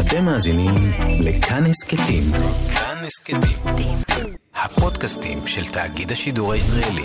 אתם 0.00 0.24
מאזינים 0.24 0.74
לכאן 1.20 1.66
הסכתים. 1.66 2.22
כאן 2.74 2.96
הסכתים. 3.06 3.98
הפודקאסטים 4.54 5.38
של 5.46 5.72
תאגיד 5.72 6.12
השידור 6.12 6.52
הישראלי. 6.52 7.02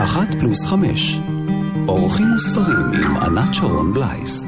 אחת 0.00 0.34
פלוס 0.38 0.66
חמש. 0.66 1.20
אורחים 1.88 2.26
וספרים 2.36 2.76
עם 2.76 3.16
ענת 3.16 3.54
שרון 3.54 3.92
בלייס. 3.92 4.44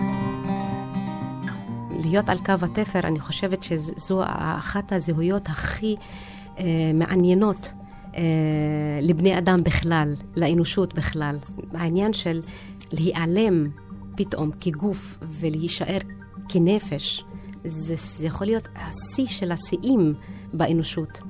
להיות 1.91 2.29
על 2.29 2.39
קו 2.39 2.53
התפר, 2.63 3.01
אני 3.01 3.21
חושבת 3.21 3.63
שזו 3.63 4.23
אחת 4.59 4.93
הזהויות 4.93 5.49
הכי 5.49 5.97
אה, 5.99 6.38
מעניינות 6.95 7.73
אה, 8.17 8.23
לבני 9.03 9.39
אדם 9.39 9.65
בכלל, 9.65 10.15
לאנושות 10.37 10.95
בכלל. 10.95 11.37
העניין 11.75 12.13
של 12.13 12.41
להיעלם 12.93 13.67
פתאום 14.17 14.51
כגוף 14.61 15.19
ולהישאר 15.23 15.99
כנפש, 16.49 17.25
זה, 17.65 17.95
זה 17.97 18.27
יכול 18.27 18.47
להיות 18.47 18.69
השיא 18.77 19.27
של 19.27 19.53
השיאים 19.53 20.15
באנושות. 20.53 21.21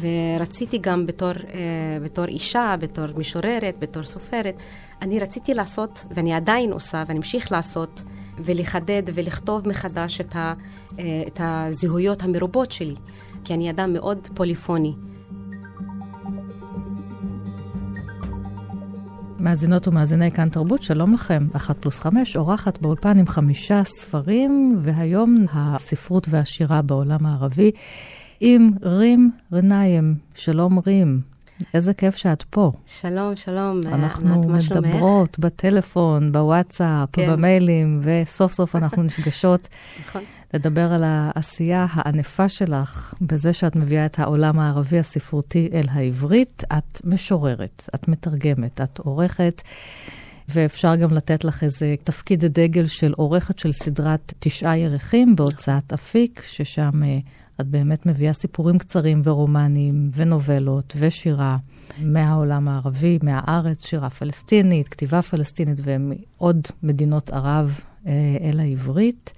ורציתי 0.00 0.78
גם 0.78 1.06
בתור, 1.06 1.28
אה, 1.30 1.98
בתור 2.04 2.24
אישה, 2.24 2.74
בתור 2.80 3.04
משוררת, 3.16 3.74
בתור 3.78 4.04
סופרת, 4.04 4.54
אני 5.02 5.18
רציתי 5.18 5.54
לעשות, 5.54 6.04
ואני 6.14 6.34
עדיין 6.34 6.72
עושה, 6.72 7.04
ואני 7.06 7.18
אמשיך 7.18 7.52
לעשות, 7.52 8.02
ולחדד 8.38 9.02
ולכתוב 9.06 9.68
מחדש 9.68 10.20
את, 10.20 10.36
ה, 10.36 10.54
אה, 10.98 11.22
את 11.26 11.40
הזהויות 11.40 12.22
המרובות 12.22 12.72
שלי, 12.72 12.94
כי 13.44 13.54
אני 13.54 13.70
אדם 13.70 13.92
מאוד 13.92 14.18
פוליפוני. 14.34 14.94
מאזינות 19.40 19.88
ומאזיני 19.88 20.30
כאן 20.30 20.48
תרבות, 20.48 20.82
שלום 20.82 21.14
לכם. 21.14 21.46
אחת 21.52 21.78
פלוס 21.78 21.98
חמש, 21.98 22.36
אורחת 22.36 22.78
באולפן 22.78 23.18
עם 23.18 23.26
חמישה 23.26 23.84
ספרים, 23.84 24.78
והיום 24.82 25.44
הספרות 25.52 26.26
והשירה 26.30 26.82
בעולם 26.82 27.26
הערבי 27.26 27.70
עם 28.40 28.70
רים 28.82 29.30
רניים. 29.52 30.14
שלום 30.34 30.78
רים. 30.86 31.20
איזה 31.74 31.94
כיף 31.94 32.16
שאת 32.16 32.42
פה. 32.42 32.72
שלום, 32.86 33.36
שלום. 33.36 33.80
אנחנו 33.86 34.40
מדברות 34.40 35.38
בטלפון, 35.38 36.32
בוואטסאפ, 36.32 37.08
כן. 37.12 37.32
במיילים, 37.32 38.00
וסוף 38.02 38.52
סוף 38.52 38.76
אנחנו 38.76 39.02
נפגשות. 39.02 39.68
נכון. 40.08 40.22
לדבר 40.54 40.92
על 40.92 41.04
העשייה 41.04 41.86
הענפה 41.90 42.48
שלך 42.48 43.14
בזה 43.20 43.52
שאת 43.52 43.76
מביאה 43.76 44.06
את 44.06 44.18
העולם 44.18 44.58
הערבי 44.58 44.98
הספרותי 44.98 45.68
אל 45.72 45.84
העברית. 45.90 46.64
את 46.78 47.00
משוררת, 47.04 47.88
את 47.94 48.08
מתרגמת, 48.08 48.80
את 48.80 48.98
עורכת, 48.98 49.62
ואפשר 50.48 50.96
גם 50.96 51.12
לתת 51.12 51.44
לך 51.44 51.64
איזה 51.64 51.94
תפקיד 52.04 52.44
דגל 52.44 52.86
של 52.86 53.12
עורכת 53.16 53.58
של 53.58 53.72
סדרת 53.72 54.32
תשעה 54.38 54.78
ירחים 54.78 55.36
בהוצאת 55.36 55.92
אפיק, 55.92 56.42
ששם 56.46 57.02
אה, 57.02 57.18
את 57.60 57.66
באמת 57.66 58.06
מביאה 58.06 58.32
סיפורים 58.32 58.78
קצרים 58.78 59.22
ורומנים 59.24 60.10
ונובלות 60.14 60.92
ושירה 60.96 61.56
מהעולם 61.98 62.68
הערבי, 62.68 63.18
מהארץ, 63.22 63.86
שירה 63.86 64.10
פלסטינית, 64.10 64.88
כתיבה 64.88 65.22
פלסטינית 65.22 65.80
ומעוד 65.82 66.66
מדינות 66.82 67.30
ערב 67.30 67.80
אה, 68.06 68.12
אל 68.40 68.60
העברית. 68.60 69.32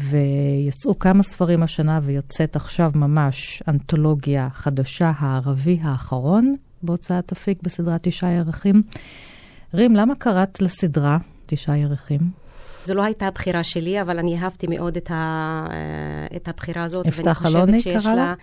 ויצאו 0.00 0.98
כמה 0.98 1.22
ספרים 1.22 1.62
השנה, 1.62 2.00
ויוצאת 2.02 2.56
עכשיו 2.56 2.90
ממש 2.94 3.62
אנתולוגיה 3.68 4.48
חדשה, 4.52 5.12
הערבי 5.18 5.78
האחרון, 5.82 6.54
בהוצאת 6.82 7.32
אפיק 7.32 7.62
בסדרת 7.62 8.00
תשעה 8.02 8.32
ירחים. 8.32 8.82
רים, 9.74 9.96
למה 9.96 10.14
קראת 10.14 10.62
לסדרה 10.62 11.18
תשעה 11.46 11.78
ירחים? 11.78 12.20
זו 12.84 12.94
לא 12.94 13.02
הייתה 13.02 13.26
הבחירה 13.26 13.64
שלי, 13.64 14.00
אבל 14.00 14.18
אני 14.18 14.42
אהבתי 14.42 14.66
מאוד 14.66 14.96
את, 14.96 15.10
ה, 15.10 15.66
אה, 15.70 16.36
את 16.36 16.48
הבחירה 16.48 16.84
הזאת. 16.84 17.06
יפתח 17.06 17.46
אלוני 17.46 17.82
קרא 17.82 18.14
לה? 18.14 18.34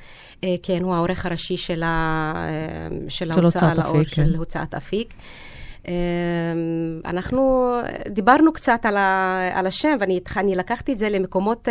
אה, 0.44 0.56
כן, 0.64 0.84
הוא 0.84 0.96
העורך 0.96 1.26
הראשי 1.26 1.58
של, 1.58 1.84
ה, 1.84 2.34
אה, 2.36 2.98
של, 3.10 3.34
של 3.34 3.40
ההוצאה 3.40 3.74
לאור, 3.74 4.04
כן. 4.04 4.26
של 4.26 4.36
הוצאת 4.36 4.76
אפיק. 4.76 5.14
אנחנו 7.06 7.72
דיברנו 8.10 8.54
קצת 8.54 8.80
על, 8.84 8.98
ה, 8.98 9.40
על 9.54 9.68
השם, 9.68 9.98
ואני 10.00 10.56
לקחתי 10.56 10.94
את 10.94 11.00
זה 11.00 11.10
למקומות 11.10 11.68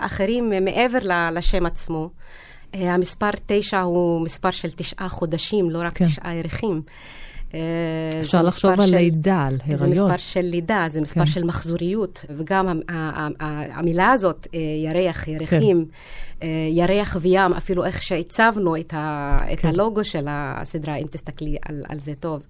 אחרים 0.00 0.52
מעבר 0.64 0.98
לשם 1.32 1.66
עצמו. 1.66 2.10
המספר 2.72 3.30
תשע 3.46 3.80
הוא 3.80 4.24
מספר 4.24 4.50
של 4.50 4.70
תשעה 4.70 5.08
חודשים, 5.08 5.70
לא 5.70 5.78
רק 5.78 5.92
כן. 5.92 6.04
תשעה 6.04 6.34
ירחים. 6.34 6.82
אה, 7.56 8.20
אפשר 8.20 8.42
לחשוב 8.42 8.80
על 8.80 8.90
לידה, 8.90 9.46
על 9.46 9.58
הריון. 9.64 9.78
זה 9.78 9.86
מספר 9.86 10.16
של 10.16 10.40
לידה, 10.40 10.86
זה 10.88 11.00
מספר 11.00 11.20
כן. 11.20 11.26
של 11.26 11.44
מחזוריות, 11.44 12.24
וגם 12.36 12.80
המילה 13.74 14.12
הזאת, 14.12 14.46
אה, 14.54 14.60
ירח, 14.84 15.28
ירחים, 15.28 15.86
כן. 16.40 16.46
ירח 16.70 17.16
וים, 17.20 17.52
אפילו 17.52 17.84
איך 17.84 18.02
שהצבנו 18.02 18.76
את, 18.76 18.94
ה, 18.94 19.36
כן. 19.46 19.52
את 19.52 19.64
הלוגו 19.64 20.04
של 20.04 20.26
הסדרה, 20.30 20.96
אם 20.96 21.06
תסתכלי 21.10 21.56
על, 21.68 21.82
על 21.88 21.98
זה 21.98 22.12
טוב. 22.20 22.42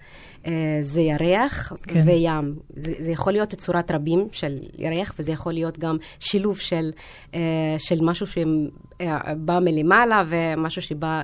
זה 0.82 1.00
ירח 1.00 1.72
כן. 1.82 2.02
וים. 2.06 2.54
זה, 2.76 2.92
זה 3.00 3.10
יכול 3.10 3.32
להיות 3.32 3.54
צורת 3.54 3.90
רבים 3.90 4.28
של 4.32 4.58
ירח, 4.78 5.14
וזה 5.18 5.32
יכול 5.32 5.52
להיות 5.52 5.78
גם 5.78 5.96
שילוב 6.20 6.58
של, 6.58 6.90
של 7.78 7.98
משהו 8.00 8.26
שבא 9.02 9.58
מלמעלה 9.62 10.22
ומשהו 10.28 10.82
שבא... 10.82 11.22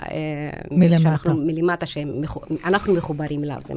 מלמטה. 0.71 1.03
שאנחנו, 1.03 1.35
מלמטה, 1.37 1.87
שאנחנו 1.87 2.95
מחוברים 2.95 3.45
אליו. 3.45 3.57
זה 3.65 3.75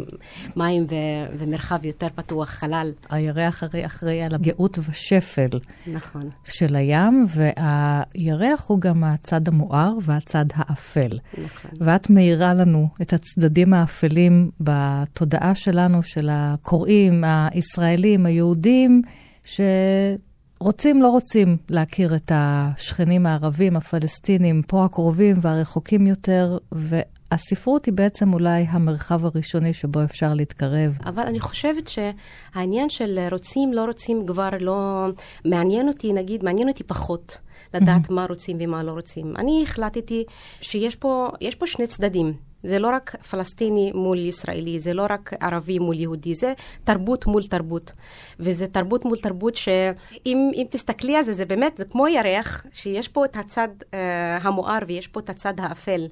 מים 0.56 0.86
ו, 0.90 0.96
ומרחב 1.38 1.86
יותר 1.86 2.08
פתוח, 2.16 2.50
חלל. 2.50 2.92
הירח 3.10 3.64
הרי 3.64 3.86
אחראי 3.86 4.22
על 4.22 4.36
הגאות 4.36 4.80
ושפל. 4.90 5.60
נכון. 5.88 6.30
של 6.44 6.76
הים, 6.76 7.26
והירח 7.30 8.66
הוא 8.68 8.82
גם 8.82 9.04
הצד 9.04 9.48
המואר 9.48 9.94
והצד 10.02 10.46
האפל. 10.56 11.20
נכון. 11.34 11.72
ואת 11.80 12.10
מאירה 12.10 12.54
לנו 12.54 12.88
את 13.02 13.14
הצדדים 13.14 13.74
האפלים 13.74 14.52
בתודעה 14.60 15.56
שלנו, 15.56 16.04
של 16.04 16.30
הקוראים, 16.32 17.24
הישראלים, 17.24 18.26
היהודים, 18.26 19.02
ש... 19.44 19.62
רוצים, 20.60 21.02
לא 21.02 21.08
רוצים 21.08 21.58
להכיר 21.70 22.16
את 22.16 22.32
השכנים 22.36 23.26
הערבים, 23.26 23.76
הפלסטינים, 23.76 24.62
פה 24.68 24.86
הקרובים 24.86 25.36
והרחוקים 25.42 26.08
יותר, 26.08 26.58
הספרות 27.32 27.86
היא 27.86 27.94
בעצם 27.94 28.34
אולי 28.34 28.66
המרחב 28.70 29.26
הראשוני 29.26 29.74
שבו 29.74 30.04
אפשר 30.04 30.34
להתקרב. 30.34 30.98
אבל 31.06 31.24
אני 31.24 31.40
חושבת 31.40 31.88
שהעניין 31.88 32.90
של 32.90 33.20
רוצים, 33.32 33.74
לא 33.74 33.86
רוצים 33.86 34.26
כבר 34.26 34.50
לא... 34.60 35.08
מעניין 35.46 35.88
אותי, 35.88 36.14
נגיד, 36.14 36.44
מעניין 36.44 36.70
אותי 36.70 36.84
פחות. 36.84 37.38
לדעת 37.74 38.06
mm-hmm. 38.06 38.14
מה 38.14 38.26
רוצים 38.30 38.58
ומה 38.60 38.84
לא 38.84 38.92
רוצים. 38.92 39.34
אני 39.38 39.64
החלטתי 39.64 40.24
שיש 40.62 40.96
פה, 40.96 41.30
פה 41.56 41.68
שני 41.68 41.88
צדדים. 41.88 42.34
זה 42.66 42.80
לא 42.80 42.88
רק 42.88 43.16
פלסטיני 43.30 43.92
מול 43.96 44.20
ישראלי, 44.20 44.80
זה 44.80 44.94
לא 44.94 45.06
רק 45.10 45.32
ערבי 45.40 45.80
מול 45.80 46.00
יהודי, 46.00 46.36
זה 46.36 46.54
תרבות 46.84 47.26
מול 47.26 47.44
תרבות. 47.48 47.92
וזה 48.40 48.68
תרבות 48.68 49.06
מול 49.06 49.18
תרבות 49.18 49.56
שאם 49.56 50.52
תסתכלי 50.70 51.18
על 51.18 51.24
זה, 51.24 51.34
זה 51.34 51.46
באמת, 51.46 51.78
זה 51.78 51.86
כמו 51.86 52.08
ירח, 52.08 52.66
שיש 52.74 53.08
פה 53.08 53.26
את 53.26 53.36
הצד 53.36 53.68
uh, 53.80 53.86
המואר 54.42 54.80
ויש 54.88 55.08
פה 55.08 55.20
את 55.20 55.30
הצד 55.30 55.54
האפל. 55.58 56.08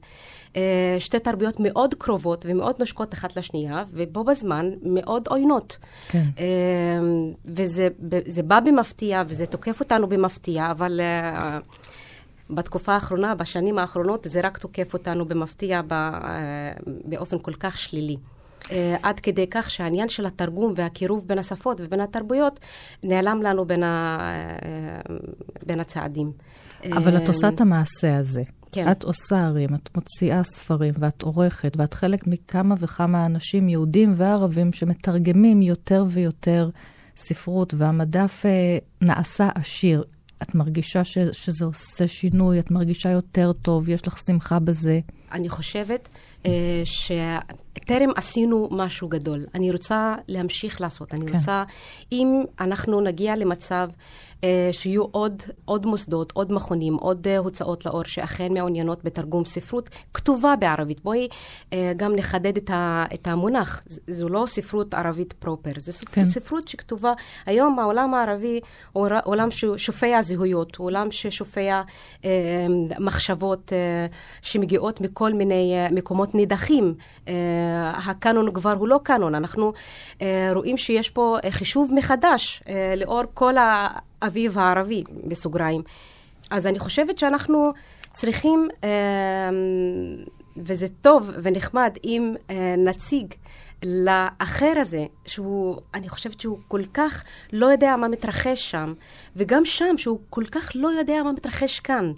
Uh, 0.54 0.56
שתי 1.00 1.20
תרבויות 1.20 1.56
מאוד 1.60 1.94
קרובות 1.94 2.46
ומאוד 2.50 2.76
נושקות 2.80 3.14
אחת 3.14 3.38
לשנייה, 3.38 3.84
ובו 3.90 4.24
בזמן 4.24 4.70
מאוד 4.82 5.28
עוינות. 5.28 5.78
כן. 6.08 6.24
Uh, 6.36 6.42
וזה 7.46 8.44
בא 8.44 8.60
במפתיע 8.60 9.24
וזה 9.28 9.46
תוקף 9.46 9.80
אותנו 9.80 10.08
במפתיע, 10.08 10.72
אבל... 10.72 11.02
Uh, 11.02 11.83
בתקופה 12.50 12.94
האחרונה, 12.94 13.36
בשנים 13.36 13.78
האחרונות, 13.78 14.28
זה 14.30 14.42
רק 14.44 14.58
תוקף 14.58 14.94
אותנו 14.94 15.26
במפתיע 15.26 15.82
אה, 15.92 16.72
באופן 17.06 17.40
כל 17.40 17.54
כך 17.54 17.78
שלילי. 17.78 18.18
אה, 18.72 18.96
עד 19.04 19.20
כדי 19.20 19.48
כך 19.52 19.72
שהעניין 19.72 20.10
של 20.10 20.26
התרגום 20.26 20.74
והקירוב 20.76 21.28
בין 21.28 21.40
השפות 21.40 21.82
ובין 21.82 22.00
התרבויות 22.00 22.60
נעלם 23.04 23.42
לנו 23.42 23.66
בין, 23.66 23.84
ה... 23.84 24.18
אה, 24.22 25.16
בין 25.66 25.80
הצעדים. 25.80 26.32
אבל 26.92 27.18
את 27.18 27.28
עושה 27.28 27.50
את 27.50 27.62
המעשה 27.62 28.18
הזה. 28.18 28.44
כן. 28.72 28.92
את 28.92 29.04
עושה 29.04 29.46
ערים, 29.46 29.70
את 29.76 29.90
מוציאה 29.96 30.44
ספרים, 30.44 30.94
ואת 31.00 31.22
עורכת, 31.22 31.78
ואת 31.78 31.94
חלק 31.94 32.28
מכמה 32.28 32.76
וכמה 32.80 33.26
אנשים, 33.26 33.70
יהודים 33.70 34.14
וערבים, 34.16 34.74
שמתרגמים 34.74 35.62
יותר 35.62 36.06
ויותר 36.08 36.70
ספרות, 37.18 37.74
והמדף 37.78 38.46
נעשה 39.02 39.50
עשיר. 39.56 40.04
את 40.44 40.56
מרגישה 40.56 41.04
ש, 41.04 41.18
שזה 41.32 41.66
עושה 41.66 42.08
שינוי, 42.08 42.60
את 42.60 42.72
מרגישה 42.72 43.10
יותר 43.10 43.52
טוב, 43.54 43.90
יש 43.90 44.08
לך 44.08 44.18
שמחה 44.28 44.60
בזה. 44.60 45.00
אני 45.32 45.50
חושבת 45.50 46.10
uh, 46.44 46.48
שטרם 46.84 48.10
עשינו 48.16 48.70
משהו 48.72 49.08
גדול. 49.08 49.40
אני 49.56 49.72
רוצה 49.72 50.16
להמשיך 50.28 50.82
לעשות. 50.82 51.14
אני 51.14 51.26
כן. 51.26 51.36
רוצה, 51.36 51.64
אם 52.12 52.44
אנחנו 52.60 53.02
נגיע 53.02 53.36
למצב 53.36 53.90
שיהיו 54.72 55.04
עוד, 55.12 55.44
עוד 55.66 55.86
מוסדות, 55.86 56.32
עוד 56.32 56.52
מכונים, 56.52 56.96
עוד 56.96 57.28
אה, 57.28 57.38
הוצאות 57.38 57.86
לאור 57.86 58.04
שאכן 58.04 58.54
מעוניינות 58.54 59.04
בתרגום 59.04 59.46
ספרות 59.46 59.90
כתובה 60.14 60.56
בערבית. 60.60 61.04
בואי 61.04 61.28
אה, 61.74 61.92
גם 61.98 62.16
נחדד 62.16 62.58
את, 62.58 62.70
ה, 62.70 63.06
את 63.14 63.28
המונח. 63.28 63.84
זו 64.08 64.30
לא 64.30 64.44
ספרות 64.48 64.94
ערבית 64.94 65.34
פרופר, 65.34 65.72
זו 65.78 66.06
כן. 66.12 66.26
ספרות 66.26 66.68
שכתובה. 66.68 67.14
היום 67.46 67.80
העולם 67.80 68.14
הערבי 68.14 68.60
הוא 68.94 69.08
עולם 69.24 69.52
ששופע 69.52 70.22
זהויות, 70.22 70.76
הוא 70.76 70.86
עולם 70.86 71.12
ששופע 71.12 71.82
אה, 72.26 72.32
מחשבות 73.00 73.74
אה, 73.74 74.06
שמגיעות 74.42 75.02
מכל 75.02 75.34
מיני 75.34 75.74
אה, 75.76 75.88
מקומות 75.92 76.36
נידחים. 76.36 76.94
אה, 77.28 77.34
הקאנון 78.06 78.54
כבר 78.54 78.72
הוא 78.72 78.88
לא 78.88 79.00
קאנון, 79.04 79.36
אנחנו 79.36 79.74
אה, 80.22 80.52
רואים 80.54 80.78
שיש 80.78 81.10
פה 81.10 81.38
חישוב 81.50 81.92
מחדש 81.94 82.64
אה, 82.70 82.94
לאור 82.98 83.24
כל 83.34 83.58
ה... 83.58 83.88
האביב 84.24 84.58
הערבי, 84.58 85.04
בסוגריים. 85.28 85.82
אז 86.50 86.68
אני 86.68 86.80
חושבת 86.80 87.18
שאנחנו 87.18 87.74
צריכים, 88.14 88.68
אה, 88.84 88.90
וזה 90.58 90.88
טוב 91.02 91.32
ונחמד 91.42 91.98
אם 92.04 92.36
אה, 92.50 92.76
נציג 92.78 93.34
לאחר 93.84 94.74
הזה, 94.76 95.06
שהוא, 95.26 95.78
אני 95.94 96.10
חושבת 96.10 96.40
שהוא 96.40 96.60
כל 96.68 96.82
כך 96.94 97.24
לא 97.54 97.66
יודע 97.66 97.96
מה 97.96 98.08
מתרחש 98.08 98.72
שם, 98.72 98.94
וגם 99.36 99.66
שם, 99.66 99.98
שהוא 99.98 100.20
כל 100.30 100.44
כך 100.52 100.72
לא 100.76 100.88
יודע 100.88 101.24
מה 101.24 101.32
מתרחש 101.32 101.80
כאן. 101.80 102.12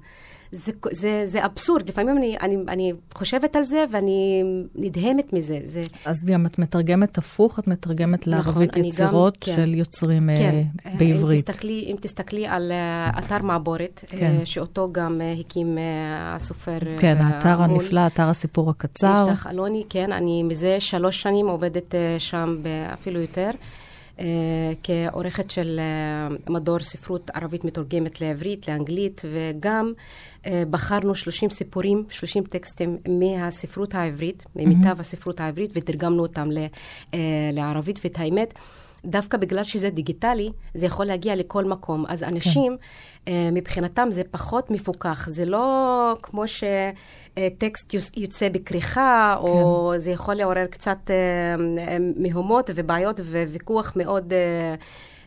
זה, 0.55 0.71
זה, 0.91 1.23
זה 1.25 1.45
אבסורד, 1.45 1.89
לפעמים 1.89 2.17
אני, 2.17 2.37
אני, 2.41 2.57
אני 2.67 2.93
חושבת 3.13 3.55
על 3.55 3.63
זה 3.63 3.85
ואני 3.91 4.43
נדהמת 4.75 5.33
מזה. 5.33 5.59
זה... 5.63 5.81
אז 6.05 6.23
גם 6.25 6.45
את 6.45 6.59
מתרגמת 6.59 7.17
הפוך, 7.17 7.59
את 7.59 7.67
מתרגמת 7.67 8.27
נכון, 8.27 8.33
לערבית 8.33 8.77
יצירות 8.77 9.33
גם, 9.33 9.39
כן. 9.41 9.55
של 9.55 9.75
יוצרים 9.75 10.29
אה, 10.29 10.37
כן. 10.37 10.61
uh, 10.77 10.97
בעברית. 10.99 11.49
אם 11.49 11.51
תסתכלי, 11.51 11.85
אם 11.91 11.95
תסתכלי 12.01 12.47
על 12.47 12.71
uh, 12.71 13.19
אתר 13.19 13.41
מעבורת, 13.41 14.03
כן. 14.07 14.37
uh, 14.41 14.45
שאותו 14.45 14.89
גם 14.91 15.21
uh, 15.21 15.39
הקים 15.39 15.77
uh, 15.77 15.79
הסופר 16.15 16.79
כן, 16.99 17.17
האתר 17.19 17.61
מול... 17.61 17.79
הנפלא, 17.79 18.07
אתר 18.07 18.29
הסיפור 18.29 18.69
הקצר. 18.69 19.25
יפתח 19.27 19.47
אלוני, 19.47 19.83
כן, 19.89 20.11
אני 20.11 20.43
מזה 20.43 20.79
שלוש 20.79 21.21
שנים 21.21 21.47
עובדת 21.47 21.91
uh, 21.91 22.19
שם 22.19 22.57
אפילו 22.93 23.19
יותר. 23.19 23.49
Uh, 24.17 24.21
כעורכת 24.83 25.51
של 25.51 25.79
uh, 25.79 26.51
מדור 26.51 26.79
ספרות 26.79 27.29
ערבית 27.33 27.63
מתורגמת 27.63 28.21
לעברית, 28.21 28.67
לאנגלית, 28.67 29.21
וגם 29.31 29.93
אה, 30.45 30.63
בחרנו 30.69 31.15
30 31.15 31.49
סיפורים, 31.49 32.03
30 32.09 32.43
טקסטים 32.43 32.97
מהספרות 33.07 33.95
העברית, 33.95 34.45
ממיטב 34.55 34.99
הספרות 34.99 35.39
העברית, 35.39 35.71
ותרגמנו 35.73 36.23
אותם 36.23 36.49
אה, 37.13 37.19
לערבית, 37.53 37.99
ואת 38.03 38.19
האמת, 38.19 38.53
דווקא 39.05 39.37
בגלל 39.37 39.63
שזה 39.63 39.89
דיגיטלי, 39.89 40.51
זה 40.73 40.85
יכול 40.85 41.05
להגיע 41.05 41.35
לכל 41.35 41.65
מקום. 41.65 42.05
אז 42.07 42.23
אנשים, 42.23 42.77
כן. 43.25 43.31
מבחינתם 43.53 44.07
זה 44.11 44.21
פחות 44.31 44.71
מפוקח. 44.71 45.29
זה 45.29 45.45
לא 45.45 46.13
כמו 46.21 46.43
שטקסט 46.47 47.93
יוצא 48.15 48.49
בכריכה, 48.49 49.33
כן. 49.35 49.41
או 49.41 49.93
זה 49.97 50.11
יכול 50.11 50.33
לעורר 50.33 50.65
קצת 50.65 51.11
מהומות 52.17 52.69
ובעיות 52.75 53.19
וויכוח 53.19 53.93
מאוד... 53.95 54.33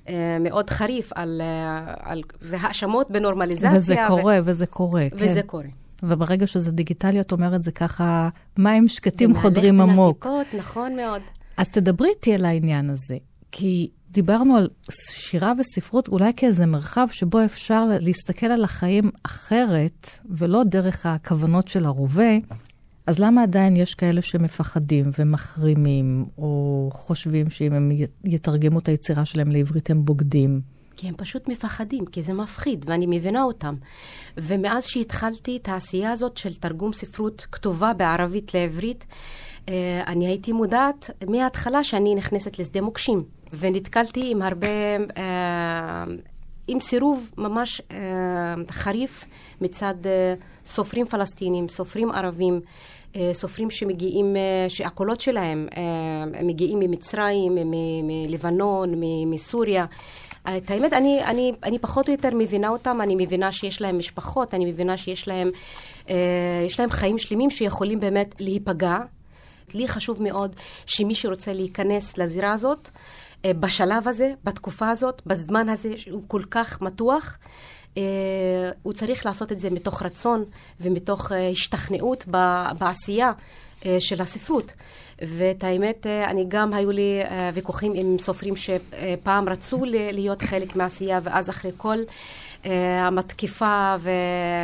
אה, 0.08 0.36
מאוד 0.40 0.70
חריף 0.70 1.12
על, 1.14 1.40
אה, 1.44 1.94
על, 2.00 2.22
והאשמות 2.42 3.10
בנורמליזציה. 3.10 3.70
וזה 3.74 3.96
קורה, 4.08 4.38
ו... 4.42 4.44
וזה 4.44 4.66
קורה, 4.66 5.06
כן. 5.10 5.16
וזה 5.18 5.42
קורה. 5.42 5.64
וברגע 6.02 6.46
שזה 6.46 6.72
דיגיטלי, 6.72 7.20
את 7.20 7.32
אומרת, 7.32 7.62
זה 7.62 7.72
ככה, 7.72 8.28
מים 8.56 8.88
שקטים 8.88 9.34
חודרים 9.34 9.80
עמוק. 9.80 10.24
זה 10.24 10.30
מהלך 10.30 10.42
בין 10.42 10.60
הטיפות, 10.60 10.60
נכון 10.60 10.96
מאוד. 10.96 11.22
אז 11.56 11.68
תדברי 11.68 12.08
איתי 12.08 12.34
על 12.34 12.44
העניין 12.44 12.90
הזה, 12.90 13.16
כי 13.52 13.88
דיברנו 14.10 14.56
על 14.56 14.68
שירה 14.90 15.52
וספרות 15.58 16.08
אולי 16.08 16.32
כאיזה 16.36 16.66
מרחב 16.66 17.06
שבו 17.12 17.44
אפשר 17.44 17.84
להסתכל 18.00 18.46
על 18.46 18.64
החיים 18.64 19.10
אחרת, 19.22 20.08
ולא 20.30 20.64
דרך 20.64 21.06
הכוונות 21.06 21.68
של 21.68 21.84
הרובה, 21.84 22.36
אז 23.06 23.18
למה 23.18 23.42
עדיין 23.42 23.76
יש 23.76 23.94
כאלה 23.94 24.22
שמפחדים 24.22 25.10
ומחרימים, 25.18 26.24
או 26.38 26.88
חושבים 26.92 27.50
שאם 27.50 27.72
הם 27.72 27.92
יתרגמו 28.24 28.78
את 28.78 28.88
היצירה 28.88 29.24
שלהם 29.24 29.50
לעברית 29.50 29.90
הם 29.90 30.04
בוגדים? 30.04 30.60
כי 30.96 31.08
הם 31.08 31.14
פשוט 31.16 31.48
מפחדים, 31.48 32.06
כי 32.06 32.22
זה 32.22 32.32
מפחיד, 32.32 32.84
ואני 32.88 33.06
מבינה 33.08 33.42
אותם. 33.42 33.74
ומאז 34.36 34.84
שהתחלתי 34.84 35.56
את 35.56 35.68
העשייה 35.68 36.12
הזאת 36.12 36.36
של 36.36 36.54
תרגום 36.54 36.92
ספרות 36.92 37.46
כתובה 37.52 37.92
בערבית 37.92 38.54
לעברית, 38.54 39.04
אני 40.06 40.26
הייתי 40.26 40.52
מודעת 40.52 41.10
מההתחלה 41.28 41.84
שאני 41.84 42.14
נכנסת 42.14 42.58
לשדה 42.58 42.80
מוקשים, 42.80 43.22
ונתקלתי 43.58 44.30
עם 44.30 44.42
הרבה, 44.42 44.66
אה, 45.16 46.04
עם 46.68 46.80
סירוב 46.80 47.30
ממש 47.38 47.82
אה, 47.90 47.96
חריף 48.70 49.24
מצד 49.60 49.94
סופרים 50.64 51.06
פלסטינים, 51.06 51.68
סופרים 51.68 52.10
ערבים. 52.10 52.60
אה, 53.16 53.30
סופרים 53.32 53.70
שמגיעים, 53.70 54.36
אה, 54.36 54.66
שהקולות 54.68 55.20
שלהם 55.20 55.68
אה, 55.76 56.42
מגיעים 56.42 56.78
ממצרים, 56.80 57.58
מלבנון, 58.02 58.94
מסוריה. 59.26 59.86
את 60.42 60.70
האמת, 60.70 60.92
אני, 60.92 61.24
אני, 61.24 61.52
אני 61.62 61.78
פחות 61.78 62.08
או 62.08 62.12
יותר 62.12 62.28
מבינה 62.34 62.68
אותם, 62.68 63.00
אני 63.02 63.14
מבינה 63.14 63.52
שיש 63.52 63.80
להם 63.80 63.98
משפחות, 63.98 64.54
אני 64.54 64.72
מבינה 64.72 64.96
שיש 64.96 65.28
להם, 65.28 65.50
להם 66.78 66.90
חיים 66.90 67.18
שלמים 67.18 67.50
שיכולים 67.50 68.00
באמת 68.00 68.34
להיפגע. 68.38 68.96
לי 69.74 69.88
חשוב 69.88 70.22
מאוד 70.22 70.56
שמי 70.86 71.14
שרוצה 71.14 71.52
להיכנס 71.52 72.18
לזירה 72.18 72.52
הזאת, 72.52 72.88
בשלב 73.46 74.08
הזה, 74.08 74.32
בתקופה 74.44 74.90
הזאת, 74.90 75.22
בזמן 75.26 75.68
הזה, 75.68 75.92
שהוא 75.96 76.22
כל 76.28 76.42
כך 76.50 76.82
מתוח, 76.82 77.38
אה, 77.98 78.70
הוא 78.82 78.92
צריך 78.92 79.26
לעשות 79.26 79.52
את 79.52 79.60
זה 79.60 79.70
מתוך 79.70 80.02
רצון 80.02 80.44
ומתוך 80.80 81.32
אה, 81.32 81.48
השתכנעות 81.48 82.24
בעשייה 82.78 83.32
אה, 83.86 83.96
של 84.00 84.22
הספרות. 84.22 84.72
ואת 85.22 85.64
האמת, 85.64 86.06
אני 86.06 86.44
גם, 86.48 86.72
היו 86.72 86.90
לי 86.90 87.20
ויכוחים 87.54 87.92
עם 87.94 88.16
סופרים 88.18 88.54
שפעם 88.56 89.48
רצו 89.48 89.84
להיות 89.84 90.42
חלק 90.42 90.76
מהעשייה, 90.76 91.20
ואז 91.22 91.50
אחרי 91.50 91.70
כל 91.76 91.98
המתקיפה 93.00 93.96
ו... 94.00 94.10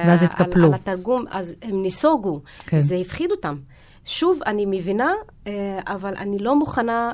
ואז 0.06 0.22
התקפלו. 0.22 0.64
על, 0.64 0.64
על 0.64 0.74
התרגום, 0.74 1.24
אז 1.30 1.54
הם 1.62 1.82
ניסוגו. 1.82 2.40
כן. 2.66 2.80
זה 2.80 2.96
הפחיד 2.96 3.30
אותם. 3.30 3.56
שוב, 4.04 4.40
אני 4.46 4.66
מבינה, 4.66 5.12
אבל 5.86 6.14
אני 6.16 6.38
לא 6.38 6.58
מוכנה, 6.58 7.12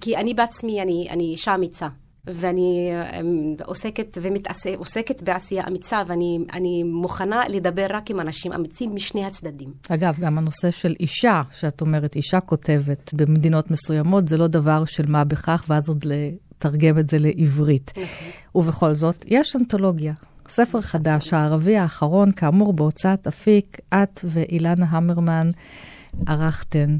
כי 0.00 0.16
אני 0.16 0.34
בעצמי, 0.34 0.82
אני, 0.82 1.08
אני 1.10 1.24
אישה 1.24 1.54
אמיצה. 1.54 1.88
ואני 2.26 2.90
אמ, 3.20 3.54
עוסקת 3.64 4.18
ועוסקת 4.22 5.22
בעשייה 5.22 5.64
אמיצה, 5.68 6.02
ואני 6.06 6.82
מוכנה 6.82 7.48
לדבר 7.48 7.86
רק 7.90 8.10
עם 8.10 8.20
אנשים 8.20 8.52
אמיצים 8.52 8.94
משני 8.94 9.24
הצדדים. 9.24 9.72
אגב, 9.88 10.16
גם 10.20 10.38
הנושא 10.38 10.70
של 10.70 10.94
אישה, 11.00 11.42
שאת 11.50 11.80
אומרת, 11.80 12.16
אישה 12.16 12.40
כותבת 12.40 13.14
במדינות 13.14 13.70
מסוימות, 13.70 14.28
זה 14.28 14.36
לא 14.36 14.46
דבר 14.46 14.84
של 14.84 15.06
מה 15.06 15.24
בכך, 15.24 15.64
ואז 15.68 15.88
עוד 15.88 16.04
לתרגם 16.06 16.98
את 16.98 17.10
זה 17.10 17.18
לעברית. 17.18 17.90
נכון. 17.90 18.28
ובכל 18.54 18.94
זאת, 18.94 19.24
יש 19.26 19.56
אנתולוגיה. 19.56 20.12
ספר 20.50 20.80
חדש, 20.80 21.32
הערבי 21.32 21.76
האחרון, 21.76 22.32
כאמור, 22.32 22.72
בהוצאת 22.72 23.26
אפיק, 23.26 23.78
את 23.94 24.20
ואילנה 24.24 24.86
המרמן 24.88 25.50
ערכתן. 26.26 26.96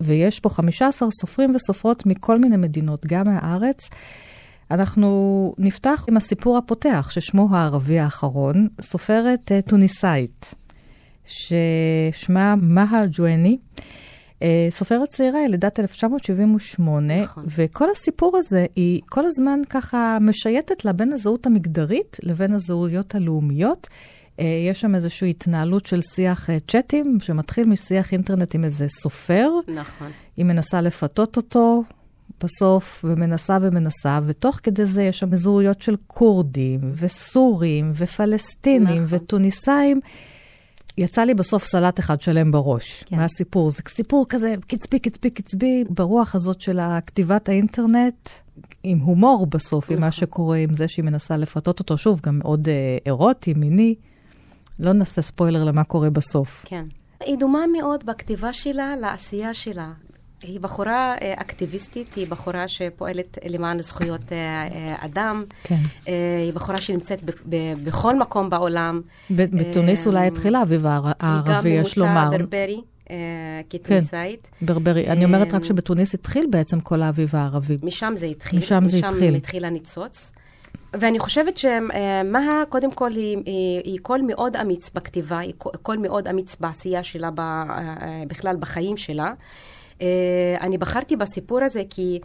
ויש 0.00 0.40
פה 0.40 0.48
15 0.48 1.08
סופרים 1.10 1.54
וסופרות 1.54 2.06
מכל 2.06 2.38
מיני 2.38 2.56
מדינות, 2.56 3.06
גם 3.06 3.22
מהארץ. 3.26 3.88
אנחנו 4.70 5.54
נפתח 5.58 6.04
עם 6.08 6.16
הסיפור 6.16 6.58
הפותח, 6.58 7.10
ששמו 7.10 7.48
הערבי 7.50 7.98
האחרון, 7.98 8.68
סופרת 8.80 9.50
uh, 9.50 9.68
טוניסאית, 9.68 10.54
ששמה 11.26 12.54
מהה 12.56 13.00
ג'ואני. 13.12 13.58
Uh, 14.40 14.42
סופרת 14.70 15.08
צעירה, 15.08 15.40
ילידת 15.40 15.80
1978, 15.80 17.22
נכון. 17.22 17.44
וכל 17.56 17.90
הסיפור 17.90 18.36
הזה, 18.36 18.66
היא 18.76 19.00
כל 19.08 19.26
הזמן 19.26 19.60
ככה 19.70 20.18
משייטת 20.20 20.84
לה 20.84 20.92
בין 20.92 21.12
הזהות 21.12 21.46
המגדרית 21.46 22.16
לבין 22.22 22.52
הזהויות 22.52 23.14
הלאומיות. 23.14 23.88
Uh, 24.36 24.42
יש 24.70 24.80
שם 24.80 24.94
איזושהי 24.94 25.30
התנהלות 25.30 25.86
של 25.86 26.00
שיח 26.00 26.50
uh, 26.50 26.52
צ'אטים, 26.68 27.18
שמתחיל 27.22 27.68
משיח 27.68 28.12
אינטרנט 28.12 28.54
עם 28.54 28.64
איזה 28.64 28.88
סופר. 28.88 29.50
נכון. 29.74 30.10
היא 30.36 30.44
מנסה 30.44 30.80
לפתות 30.80 31.36
אותו, 31.36 31.82
בסוף, 32.42 33.04
ומנסה 33.08 33.58
ומנסה, 33.60 34.18
ותוך 34.26 34.60
כדי 34.62 34.86
זה 34.86 35.02
יש 35.02 35.18
שם 35.18 35.36
זהויות 35.36 35.82
של 35.82 35.96
כורדים, 36.06 36.80
וסורים, 36.82 37.92
ופלסטינים, 37.94 39.02
נכון. 39.02 39.18
וטוניסאים. 39.18 40.00
יצא 40.98 41.22
לי 41.22 41.34
בסוף 41.34 41.64
סלט 41.64 42.00
אחד 42.00 42.20
שלם 42.20 42.50
בראש, 42.50 43.04
כן. 43.06 43.16
מהסיפור. 43.16 43.70
זה 43.70 43.82
סיפור 43.88 44.26
כזה 44.28 44.54
קצבי, 44.66 44.98
קצבי, 44.98 45.30
קצבי, 45.30 45.84
ברוח 45.88 46.34
הזאת 46.34 46.60
של 46.60 46.80
כתיבת 47.06 47.48
האינטרנט, 47.48 48.28
עם 48.82 48.98
הומור 48.98 49.46
בסוף. 49.46 49.90
עם 49.90 50.00
מה 50.00 50.06
נכון. 50.06 50.20
שקורה, 50.20 50.56
עם 50.56 50.74
זה 50.74 50.88
שהיא 50.88 51.04
מנסה 51.04 51.36
לפתות 51.36 51.78
אותו, 51.78 51.98
שוב, 51.98 52.20
גם 52.22 52.38
מאוד 52.38 52.68
אה, 52.68 52.98
אירוטי, 53.06 53.54
מיני. 53.54 53.94
לא 54.78 54.92
נעשה 54.92 55.22
ספוילר 55.22 55.64
למה 55.64 55.84
קורה 55.84 56.10
בסוף. 56.10 56.64
כן. 56.68 56.84
היא 57.20 57.38
דומה 57.38 57.60
מאוד 57.78 58.06
בכתיבה 58.06 58.52
שלה 58.52 58.96
לעשייה 58.96 59.54
שלה. 59.54 59.92
היא 60.42 60.60
בחורה 60.60 61.14
אה, 61.22 61.34
אקטיביסטית, 61.36 62.14
היא 62.14 62.26
בחורה 62.30 62.68
שפועלת 62.68 63.38
למען 63.48 63.80
זכויות 63.80 64.32
אה, 64.32 64.36
אה, 64.72 64.96
אדם. 65.04 65.44
כן. 65.64 65.80
היא 66.42 66.52
בחורה 66.52 66.80
שנמצאת 66.80 67.20
בכל 67.84 68.18
מקום 68.18 68.50
בעולם. 68.50 69.00
בתוניס 69.30 70.06
אולי 70.06 70.26
התחילה 70.26 70.58
האביב 70.58 70.86
הערבי, 70.86 71.68
יש 71.68 71.98
לומר. 71.98 72.10
היא 72.10 72.18
גם 72.18 72.32
ממוצא 72.32 72.38
ברברי. 72.38 72.80
כתוניסאית. 73.70 74.48
כן, 74.60 74.66
ברברי. 74.66 75.08
אני 75.08 75.24
אומרת 75.24 75.54
רק 75.54 75.64
שבתוניס 75.64 76.14
התחיל 76.14 76.46
בעצם 76.50 76.80
כל 76.80 77.02
האביב 77.02 77.30
הערבי. 77.32 77.76
משם 77.82 78.12
זה 78.16 78.26
התחיל. 78.26 78.58
משם 78.58 78.84
זה 78.84 78.96
התחיל. 78.96 79.30
משם 79.30 79.34
התחיל 79.34 79.64
הניצוץ. 79.64 80.32
ואני 80.92 81.18
חושבת 81.18 81.56
שמהה, 81.56 82.62
קודם 82.68 82.92
כל, 82.92 83.10
היא, 83.10 83.38
היא, 83.46 83.82
היא 83.84 83.98
קול 84.02 84.20
מאוד 84.26 84.56
אמיץ 84.56 84.90
בכתיבה, 84.94 85.38
היא 85.38 85.52
קול 85.82 85.96
מאוד 85.96 86.28
אמיץ 86.28 86.56
בעשייה 86.60 87.02
שלה, 87.02 87.30
בכלל 88.28 88.56
בחיים 88.56 88.96
שלה. 88.96 89.32
אה, 90.00 90.06
אני 90.60 90.78
בחרתי 90.78 91.16
בסיפור 91.16 91.58
הזה 91.62 91.82
כי 91.90 92.20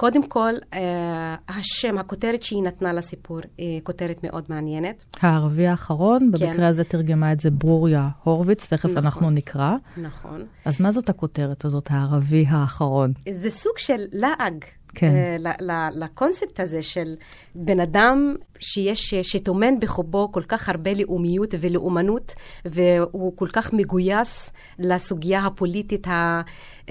קודם 0.00 0.26
כל, 0.26 0.52
אה, 0.74 1.36
השם, 1.48 1.98
הכותרת 1.98 2.42
שהיא 2.42 2.62
נתנה 2.62 2.92
לסיפור, 2.92 3.40
היא 3.58 3.80
כותרת 3.82 4.20
מאוד 4.22 4.44
מעניינת. 4.48 5.04
הערבי 5.20 5.66
האחרון, 5.66 6.30
כן. 6.38 6.46
במקרה 6.46 6.68
הזה 6.68 6.84
תרגמה 6.84 7.32
את 7.32 7.40
זה 7.40 7.50
ברוריה 7.50 8.08
הורוביץ, 8.24 8.66
תכף 8.66 8.84
נכון, 8.84 8.96
אנחנו 8.96 9.30
נקרא. 9.30 9.76
נכון. 9.96 10.44
אז 10.64 10.80
מה 10.80 10.92
זאת 10.92 11.08
הכותרת 11.08 11.64
הזאת, 11.64 11.86
הערבי 11.90 12.44
האחרון? 12.48 13.12
זה 13.40 13.50
סוג 13.50 13.78
של 13.78 14.00
לעג. 14.12 14.64
כן. 14.94 15.36
אה, 15.46 15.88
לקונספט 15.92 16.60
הזה 16.60 16.82
של 16.82 17.14
בן 17.54 17.80
אדם 17.80 18.34
שיש, 18.58 19.14
שטומן 19.14 19.80
בחובו 19.80 20.32
כל 20.32 20.42
כך 20.42 20.68
הרבה 20.68 20.94
לאומיות 20.94 21.54
ולאומנות, 21.60 22.34
והוא 22.64 23.36
כל 23.36 23.48
כך 23.52 23.72
מגויס 23.72 24.50
לסוגיה 24.78 25.46
הפוליטית 25.46 26.08
ה, 26.08 26.40
uh, 26.86 26.90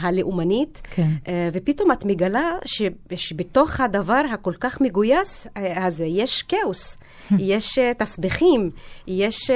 הלאומנית, 0.00 0.80
כן. 0.90 1.08
ופתאום 1.52 1.92
את 1.92 2.04
מגלה 2.04 2.50
ש, 2.64 2.82
שבתוך 3.14 3.80
הדבר 3.80 4.22
הכל 4.32 4.52
כך 4.60 4.80
מגויס 4.80 5.46
הזה 5.56 6.04
יש 6.04 6.42
כאוס, 6.42 6.96
יש 7.38 7.78
תסבכים, 7.98 8.70
יש 9.06 9.50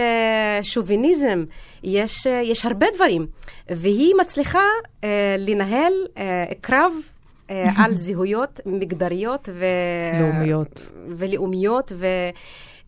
שוביניזם, 0.63 1.45
יש, 1.85 2.27
יש 2.27 2.67
הרבה 2.67 2.87
דברים, 2.95 3.27
והיא 3.71 4.15
מצליחה 4.21 4.65
לנהל 5.39 5.93
קרב 6.61 6.93
אה, 6.93 7.14
על 7.77 7.99
זהויות 7.99 8.61
מגדריות 8.67 9.49
ו... 9.53 9.65
לאומיות. 10.21 10.87
ולאומיות, 11.09 11.93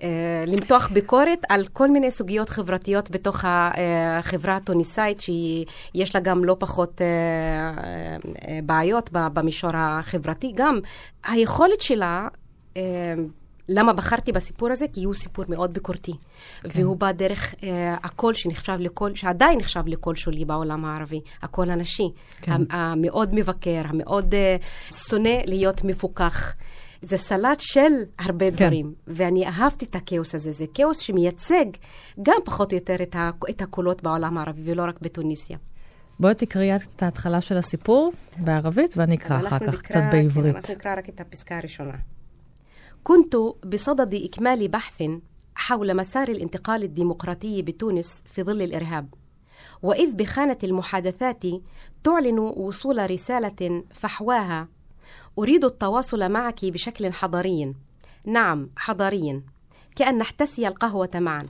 ולמתוח 0.00 0.88
ביקורת 0.88 1.38
על 1.48 1.66
כל 1.72 1.90
מיני 1.90 2.10
סוגיות 2.10 2.50
חברתיות 2.50 3.10
בתוך 3.10 3.44
החברה 3.48 4.56
התוניסאית, 4.56 5.20
שיש 5.20 6.14
לה 6.14 6.20
גם 6.20 6.44
לא 6.44 6.56
פחות 6.58 7.00
אה, 7.00 7.06
אה, 8.48 8.58
בעיות 8.62 9.10
במישור 9.12 9.70
החברתי. 9.74 10.52
גם 10.54 10.80
היכולת 11.24 11.80
שלה... 11.80 12.28
למה 13.68 13.92
בחרתי 13.92 14.32
בסיפור 14.32 14.72
הזה? 14.72 14.84
כי 14.92 15.04
הוא 15.04 15.14
סיפור 15.14 15.44
מאוד 15.48 15.72
ביקורתי. 15.72 16.12
כן. 16.62 16.68
והוא 16.74 16.96
בא 16.96 17.12
דרך 17.12 17.54
אה, 17.62 17.94
הקול 18.02 18.34
שנחשב 18.34 18.76
לקול, 18.80 19.14
שעדיין 19.14 19.58
נחשב 19.58 19.82
לקול 19.86 20.14
שולי 20.14 20.44
בעולם 20.44 20.84
הערבי, 20.84 21.20
הקול 21.42 21.70
הנשי. 21.70 22.08
כן. 22.40 22.52
המאוד 22.70 23.34
מבקר, 23.34 23.82
המאוד 23.84 24.34
אה, 24.34 24.56
שונא 24.90 25.38
להיות 25.46 25.84
מפוקח. 25.84 26.54
זה 27.02 27.16
סלט 27.16 27.60
של 27.60 27.92
הרבה 28.18 28.50
כן. 28.50 28.56
דברים, 28.56 28.94
ואני 29.06 29.46
אהבתי 29.46 29.84
את 29.84 29.94
הכאוס 29.94 30.34
הזה. 30.34 30.52
זה 30.52 30.64
כאוס 30.74 30.98
שמייצג 30.98 31.64
גם 32.22 32.36
פחות 32.44 32.72
או 32.72 32.76
יותר 32.76 32.96
את, 33.02 33.16
ה, 33.16 33.30
את 33.50 33.62
הקולות 33.62 34.02
בעולם 34.02 34.38
הערבי, 34.38 34.60
ולא 34.64 34.82
רק 34.82 35.00
בתוניסיה. 35.00 35.56
בואי 36.20 36.34
תקראי 36.34 36.76
את 36.76 37.02
ההתחלה 37.02 37.40
של 37.40 37.56
הסיפור 37.56 38.12
בערבית, 38.38 38.94
ואני 38.96 39.14
אקרא 39.14 39.38
אחר 39.38 39.58
כך 39.58 39.82
קצת 39.82 40.00
בעברית. 40.12 40.54
כן, 40.54 40.56
אנחנו 40.56 40.74
נקרא 40.74 40.94
רק 40.98 41.08
את 41.08 41.20
הפסקה 41.20 41.58
הראשונה. 41.58 42.15
كنت 43.06 43.36
بصدد 43.64 44.14
إكمال 44.14 44.68
بحث 44.68 45.04
حول 45.54 45.96
مسار 45.96 46.28
الانتقال 46.28 46.82
الديمقراطي 46.82 47.62
بتونس 47.62 48.22
في 48.24 48.42
ظل 48.42 48.62
الإرهاب. 48.62 49.14
وإذ 49.82 50.14
بخانة 50.14 50.58
المحادثات 50.64 51.42
تعلن 52.04 52.38
وصول 52.38 53.10
رسالة 53.10 53.84
فحواها 53.94 54.68
أريد 55.38 55.64
التواصل 55.64 56.28
معك 56.28 56.64
بشكل 56.64 57.12
حضاري. 57.12 57.74
نعم 58.24 58.70
حضاري. 58.76 59.42
كأن 59.96 60.18
نحتسي 60.18 60.68
القهوة 60.68 61.10
معا. 61.14 61.46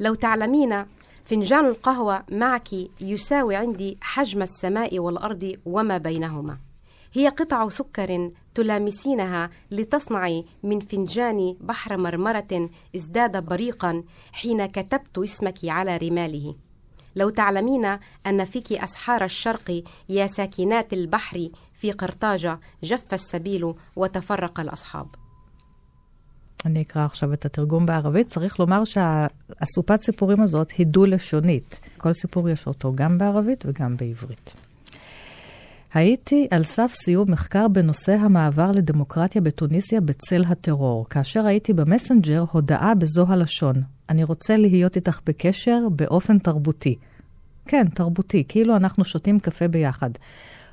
لو 0.00 0.14
تعلمين 0.14 0.84
فنجان 1.24 1.66
القهوة 1.66 2.24
معك 2.30 2.68
يساوي 3.00 3.56
عندي 3.56 3.98
حجم 4.00 4.42
السماء 4.42 4.98
والأرض 4.98 5.56
وما 5.66 5.98
بينهما. 5.98 6.65
هي 7.15 7.27
قطع 7.27 7.69
سكر 7.69 8.31
تلامسينها 8.55 9.49
لتصنعي 9.71 10.45
من 10.63 10.79
فنجان 10.79 11.55
بحر 11.61 11.97
مرمرة 11.97 12.69
ازداد 12.95 13.45
بريقا 13.45 14.03
حين 14.31 14.65
كتبت 14.65 15.17
اسمك 15.17 15.57
على 15.63 15.97
رماله 15.97 16.55
لو 17.15 17.29
تعلمين 17.29 17.97
أن 18.27 18.45
فيك 18.45 18.73
أسحار 18.73 19.23
الشرق 19.23 19.83
يا 20.09 20.27
ساكنات 20.27 20.93
البحر 20.93 21.49
في 21.73 21.91
قرطاجة 21.91 22.59
جف 22.83 23.13
السبيل 23.13 23.73
وتفرق 23.95 24.59
الأصحاب 24.59 25.07
אני 26.65 26.81
אקרא 26.81 27.05
עכשיו 27.05 27.33
את 27.33 27.45
התרגום 27.45 27.85
בערבית. 27.85 28.27
צריך 28.27 28.59
לומר 28.59 28.83
שהאסופת 28.85 30.01
סיפורים 30.01 30.41
הזאת 30.41 30.71
היא 30.71 30.87
דו-לשונית. 30.87 31.79
כל 31.97 32.13
סיפור 32.13 32.49
יש 32.49 32.67
אותו 32.67 32.91
גם 32.95 33.17
בערבית 33.17 33.63
וגם 33.67 33.97
בעברית. 33.97 34.64
הייתי 35.96 36.46
על 36.50 36.62
סף 36.62 36.92
סיום 36.94 37.30
מחקר 37.30 37.68
בנושא 37.68 38.12
המעבר 38.12 38.72
לדמוקרטיה 38.72 39.40
בתוניסיה 39.40 40.00
בצל 40.00 40.44
הטרור, 40.48 41.08
כאשר 41.08 41.46
הייתי 41.46 41.72
במסנג'ר 41.72 42.44
הודעה 42.52 42.94
בזו 42.94 43.26
הלשון: 43.28 43.74
אני 44.08 44.24
רוצה 44.24 44.56
להיות 44.56 44.96
איתך 44.96 45.20
בקשר 45.26 45.78
באופן 45.90 46.38
תרבותי. 46.38 46.94
כן, 47.66 47.86
תרבותי, 47.94 48.44
כאילו 48.48 48.76
אנחנו 48.76 49.04
שותים 49.04 49.40
קפה 49.40 49.68
ביחד. 49.68 50.10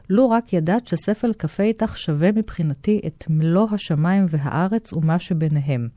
לו 0.10 0.30
רק 0.30 0.54
ידעת 0.54 0.88
שספל 0.88 1.34
קפה 1.34 1.64
איתך 1.64 1.98
שווה 1.98 2.32
מבחינתי 2.32 3.02
את 3.08 3.26
מלוא 3.30 3.68
השמיים 3.72 4.26
והארץ 4.30 4.94
ומה 4.94 5.20
שביניהם. 5.20 5.88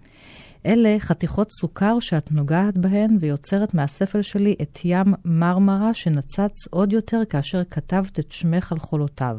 אלה 0.66 0.96
חתיכות 0.98 1.48
סוכר 1.52 2.00
שאת 2.00 2.32
נוגעת 2.32 2.76
בהן 2.76 3.18
ויוצרת 3.20 3.74
מהספל 3.74 4.22
שלי 4.22 4.54
את 4.62 4.78
ים 4.84 5.14
מרמרה 5.24 5.94
שנצץ 5.94 6.66
עוד 6.70 6.92
יותר 6.92 7.22
כאשר 7.28 7.62
כתבת 7.70 8.18
את 8.18 8.32
שמך 8.32 8.72
על 8.72 8.78
חולותיו. 8.78 9.38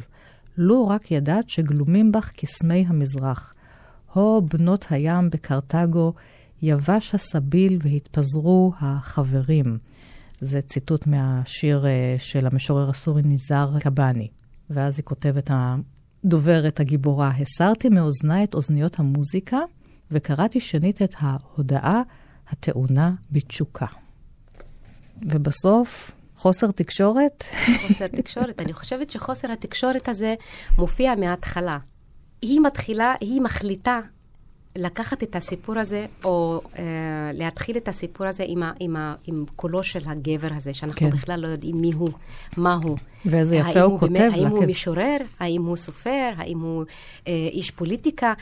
לו 0.57 0.87
רק 0.87 1.11
ידעת 1.11 1.49
שגלומים 1.49 2.11
בך 2.11 2.31
קסמי 2.31 2.85
המזרח. 2.87 3.53
הו 4.13 4.41
בנות 4.41 4.85
הים 4.89 5.29
בקרתגו, 5.29 6.13
יבש 6.61 7.15
הסביל 7.15 7.79
והתפזרו 7.81 8.71
החברים. 8.79 9.77
זה 10.41 10.61
ציטוט 10.61 11.07
מהשיר 11.07 11.85
אה, 11.85 12.15
של 12.19 12.47
המשורר 12.47 12.89
הסורי 12.89 13.21
ניזר 13.21 13.69
קבאני. 13.79 14.27
ואז 14.69 14.99
היא 14.99 15.05
כותבת 15.05 15.51
הדוברת 15.53 16.79
הגיבורה, 16.79 17.31
הסרתי 17.39 17.89
מאוזניי 17.89 18.43
את 18.43 18.55
אוזניות 18.55 18.99
המוזיקה, 18.99 19.57
וקראתי 20.11 20.59
שנית 20.59 21.01
את 21.01 21.15
ההודעה 21.17 22.01
הטעונה 22.47 23.11
בתשוקה. 23.31 23.85
ובסוף, 25.21 26.11
חוסר 26.35 26.71
תקשורת? 26.71 27.43
חוסר 27.87 28.07
תקשורת. 28.07 28.59
אני 28.59 28.73
חושבת 28.73 29.11
שחוסר 29.11 29.51
התקשורת 29.51 30.09
הזה 30.09 30.35
מופיע 30.77 31.15
מההתחלה. 31.15 31.77
היא 32.41 32.59
מתחילה, 32.61 33.13
היא 33.21 33.41
מחליטה 33.41 33.99
לקחת 34.77 35.23
את 35.23 35.35
הסיפור 35.35 35.79
הזה, 35.79 36.05
או 36.23 36.61
אה, 36.77 36.83
להתחיל 37.33 37.77
את 37.77 37.87
הסיפור 37.87 38.27
הזה 38.27 38.43
עם, 38.47 38.63
ה, 38.63 38.71
עם, 38.79 38.95
ה, 38.95 39.15
עם 39.25 39.45
קולו 39.55 39.83
של 39.83 39.99
הגבר 40.05 40.47
הזה, 40.55 40.73
שאנחנו 40.73 40.99
כן. 40.99 41.09
בכלל 41.09 41.39
לא 41.39 41.47
יודעים 41.47 41.75
מי 41.81 41.91
הוא, 41.93 42.09
מה 42.57 42.79
הוא. 42.83 42.97
ואיזה 43.25 43.55
יפה 43.55 43.81
הוא, 43.81 43.91
הוא 43.91 43.99
כותב. 43.99 44.13
באמת, 44.13 44.33
האם 44.33 44.47
הוא 44.47 44.65
משורר, 44.65 45.17
האם 45.39 45.65
הוא 45.65 45.77
סופר, 45.77 46.29
האם 46.37 46.59
הוא 46.59 46.83
אה, 47.27 47.33
איש 47.51 47.71
פוליטיקה. 47.71 48.33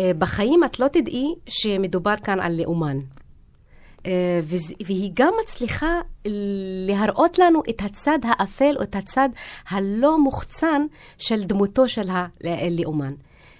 אה, 0.00 0.10
בחיים 0.18 0.64
את 0.64 0.80
לא 0.80 0.88
תדעי 0.88 1.34
שמדובר 1.48 2.14
כאן 2.24 2.40
על 2.40 2.60
לאומן. 2.60 2.98
אה, 4.06 4.40
והיא 4.86 5.10
גם 5.14 5.32
מצליחה 5.44 6.00
להראות 6.86 7.38
לנו 7.38 7.62
את 7.70 7.82
הצד 7.84 8.18
האפל 8.22 8.74
או 8.76 8.82
את 8.82 8.96
הצד 8.96 9.28
הלא 9.70 10.18
מוחצן 10.18 10.86
של 11.18 11.44
דמותו 11.44 11.88
של 11.88 12.08
הלאומן. 12.44 13.12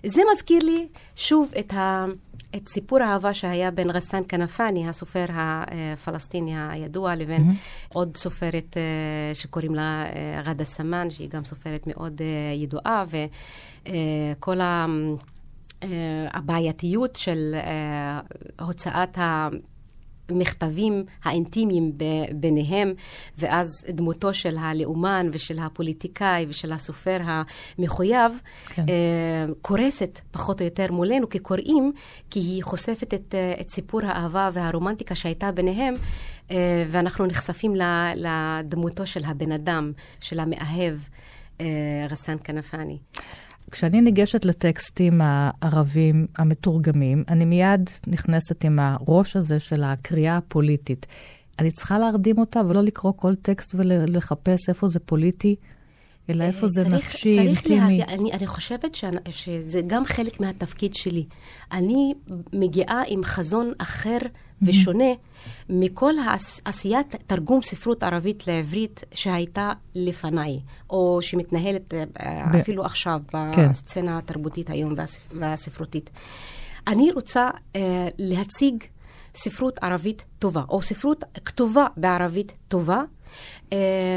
זה 0.06 0.22
מזכיר 0.34 0.62
לי 0.62 0.88
שוב 1.16 1.52
את, 1.58 1.72
ה, 1.72 2.06
את 2.56 2.68
סיפור 2.68 3.02
האהבה 3.02 3.34
שהיה 3.34 3.70
בין 3.70 3.90
רסאן 3.90 4.22
כנפאני, 4.28 4.88
הסופר 4.88 5.26
הפלסטיני 5.28 6.70
הידוע, 6.70 7.14
לבין 7.14 7.42
mm-hmm. 7.50 7.94
עוד 7.94 8.16
סופרת 8.16 8.76
uh, 8.76 9.34
שקוראים 9.34 9.74
לה 9.74 10.04
רדה 10.44 10.64
סמן, 10.64 11.10
שהיא 11.10 11.28
גם 11.28 11.44
סופרת 11.44 11.86
מאוד 11.86 12.20
uh, 12.20 12.62
ידועה, 12.62 13.04
וכל 13.08 14.60
ה... 14.60 14.86
הבעייתיות 16.30 17.16
של 17.16 17.54
הוצאת 18.60 19.18
המכתבים 20.30 21.04
האינטימיים 21.24 21.92
ביניהם, 22.34 22.92
ואז 23.38 23.84
דמותו 23.88 24.34
של 24.34 24.56
הלאומן 24.58 25.26
ושל 25.32 25.58
הפוליטיקאי 25.58 26.46
ושל 26.48 26.72
הסופר 26.72 27.18
המחויב 27.24 28.32
כן. 28.66 28.82
אה, 28.88 29.52
קורסת 29.62 30.20
פחות 30.30 30.60
או 30.60 30.64
יותר 30.64 30.92
מולנו 30.92 31.28
כקוראים, 31.28 31.92
כי 32.30 32.40
היא 32.40 32.64
חושפת 32.64 33.14
את, 33.14 33.34
את 33.60 33.70
סיפור 33.70 34.00
האהבה 34.04 34.50
והרומנטיקה 34.52 35.14
שהייתה 35.14 35.52
ביניהם. 35.52 35.94
ואנחנו 36.90 37.26
נחשפים 37.26 37.74
לדמותו 38.16 39.06
של 39.06 39.24
הבן 39.24 39.52
אדם, 39.52 39.92
של 40.20 40.40
המאהב, 40.40 40.94
רסאן 42.10 42.36
כנפאני. 42.44 42.98
כשאני 43.70 44.00
ניגשת 44.00 44.44
לטקסטים 44.44 45.20
הערבים 45.24 46.26
המתורגמים, 46.36 47.24
אני 47.28 47.44
מיד 47.44 47.90
נכנסת 48.06 48.64
עם 48.64 48.78
הראש 48.78 49.36
הזה 49.36 49.60
של 49.60 49.82
הקריאה 49.82 50.36
הפוליטית. 50.36 51.06
אני 51.58 51.70
צריכה 51.70 51.98
להרדים 51.98 52.38
אותה 52.38 52.60
ולא 52.68 52.82
לקרוא 52.82 53.12
כל 53.16 53.34
טקסט 53.34 53.74
ולחפש 53.74 54.68
איפה 54.68 54.88
זה 54.88 55.00
פוליטי, 55.00 55.56
אלא 56.30 56.44
איפה 56.44 56.66
זה 56.66 56.84
צריך, 56.84 56.94
נפשי, 56.94 57.36
צריך 57.36 57.46
אינטימי. 57.46 57.98
לה, 57.98 58.04
אני, 58.04 58.32
אני 58.32 58.46
חושבת 58.46 58.94
ש, 58.94 59.04
שזה 59.30 59.80
גם 59.86 60.04
חלק 60.04 60.40
מהתפקיד 60.40 60.94
שלי. 60.94 61.26
אני 61.72 62.14
מגיעה 62.52 63.02
עם 63.06 63.24
חזון 63.24 63.72
אחר 63.78 64.18
ושונה 64.62 65.12
מכל 65.68 66.14
עשיית 66.64 67.16
תרגום 67.26 67.62
ספרות 67.62 68.02
ערבית 68.02 68.46
לעברית 68.46 69.04
שהייתה 69.14 69.72
לפניי, 69.94 70.60
או 70.90 71.18
שמתנהלת 71.22 71.94
אה, 71.94 72.60
אפילו 72.60 72.84
עכשיו 72.84 73.20
כן. 73.52 73.70
בסצנה 73.70 74.18
התרבותית 74.18 74.70
היום 74.70 74.94
והספרותית. 75.34 76.10
אני 76.86 77.12
רוצה 77.12 77.48
uh, 77.50 77.78
להציג 78.18 78.84
ספרות 79.34 79.78
ערבית 79.82 80.24
טובה, 80.38 80.62
או 80.68 80.82
ספרות 80.82 81.24
כתובה 81.44 81.86
בערבית 81.96 82.52
טובה, 82.68 83.02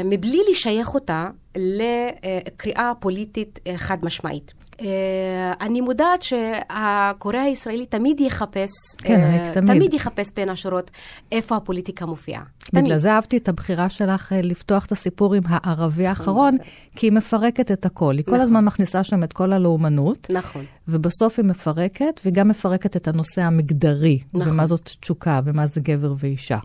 מבלי 0.04 0.40
לשייך 0.50 0.94
אותה 0.94 1.28
לקריאה 1.56 2.92
פוליטית 3.00 3.58
uh, 3.58 3.70
חד 3.76 3.98
משמעית. 4.02 4.52
אה, 4.80 4.86
אני 5.60 5.80
מודעת 5.80 6.22
שהקורא 6.22 7.36
הישראלי 7.36 7.86
תמיד 7.86 8.20
יחפש, 8.20 8.70
כן, 8.98 9.52
תמיד. 9.54 9.74
תמיד 9.74 9.94
יחפש 9.94 10.26
בין 10.36 10.48
השורות 10.48 10.90
איפה 11.32 11.56
הפוליטיקה 11.56 12.06
מופיעה. 12.06 12.42
בגלל. 12.72 12.98
זה 12.98 13.12
אהבתי 13.12 13.36
את 13.36 13.48
הבחירה 13.48 13.88
שלך 13.88 14.32
לפתוח 14.42 14.86
את 14.86 14.92
הסיפור 14.92 15.34
עם 15.34 15.42
הערבי 15.46 16.06
האחרון, 16.06 16.56
כי 16.96 17.06
היא 17.06 17.12
מפרקת 17.12 17.72
את 17.72 17.86
הכל. 17.86 18.14
היא 18.16 18.20
נכון. 18.26 18.34
כל 18.34 18.40
הזמן 18.40 18.64
מכניסה 18.64 19.04
שם 19.04 19.24
את 19.24 19.32
כל 19.32 19.52
הלאומנות. 19.52 20.26
נכון. 20.30 20.64
ובסוף 20.88 21.38
היא 21.38 21.46
מפרקת, 21.46 22.20
וגם 22.24 22.48
מפרקת 22.48 22.96
את 22.96 23.08
הנושא 23.08 23.42
המגדרי, 23.42 24.18
נכון. 24.34 24.48
ומה 24.48 24.66
זאת 24.66 24.90
תשוקה, 25.00 25.40
ומה 25.44 25.66
זה 25.66 25.80
גבר 25.80 26.14
ואישה. 26.18 26.58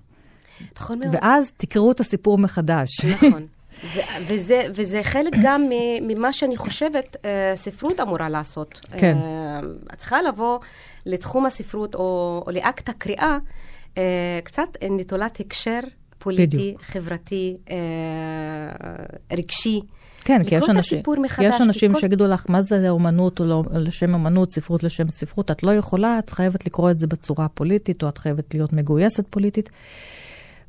נכון 0.78 1.00
מאוד. 1.00 1.16
ואז 1.16 1.52
תקראו 1.58 1.92
את 1.92 2.00
הסיפור 2.00 2.38
מחדש. 2.38 3.06
נכון. 3.06 3.48
וזה, 4.28 4.64
וזה 4.76 5.04
חלק 5.04 5.34
גם 5.44 5.70
ממה 6.02 6.32
שאני 6.32 6.58
חושבת 6.58 7.16
uh, 7.16 7.26
ספרות 7.56 8.00
אמורה 8.00 8.30
לעשות. 8.30 8.80
כן. 8.98 9.18
Uh, 9.18 9.94
את 9.94 9.98
צריכה 9.98 10.22
לבוא 10.22 10.60
לתחום 11.06 11.46
הספרות 11.46 11.96
או, 11.96 12.44
או 12.48 12.52
לאקט 12.52 12.90
הקריאה 12.90 13.38
uh, 13.96 13.98
קצת 14.44 14.68
נטולת 14.90 15.40
הקשר 15.40 15.80
פוליטי, 16.18 16.58
בדיוק. 16.58 16.82
חברתי, 16.82 17.58
רגשי. 19.32 19.82
כן, 20.24 20.44
כי 20.44 20.56
יש 20.56 20.70
אנשים, 20.70 21.02
יש 21.42 21.62
אנשים 21.62 21.94
כל... 21.94 22.00
שיגידו 22.00 22.28
לך, 22.28 22.46
מה 22.50 22.62
זה 22.62 22.90
אומנות 22.90 23.40
או 23.40 23.46
לא, 23.46 23.64
לשם 23.72 24.14
אומנות, 24.14 24.52
ספרות 24.52 24.84
לשם 24.84 25.10
ספרות, 25.10 25.52
את 25.52 25.64
לא 25.64 25.72
יכולה, 25.72 26.20
את 26.20 26.30
חייבת 26.30 26.66
לקרוא 26.66 26.92
את 26.92 27.00
זה 27.00 27.08
בצורה 27.08 27.48
פוליטית, 27.48 28.04
או 28.04 28.10
את 28.10 28.18
חייבת 28.18 28.54
להיות 28.54 28.74
מגויסת 28.74 29.26
פוליטית. 29.30 29.70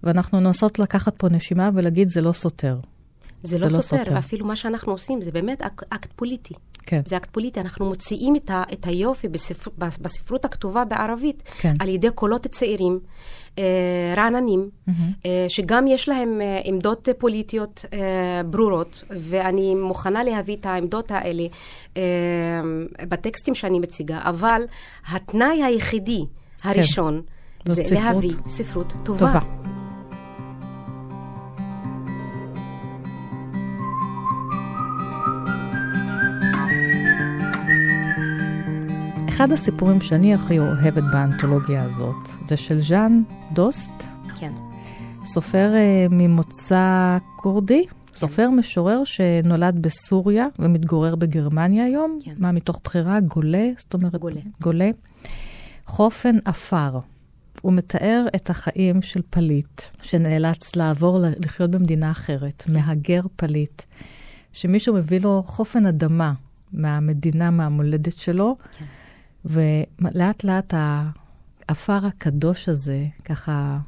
ואנחנו 0.02 0.40
ננסות 0.40 0.78
לקחת 0.78 1.16
פה 1.16 1.28
נשימה 1.28 1.70
ולהגיד, 1.74 2.08
זה 2.08 2.20
לא 2.20 2.32
סותר. 2.32 2.76
זה, 3.42 3.58
זה 3.58 3.66
לא, 3.66 3.76
לא 3.76 3.82
סותר, 3.82 4.04
סותר, 4.04 4.18
אפילו 4.18 4.46
מה 4.46 4.56
שאנחנו 4.56 4.92
עושים 4.92 5.22
זה 5.22 5.30
באמת 5.30 5.62
אק, 5.62 5.82
אקט 5.90 6.12
פוליטי. 6.16 6.54
כן. 6.86 7.00
זה 7.06 7.16
אקט 7.16 7.30
פוליטי, 7.30 7.60
אנחנו 7.60 7.86
מוציאים 7.86 8.36
את, 8.36 8.50
ה, 8.50 8.62
את 8.72 8.86
היופי 8.86 9.28
בספר, 9.28 9.70
בספרות 9.78 10.44
הכתובה 10.44 10.84
בערבית, 10.84 11.42
כן. 11.58 11.74
על 11.78 11.88
ידי 11.88 12.10
קולות 12.14 12.46
צעירים, 12.46 12.98
אה, 13.58 14.14
רעננים, 14.16 14.70
mm-hmm. 14.70 14.92
אה, 15.26 15.46
שגם 15.48 15.86
יש 15.86 16.08
להם 16.08 16.40
אה, 16.40 16.60
עמדות 16.64 17.08
פוליטיות 17.18 17.84
אה, 17.92 17.98
ברורות, 18.50 19.04
ואני 19.10 19.74
מוכנה 19.74 20.24
להביא 20.24 20.56
את 20.56 20.66
העמדות 20.66 21.10
האלה 21.10 21.42
אה, 21.96 22.02
בטקסטים 23.08 23.54
שאני 23.54 23.80
מציגה, 23.80 24.20
אבל 24.22 24.62
התנאי 25.08 25.62
היחידי, 25.62 26.24
הראשון, 26.64 27.22
כן. 27.64 27.74
זה 27.74 27.82
ספרות. 27.82 28.04
להביא 28.04 28.32
ספרות 28.46 28.92
טובה. 29.04 29.18
טובה. 29.18 29.79
אחד 39.40 39.52
הסיפורים 39.52 40.00
שאני 40.00 40.34
הכי 40.34 40.58
אוהבת 40.58 41.02
באנתולוגיה 41.12 41.84
הזאת 41.84 42.28
זה 42.44 42.56
של 42.56 42.80
ז'אן 42.80 43.22
דוסט. 43.52 43.92
כן. 44.38 44.52
סופר 45.24 45.72
uh, 45.72 46.14
ממוצא 46.14 47.18
כורדי, 47.36 47.84
כן. 47.86 47.94
סופר 48.14 48.50
משורר 48.50 49.04
שנולד 49.04 49.82
בסוריה 49.82 50.46
ומתגורר 50.58 51.16
בגרמניה 51.16 51.84
היום. 51.84 52.18
כן. 52.24 52.34
מה, 52.38 52.52
מתוך 52.52 52.80
בחירה? 52.84 53.20
גולה? 53.20 53.70
זאת 53.78 53.94
אומרת, 53.94 54.14
גולה. 54.14 54.40
גולה. 54.60 54.90
חופן 55.86 56.36
עפר. 56.44 56.98
הוא 57.62 57.72
מתאר 57.72 58.26
את 58.36 58.50
החיים 58.50 59.02
של 59.02 59.20
פליט 59.30 59.80
שנאלץ 60.02 60.76
לעבור 60.76 61.18
לחיות 61.44 61.70
במדינה 61.70 62.10
אחרת, 62.10 62.62
כן. 62.62 62.72
מהגר 62.72 63.22
פליט, 63.36 63.82
שמישהו 64.52 64.94
מביא 64.94 65.20
לו 65.20 65.42
חופן 65.46 65.86
אדמה 65.86 66.32
מהמדינה, 66.72 67.50
מהמולדת 67.50 68.18
שלו, 68.18 68.56
כן. 68.78 68.84
ולאט 69.44 70.44
לאט 70.44 70.74
העפר 70.76 72.06
הקדוש 72.06 72.68
הזה 72.68 73.06
ככה 73.24 73.78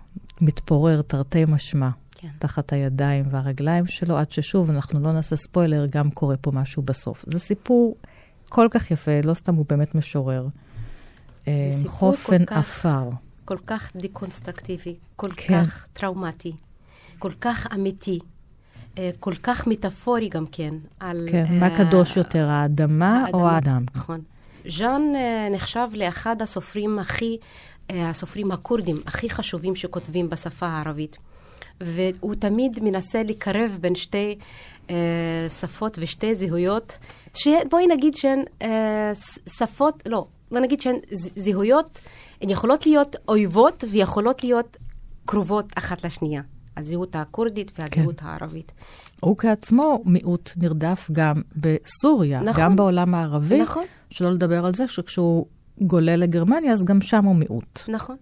מתפורר, 0.40 1.02
תרתי 1.02 1.44
משמע, 1.48 1.90
כן. 2.10 2.28
תחת 2.38 2.72
הידיים 2.72 3.24
והרגליים 3.30 3.86
שלו, 3.86 4.18
עד 4.18 4.32
ששוב, 4.32 4.70
אנחנו 4.70 5.00
לא 5.00 5.12
נעשה 5.12 5.36
ספוילר, 5.36 5.86
גם 5.90 6.10
קורה 6.10 6.36
פה 6.36 6.50
משהו 6.50 6.82
בסוף. 6.82 7.24
זה 7.26 7.38
סיפור 7.38 7.96
כל 8.48 8.68
כך 8.70 8.90
יפה, 8.90 9.20
לא 9.24 9.34
סתם 9.34 9.54
הוא 9.54 9.66
באמת 9.68 9.94
משורר. 9.94 10.48
אה, 11.48 11.72
חופן 11.86 12.42
עפר. 12.48 13.10
כל 13.44 13.58
כך 13.66 13.92
דקונסטרקטיבי, 13.96 14.96
כל 15.16 15.28
כן. 15.36 15.64
כך 15.64 15.86
טראומטי, 15.92 16.52
כל 17.18 17.32
כך 17.40 17.66
אמיתי. 17.74 18.18
אה, 18.98 19.10
כל 19.20 19.34
כך 19.42 19.66
מטאפורי 19.66 20.28
גם 20.28 20.46
כן. 20.52 20.74
על, 21.00 21.28
כן, 21.30 21.44
uh, 21.48 21.52
מה 21.52 21.76
קדוש 21.78 22.16
יותר, 22.16 22.48
האדמה, 22.48 23.24
האדמה 23.24 23.38
או 23.38 23.48
האדם? 23.48 23.84
נכון. 23.94 24.20
ז'אן 24.68 25.02
אה, 25.16 25.48
נחשב 25.50 25.88
לאחד 25.92 26.42
הסופרים 26.42 26.98
הכי, 26.98 27.38
אה, 27.90 28.10
הסופרים 28.10 28.52
הכורדים 28.52 28.96
הכי 29.06 29.30
חשובים 29.30 29.76
שכותבים 29.76 30.30
בשפה 30.30 30.66
הערבית. 30.66 31.18
והוא 31.80 32.34
תמיד 32.34 32.78
מנסה 32.82 33.22
לקרב 33.22 33.78
בין 33.80 33.94
שתי 33.94 34.38
אה, 34.90 35.46
שפות 35.60 35.98
ושתי 36.00 36.34
זהויות, 36.34 36.98
בואי 37.70 37.86
נגיד 37.86 38.14
שהן 38.14 38.42
אה, 38.62 39.12
שפות, 39.58 40.02
לא, 40.06 40.26
בואי 40.50 40.62
נגיד 40.62 40.80
שהן 40.80 40.96
זהויות, 41.12 41.98
הן 42.40 42.50
יכולות 42.50 42.86
להיות 42.86 43.16
אויבות 43.28 43.84
ויכולות 43.90 44.44
להיות 44.44 44.76
קרובות 45.26 45.66
אחת 45.76 46.04
לשנייה. 46.04 46.42
הזהות 46.76 47.16
הכורדית 47.16 47.72
והזהות 47.78 48.20
כן. 48.20 48.26
הערבית. 48.26 48.72
הוא 49.20 49.36
כעצמו 49.36 50.02
מיעוט 50.04 50.50
נרדף 50.56 51.08
גם 51.12 51.42
בסוריה, 51.56 52.40
נכון, 52.40 52.62
גם 52.62 52.76
בעולם 52.76 53.14
הערבי. 53.14 53.62
נכון. 53.62 53.84
שלא 54.10 54.32
לדבר 54.32 54.66
על 54.66 54.74
זה 54.74 54.88
שכשהוא 54.88 55.46
גולה 55.80 56.16
לגרמניה, 56.16 56.72
אז 56.72 56.84
גם 56.84 57.00
שם 57.00 57.24
הוא 57.24 57.36
מיעוט. 57.36 57.80
נכון. 57.88 58.16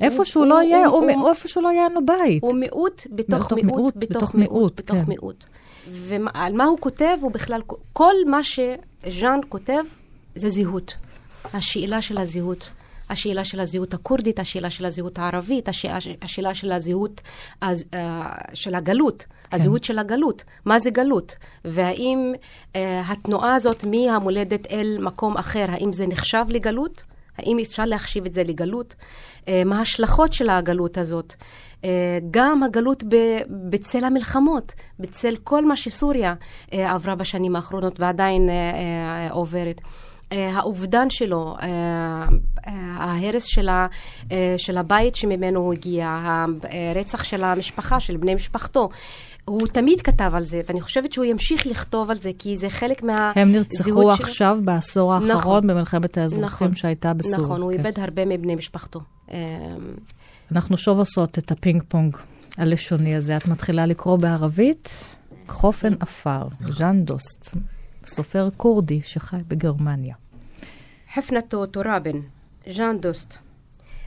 איפה 0.00 0.24
שהוא 0.24 0.46
לא 0.46 0.62
יהיה, 0.62 0.86
הוא 0.86 1.28
איפה 1.30 1.48
שהוא 1.48 1.62
לא 1.62 1.68
יהיה 1.68 1.88
לנו 1.88 2.06
בית. 2.06 2.42
הוא 2.42 2.56
מיעוט 2.56 3.06
בתוך 3.10 3.52
מיעוט, 3.52 3.94
בתוך 3.96 4.34
מיעוט, 4.34 4.80
בתוך 4.80 5.08
מיעוט. 5.08 5.44
ועל 5.90 6.52
מה 6.52 6.64
הוא 6.64 6.78
כותב, 6.80 7.16
הוא 7.20 7.32
בכלל, 7.32 7.60
כל 7.92 8.14
מה 8.26 8.40
שז'אן 8.42 9.40
כותב 9.48 9.84
זה 10.36 10.50
זהות. 10.50 10.94
השאלה 11.54 12.02
של 12.02 12.18
הזהות. 12.18 12.68
השאלה 13.10 13.44
של 13.44 13.60
הזהות 13.60 13.94
הכורדית, 13.94 14.38
השאלה 14.38 14.70
של 14.70 14.84
הזהות 14.84 15.18
הערבית, 15.18 15.68
השאלה, 15.68 15.98
השאלה 16.22 16.54
של 16.54 16.72
הזהות 16.72 17.20
אז, 17.60 17.84
uh, 17.92 17.96
של 18.54 18.74
הגלות, 18.74 19.22
כן. 19.50 19.56
הזהות 19.56 19.84
של 19.84 19.98
הגלות, 19.98 20.44
מה 20.64 20.78
זה 20.78 20.90
גלות, 20.90 21.36
והאם 21.64 22.32
uh, 22.72 22.76
התנועה 23.08 23.54
הזאת 23.54 23.84
מהמולדת 23.84 24.66
אל 24.70 24.96
מקום 25.00 25.36
אחר, 25.36 25.66
האם 25.68 25.92
זה 25.92 26.06
נחשב 26.06 26.44
לגלות? 26.48 27.02
האם 27.38 27.58
אפשר 27.58 27.84
להחשיב 27.84 28.26
את 28.26 28.34
זה 28.34 28.42
לגלות? 28.44 28.94
Uh, 29.40 29.48
מה 29.66 29.78
ההשלכות 29.78 30.32
של 30.32 30.50
הגלות 30.50 30.98
הזאת? 30.98 31.34
Uh, 31.82 31.86
גם 32.30 32.62
הגלות 32.62 33.04
בצל 33.70 34.04
המלחמות, 34.04 34.72
בצל 35.00 35.36
כל 35.44 35.64
מה 35.64 35.76
שסוריה 35.76 36.34
uh, 36.66 36.74
עברה 36.76 37.14
בשנים 37.14 37.56
האחרונות 37.56 38.00
ועדיין 38.00 38.48
uh, 38.48 38.50
uh, 38.50 39.32
עוברת. 39.32 39.80
האובדן 40.30 41.10
שלו, 41.10 41.56
ההרס 42.66 43.44
של, 43.44 43.68
ה, 43.68 43.86
של 44.56 44.78
הבית 44.78 45.16
שממנו 45.16 45.60
הוא 45.60 45.72
הגיע, 45.72 46.18
הרצח 46.62 47.24
של 47.24 47.44
המשפחה, 47.44 48.00
של 48.00 48.16
בני 48.16 48.34
משפחתו. 48.34 48.88
הוא 49.44 49.66
תמיד 49.66 50.00
כתב 50.00 50.30
על 50.34 50.44
זה, 50.44 50.60
ואני 50.68 50.80
חושבת 50.80 51.12
שהוא 51.12 51.24
ימשיך 51.24 51.66
לכתוב 51.66 52.10
על 52.10 52.16
זה, 52.16 52.30
כי 52.38 52.56
זה 52.56 52.70
חלק 52.70 53.02
מהזהות 53.02 53.34
שלו. 53.34 53.42
הם 53.42 53.52
נרצחו 53.52 54.12
עכשיו, 54.12 54.54
שלו. 54.56 54.64
בעשור 54.64 55.14
האחרון, 55.14 55.30
נכון, 55.30 55.66
במלחמת 55.66 56.18
האזרחים 56.18 56.44
נכון, 56.44 56.74
שהייתה 56.74 57.14
בסוריה. 57.14 57.38
נכון, 57.38 57.60
הוא 57.62 57.72
כן. 57.72 57.78
איבד 57.78 58.00
הרבה 58.00 58.24
מבני 58.24 58.54
משפחתו. 58.54 59.00
אנחנו 60.52 60.76
שוב 60.76 60.98
עושות 60.98 61.38
את 61.38 61.50
הפינג 61.50 61.82
פונג 61.88 62.16
הלשוני 62.56 63.14
הזה. 63.14 63.36
את 63.36 63.48
מתחילה 63.48 63.86
לקרוא 63.86 64.18
בערבית, 64.18 65.16
חופן 65.48 65.92
עפר, 66.00 66.42
ז'אן 66.66 67.04
דוסט, 67.04 67.54
סופר 68.05 68.49
כורדי 68.57 69.01
שחי 69.01 69.41
בגרמניה. 69.47 70.15
حفنة 71.11 71.65
تراب 71.73 72.23
جان 72.67 72.99
دوست 72.99 73.39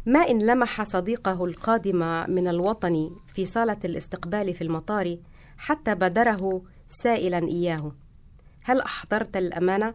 ما 0.07 0.19
إن 0.19 0.47
لمح 0.47 0.83
صديقه 0.83 1.45
القادم 1.45 2.25
من 2.29 2.49
الوطن 2.49 3.11
في 3.35 3.45
صالة 3.45 3.77
الاستقبال 3.85 4.55
في 4.55 4.65
المطار 4.65 5.17
حتى 5.59 5.95
بادره 5.95 6.63
سائلا 6.89 7.39
إياه 7.39 7.93
هل 8.63 8.81
أحضرت 8.81 9.37
الأمانة؟ 9.37 9.95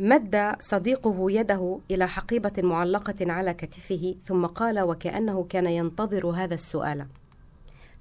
مد 0.00 0.56
صديقه 0.60 1.30
يده 1.30 1.80
إلى 1.90 2.08
حقيبة 2.08 2.52
معلقة 2.58 3.32
على 3.32 3.54
كتفه 3.54 4.14
ثم 4.24 4.46
قال 4.46 4.80
وكأنه 4.80 5.46
كان 5.48 5.66
ينتظر 5.66 6.26
هذا 6.26 6.54
السؤال 6.54 7.06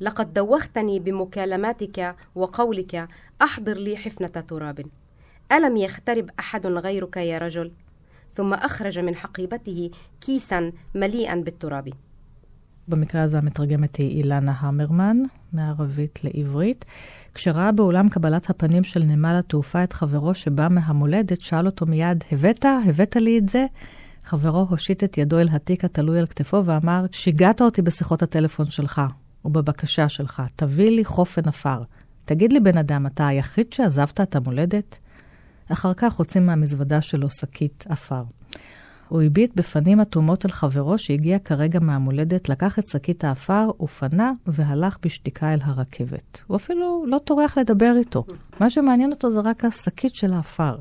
لقد 0.01 0.33
دوختني 0.33 0.99
بمكالماتك 0.99 2.15
وقولك 2.35 3.07
أحضر 3.41 3.77
لي 3.77 3.97
حفنة 3.97 4.27
تراب 4.27 4.85
ألم 5.51 5.77
يخترب 5.77 6.29
أحد 6.39 6.67
غيرك 6.67 7.17
يا 7.17 7.37
رجل؟ 7.37 7.71
ثم 8.33 8.53
أخرج 8.53 8.99
من 8.99 9.15
حقيبته 9.15 9.89
كيسا 10.21 10.71
مليئا 10.95 11.35
بالتراب. 11.35 11.89
במקרה 12.87 13.21
הזה 13.21 13.37
המתרגמת 13.37 13.95
היא 13.95 14.17
אילנה 14.17 14.53
המרמן, 14.59 15.17
מערבית 15.53 16.19
לעברית. 16.23 16.85
כשראה 17.33 17.71
באולם 17.71 18.09
קבלת 18.09 18.49
הפנים 18.49 18.83
של 18.83 19.03
נמל 19.03 19.35
התעופה 19.39 19.83
את 19.83 19.93
חברו 19.93 20.35
שבא 20.35 20.67
מהמולדת, 20.71 21.41
שאל 21.41 21.65
אותו 21.65 21.85
מיד, 21.85 22.23
הבאת? 22.31 22.65
הבאת 22.85 23.15
לי 23.15 23.37
את 23.37 23.49
זה? 23.49 23.65
חברו 24.23 24.65
הושיט 24.69 25.03
את 25.03 25.17
ידו 25.17 25.39
אל 25.39 25.49
התיק 25.51 25.85
התלוי 25.85 26.19
על 26.19 26.27
כתפו 26.27 26.65
ואמר, 26.65 27.05
שיגעת 27.11 27.61
אותי 27.61 27.81
בשיחות 27.81 28.23
הטלפון 28.23 28.69
שלך 28.69 29.01
ובבקשה 29.45 30.09
שלך, 30.09 30.41
תביא 30.55 30.89
לי 30.89 31.05
חופן 31.05 31.47
עפר. 31.47 31.81
תגיד 32.25 32.53
לי, 32.53 32.59
בן 32.59 32.77
אדם, 32.77 33.05
אתה 33.05 33.27
היחיד 33.27 33.73
שעזבת 33.73 34.21
את 34.21 34.35
המולדת? 34.35 34.99
אחר 35.68 35.94
כך 35.94 36.14
הוציא 36.14 36.40
מהמזוודה 36.40 37.02
שלו 37.02 37.30
שקית 37.30 37.84
עפר. 37.88 38.22
הוא 39.08 39.22
הביט 39.22 39.52
בפנים 39.54 40.00
אטומות 40.00 40.46
אל 40.46 40.50
חברו 40.50 40.98
שהגיע 40.98 41.38
כרגע 41.38 41.80
מהמולדת, 41.80 42.48
לקח 42.48 42.78
את 42.78 42.88
שקית 42.88 43.24
האפר 43.24 43.70
ופנה 43.80 44.32
והלך 44.46 44.98
בשתיקה 45.02 45.54
אל 45.54 45.58
הרכבת. 45.62 46.42
הוא 46.46 46.56
אפילו 46.56 47.04
לא 47.08 47.18
טורח 47.24 47.58
לדבר 47.58 47.94
איתו. 47.98 48.24
מה 48.60 48.70
שמעניין 48.70 49.10
אותו 49.10 49.30
זה 49.30 49.40
רק 49.40 49.64
השקית 49.64 50.14
של 50.14 50.32
האפר. 50.32 50.76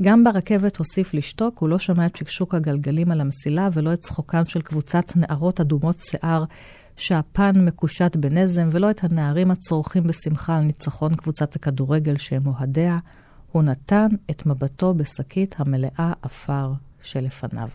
גם 0.00 0.24
ברכבת 0.24 0.76
הוסיף 0.76 1.14
לשתוק, 1.14 1.58
הוא 1.58 1.68
לא 1.68 1.78
שמע 1.78 2.06
את 2.06 2.16
שקשוק 2.16 2.54
הגלגלים 2.54 3.10
על 3.10 3.20
המסילה 3.20 3.68
ולא 3.72 3.92
את 3.92 3.98
צחוקן 3.98 4.44
של 4.44 4.62
קבוצת 4.62 5.12
נערות 5.16 5.60
אדומות 5.60 5.98
שיער 5.98 6.44
שהפן 6.96 7.64
מקושט 7.64 8.16
בנזם, 8.16 8.68
ולא 8.72 8.90
את 8.90 9.04
הנערים 9.04 9.50
הצורכים 9.50 10.02
בשמחה 10.02 10.56
על 10.56 10.62
ניצחון 10.62 11.14
קבוצת 11.14 11.56
הכדורגל 11.56 12.16
שהם 12.16 12.46
אוהדיה. 12.46 12.98
הוא 13.52 13.62
נתן 13.62 14.06
את 14.30 14.46
מבטו 14.46 14.94
בשקית 14.94 15.54
המלאה 15.58 16.12
עפר 16.22 16.72
שלפניו. 17.02 17.68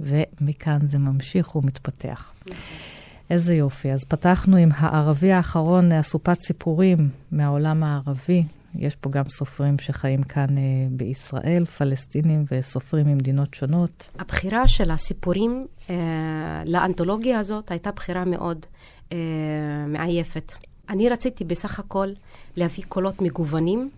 ומכאן 0.00 0.86
זה 0.86 0.98
ממשיך 0.98 1.56
ומתפתח. 1.56 2.32
איזה 3.30 3.54
יופי. 3.54 3.92
אז 3.92 4.04
פתחנו 4.08 4.56
עם 4.56 4.68
הערבי 4.74 5.32
האחרון, 5.32 5.92
אסופת 5.92 6.40
סיפורים 6.40 7.08
מהעולם 7.32 7.82
הערבי. 7.82 8.44
יש 8.74 8.96
פה 8.96 9.10
גם 9.10 9.28
סופרים 9.28 9.78
שחיים 9.78 10.22
כאן 10.22 10.58
אה, 10.58 10.62
בישראל, 10.90 11.64
פלסטינים 11.64 12.44
וסופרים 12.52 13.06
ממדינות 13.06 13.54
שונות. 13.54 14.10
הבחירה 14.18 14.68
של 14.68 14.90
הסיפורים 14.90 15.66
אה, 15.90 16.62
לאנתולוגיה 16.66 17.38
הזאת 17.38 17.70
הייתה 17.70 17.90
בחירה 17.90 18.24
מאוד 18.24 18.66
אה, 19.12 19.18
מעייפת. 19.88 20.52
אני 20.88 21.08
רציתי 21.08 21.44
בסך 21.44 21.78
הכל 21.78 22.08
להביא 22.56 22.84
קולות 22.88 23.22
מגוונים, 23.22 23.90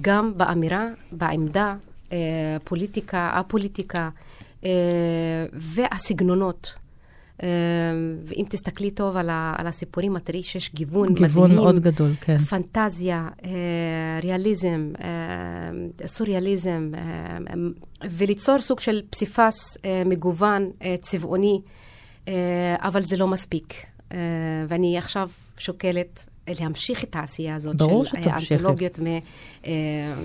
גם 0.00 0.32
באמירה, 0.36 0.86
בעמדה, 1.12 1.74
אה, 2.12 2.56
פוליטיקה, 2.64 3.30
א-פוליטיקה, 3.34 4.08
אה, 4.64 4.70
והסגנונות. 5.52 6.74
אה, 7.42 7.48
ואם 8.24 8.44
תסתכלי 8.48 8.90
טוב 8.90 9.16
על, 9.16 9.30
ה, 9.30 9.54
על 9.58 9.66
הסיפורים, 9.66 10.16
את 10.16 10.24
תראי 10.24 10.42
שיש 10.42 10.74
גיוון, 10.74 11.08
מדהים. 11.08 11.26
גיוון 11.26 11.54
מאוד 11.54 11.80
גדול, 11.80 12.14
כן. 12.20 12.38
פנטזיה, 12.38 13.28
אה, 13.44 13.50
ריאליזם, 14.22 14.92
אה, 15.00 16.06
סוריאליזם, 16.06 16.90
אה, 16.94 17.54
וליצור 18.10 18.60
סוג 18.60 18.80
של 18.80 19.02
פסיפס 19.10 19.78
אה, 19.84 20.02
מגוון, 20.06 20.70
אה, 20.82 20.94
צבעוני, 21.02 21.60
אה, 22.28 22.76
אבל 22.78 23.02
זה 23.02 23.16
לא 23.16 23.26
מספיק. 23.26 23.74
אה, 24.12 24.18
ואני 24.68 24.98
עכשיו 24.98 25.28
שוקלת 25.58 26.26
להמשיך 26.60 27.04
את 27.04 27.16
העשייה 27.16 27.54
הזאת 27.54 27.76
ברור 27.76 28.04
של 28.04 28.16
האנתולוגיות 28.24 28.98
אה, 29.66 29.72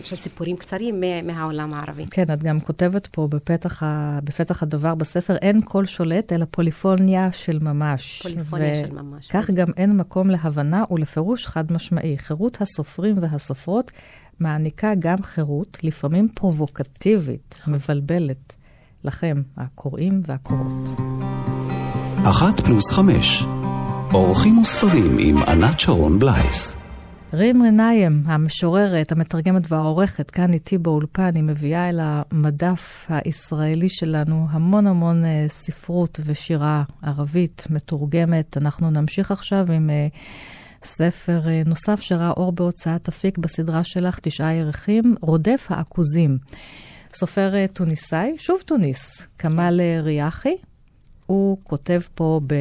של 0.04 0.16
סיפורים 0.16 0.58
קצרים 0.58 1.04
מהעולם 1.24 1.74
הערבי. 1.74 2.06
כן, 2.12 2.34
את 2.34 2.44
גם 2.44 2.60
כותבת 2.60 3.08
פה 3.08 3.28
בפתח, 3.32 3.84
ה, 3.84 4.20
בפתח 4.24 4.64
הדבר 4.64 4.96
בספר, 4.96 5.36
אין 5.36 5.62
כל 5.66 5.86
שולט 5.86 6.34
אלא 6.34 6.46
פוליפוניה 6.52 7.32
של 7.32 7.60
ממש. 7.60 8.22
פוליפוניה 8.22 8.76
של 8.76 8.92
ממש. 8.92 9.28
כך 9.28 9.50
גם 9.50 9.68
אין 9.78 9.98
מקום 9.98 10.30
להבנה 10.30 10.84
ולפירוש 10.92 11.48
חד 11.48 11.72
משמעי. 11.72 12.18
חירות 12.18 12.62
הסופרים 12.62 13.16
והסופרות 13.22 13.92
מעניקה 14.40 14.94
גם 15.00 15.24
חירות, 15.24 15.78
לפעמים 15.84 16.28
פרובוקטיבית, 16.36 17.62
מבלבלת, 17.68 18.56
לכם, 19.04 19.42
הקוראים 19.58 20.22
והקוראות. 20.26 21.00
אחת 22.24 22.60
פלוס 22.60 22.92
חמש 22.92 23.46
אורחים 24.14 24.58
וספרים 24.58 25.18
עם 25.20 25.38
ענת 25.38 25.80
שרון 25.80 26.20
בלייס. 26.20 26.76
רים 27.34 27.64
רניים, 27.64 28.22
המשוררת, 28.26 29.12
המתרגמת 29.12 29.72
והעורכת, 29.72 30.32
כאן 30.32 30.54
איתי 30.54 30.78
באולפן, 30.78 31.36
היא 31.36 31.44
מביאה 31.44 31.90
אל 31.90 32.00
המדף 32.02 33.06
הישראלי 33.10 33.90
שלנו 33.90 34.48
המון 34.50 34.88
המון 34.88 35.24
uh, 35.24 35.52
ספרות 35.52 36.20
ושירה 36.26 36.84
ערבית 37.02 37.68
מתורגמת. 37.70 38.58
אנחנו 38.58 38.92
נמשיך 38.92 39.32
עכשיו 39.32 39.72
עם 39.72 39.90
uh, 39.90 40.18
ספר 40.88 41.42
uh, 41.44 41.70
נוסף 41.70 42.02
שראה 42.02 42.32
אור 42.32 42.52
בהוצאת 42.52 43.08
אפיק 43.08 43.38
בסדרה 43.38 43.84
שלך, 43.84 44.20
תשעה 44.20 44.54
ירחים, 44.54 45.16
רודף 45.22 45.68
העכוזים. 45.70 46.38
סופר 47.14 47.66
טוניסאי, 47.74 48.34
שוב 48.38 48.62
טוניס, 48.66 49.28
כמאל 49.38 49.82
ריאחי. 50.02 50.56
הוא 51.26 51.58
כותב 51.64 52.02
פה 52.16 52.42
ב... 52.48 52.56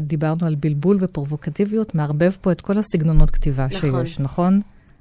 דיברנו 0.00 0.46
על 0.46 0.54
בלבול 0.54 0.98
ופרובוקטיביות, 1.00 1.94
מערבב 1.94 2.32
פה 2.40 2.52
את 2.52 2.60
כל 2.60 2.78
הסגנונות 2.78 3.30
כתיבה 3.30 3.66
נכון. 3.66 4.06
שיש, 4.06 4.20
נכון? 4.20 4.60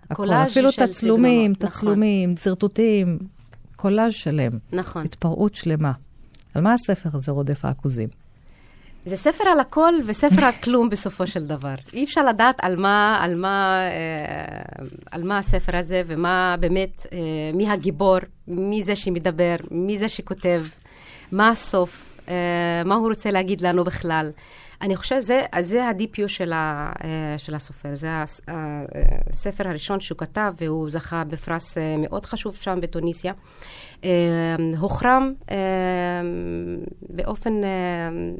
הכל, 0.09 0.31
אפילו 0.31 0.71
תצלומים, 0.71 1.53
סגנונות, 1.53 1.73
תצלומים, 1.73 2.31
נכון. 2.31 2.43
שרטוטים, 2.43 3.17
קולאז' 3.75 4.13
שלם. 4.13 4.51
נכון. 4.71 5.03
התפרעות 5.05 5.55
שלמה. 5.55 5.91
על 6.53 6.63
מה 6.63 6.73
הספר 6.73 7.09
הזה, 7.13 7.31
רודף 7.31 7.65
העכוזים? 7.65 8.09
זה 9.05 9.15
ספר 9.15 9.43
על 9.47 9.59
הכל 9.59 9.93
וספר 10.05 10.45
על 10.45 10.51
כלום 10.63 10.89
בסופו 10.89 11.27
של 11.27 11.47
דבר. 11.47 11.73
אי 11.93 12.03
אפשר 12.03 12.25
לדעת 12.25 12.55
על 12.61 12.75
מה, 12.75 13.17
על 13.21 13.35
מה, 13.35 13.79
אה, 13.91 14.61
על 15.11 15.23
מה 15.23 15.37
הספר 15.37 15.77
הזה 15.77 16.01
ומה 16.07 16.55
באמת, 16.59 17.05
אה, 17.13 17.17
מי 17.53 17.69
הגיבור, 17.69 18.17
מי 18.47 18.83
זה 18.83 18.95
שמדבר, 18.95 19.55
מי 19.71 19.97
זה 19.97 20.09
שכותב, 20.09 20.63
מה 21.31 21.49
הסוף, 21.49 22.19
אה, 22.29 22.33
מה 22.85 22.95
הוא 22.95 23.09
רוצה 23.09 23.31
להגיד 23.31 23.61
לנו 23.61 23.83
בכלל. 23.83 24.31
אני 24.81 24.95
חושבת, 24.95 25.23
זה, 25.23 25.41
זה 25.61 25.87
הדיפיו 25.87 26.29
של, 26.29 26.53
ה, 26.53 26.91
אה, 27.03 27.37
של 27.37 27.55
הסופר. 27.55 27.95
זה 27.95 28.09
הספר 29.29 29.67
הראשון 29.67 29.99
שהוא 29.99 30.17
כתב, 30.17 30.53
והוא 30.57 30.89
זכה 30.89 31.23
בפרס 31.23 31.77
אה, 31.77 31.95
מאוד 31.97 32.25
חשוב 32.25 32.55
שם 32.55 32.79
בתוניסיה. 32.81 33.33
אה, 34.03 34.09
הוחרם 34.79 35.33
באופן 37.09 37.53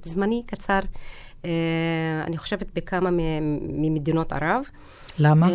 זמני 0.05 0.43
קצר, 0.45 0.79
אני 2.27 2.37
חושבת, 2.37 2.67
בכמה 2.75 3.09
ממדינות 3.61 4.33
ערב. 4.33 4.63
למה? 5.19 5.47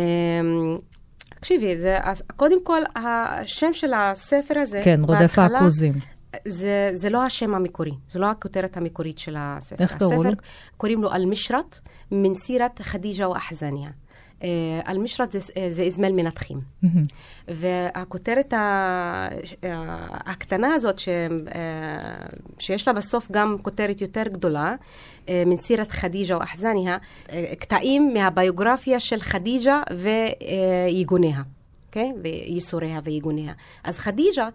תקשיבי, 1.29 1.77
זה, 1.77 1.97
קודם 2.35 2.63
כל, 2.63 2.81
השם 2.95 3.73
של 3.73 3.93
הספר 3.93 4.59
הזה, 4.59 4.81
כן, 4.83 5.01
רודף 5.03 5.39
העכוזים. 5.39 5.93
זה, 6.45 6.91
זה 6.93 7.09
לא 7.09 7.23
השם 7.25 7.55
המקורי, 7.55 7.91
זו 8.09 8.19
לא 8.19 8.31
הכותרת 8.31 8.77
המקורית 8.77 9.19
של 9.19 9.35
הספר. 9.39 9.83
איך 9.83 9.97
קראו 9.97 10.23
לו? 10.23 10.31
קוראים 10.77 11.01
לו 11.03 11.11
אל-משרת, 11.11 11.79
מן 12.11 12.35
סירת 12.35 12.81
חדיג'ה 12.81 13.29
ואחזניה. 13.29 13.89
אל-משרת 14.87 15.31
זה, 15.31 15.39
זה 15.69 15.83
אזמל 15.83 16.11
מנתחים. 16.11 16.61
והכותרת 17.47 18.53
הקטנה 20.11 20.73
הזאת, 20.73 20.99
ש, 20.99 21.09
שיש 22.59 22.87
לה 22.87 22.93
בסוף 22.93 23.31
גם 23.31 23.55
כותרת 23.61 24.01
יותר 24.01 24.23
גדולה, 24.23 24.75
מן 25.29 25.57
סירת 25.57 25.91
חדיג'ה 25.91 26.35
או 26.35 26.43
אחזניה, 26.43 26.97
קטעים 27.59 28.13
מהביוגרפיה 28.13 28.99
של 28.99 29.19
חדיג'ה 29.19 29.81
ויגוניה. 29.97 31.41
אוקיי? 31.87 32.11
Okay? 32.15 32.19
וייסוריה 32.23 32.99
ויגוניה. 33.03 33.53
אז 33.83 33.99
חדיג'ה 33.99 34.49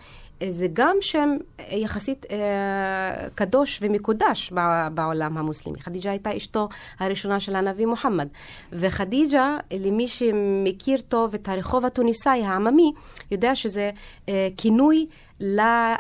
זה 0.50 0.66
גם 0.72 0.96
שם 1.00 1.37
יחסית 1.70 2.26
אה, 2.31 3.28
קדוש 3.35 3.78
ומקודש 3.83 4.52
בעולם 4.94 5.38
המוסלמי. 5.38 5.81
חדיג'ה 5.81 6.11
הייתה 6.11 6.37
אשתו 6.37 6.68
הראשונה 6.98 7.40
של 7.40 7.57
הנביא 7.57 7.87
מוחמד. 7.87 8.28
וחדיג'ה, 8.72 9.57
למי 9.72 10.09
שמכיר 10.09 11.00
טוב 11.00 11.35
את 11.35 11.48
הרחוב 11.48 11.87
התוניסאי 11.87 12.44
העממי, 12.44 12.92
יודע 13.31 13.55
שזה 13.55 13.90
אה, 14.28 14.48
כינוי 14.57 15.07
אה, 15.42 15.96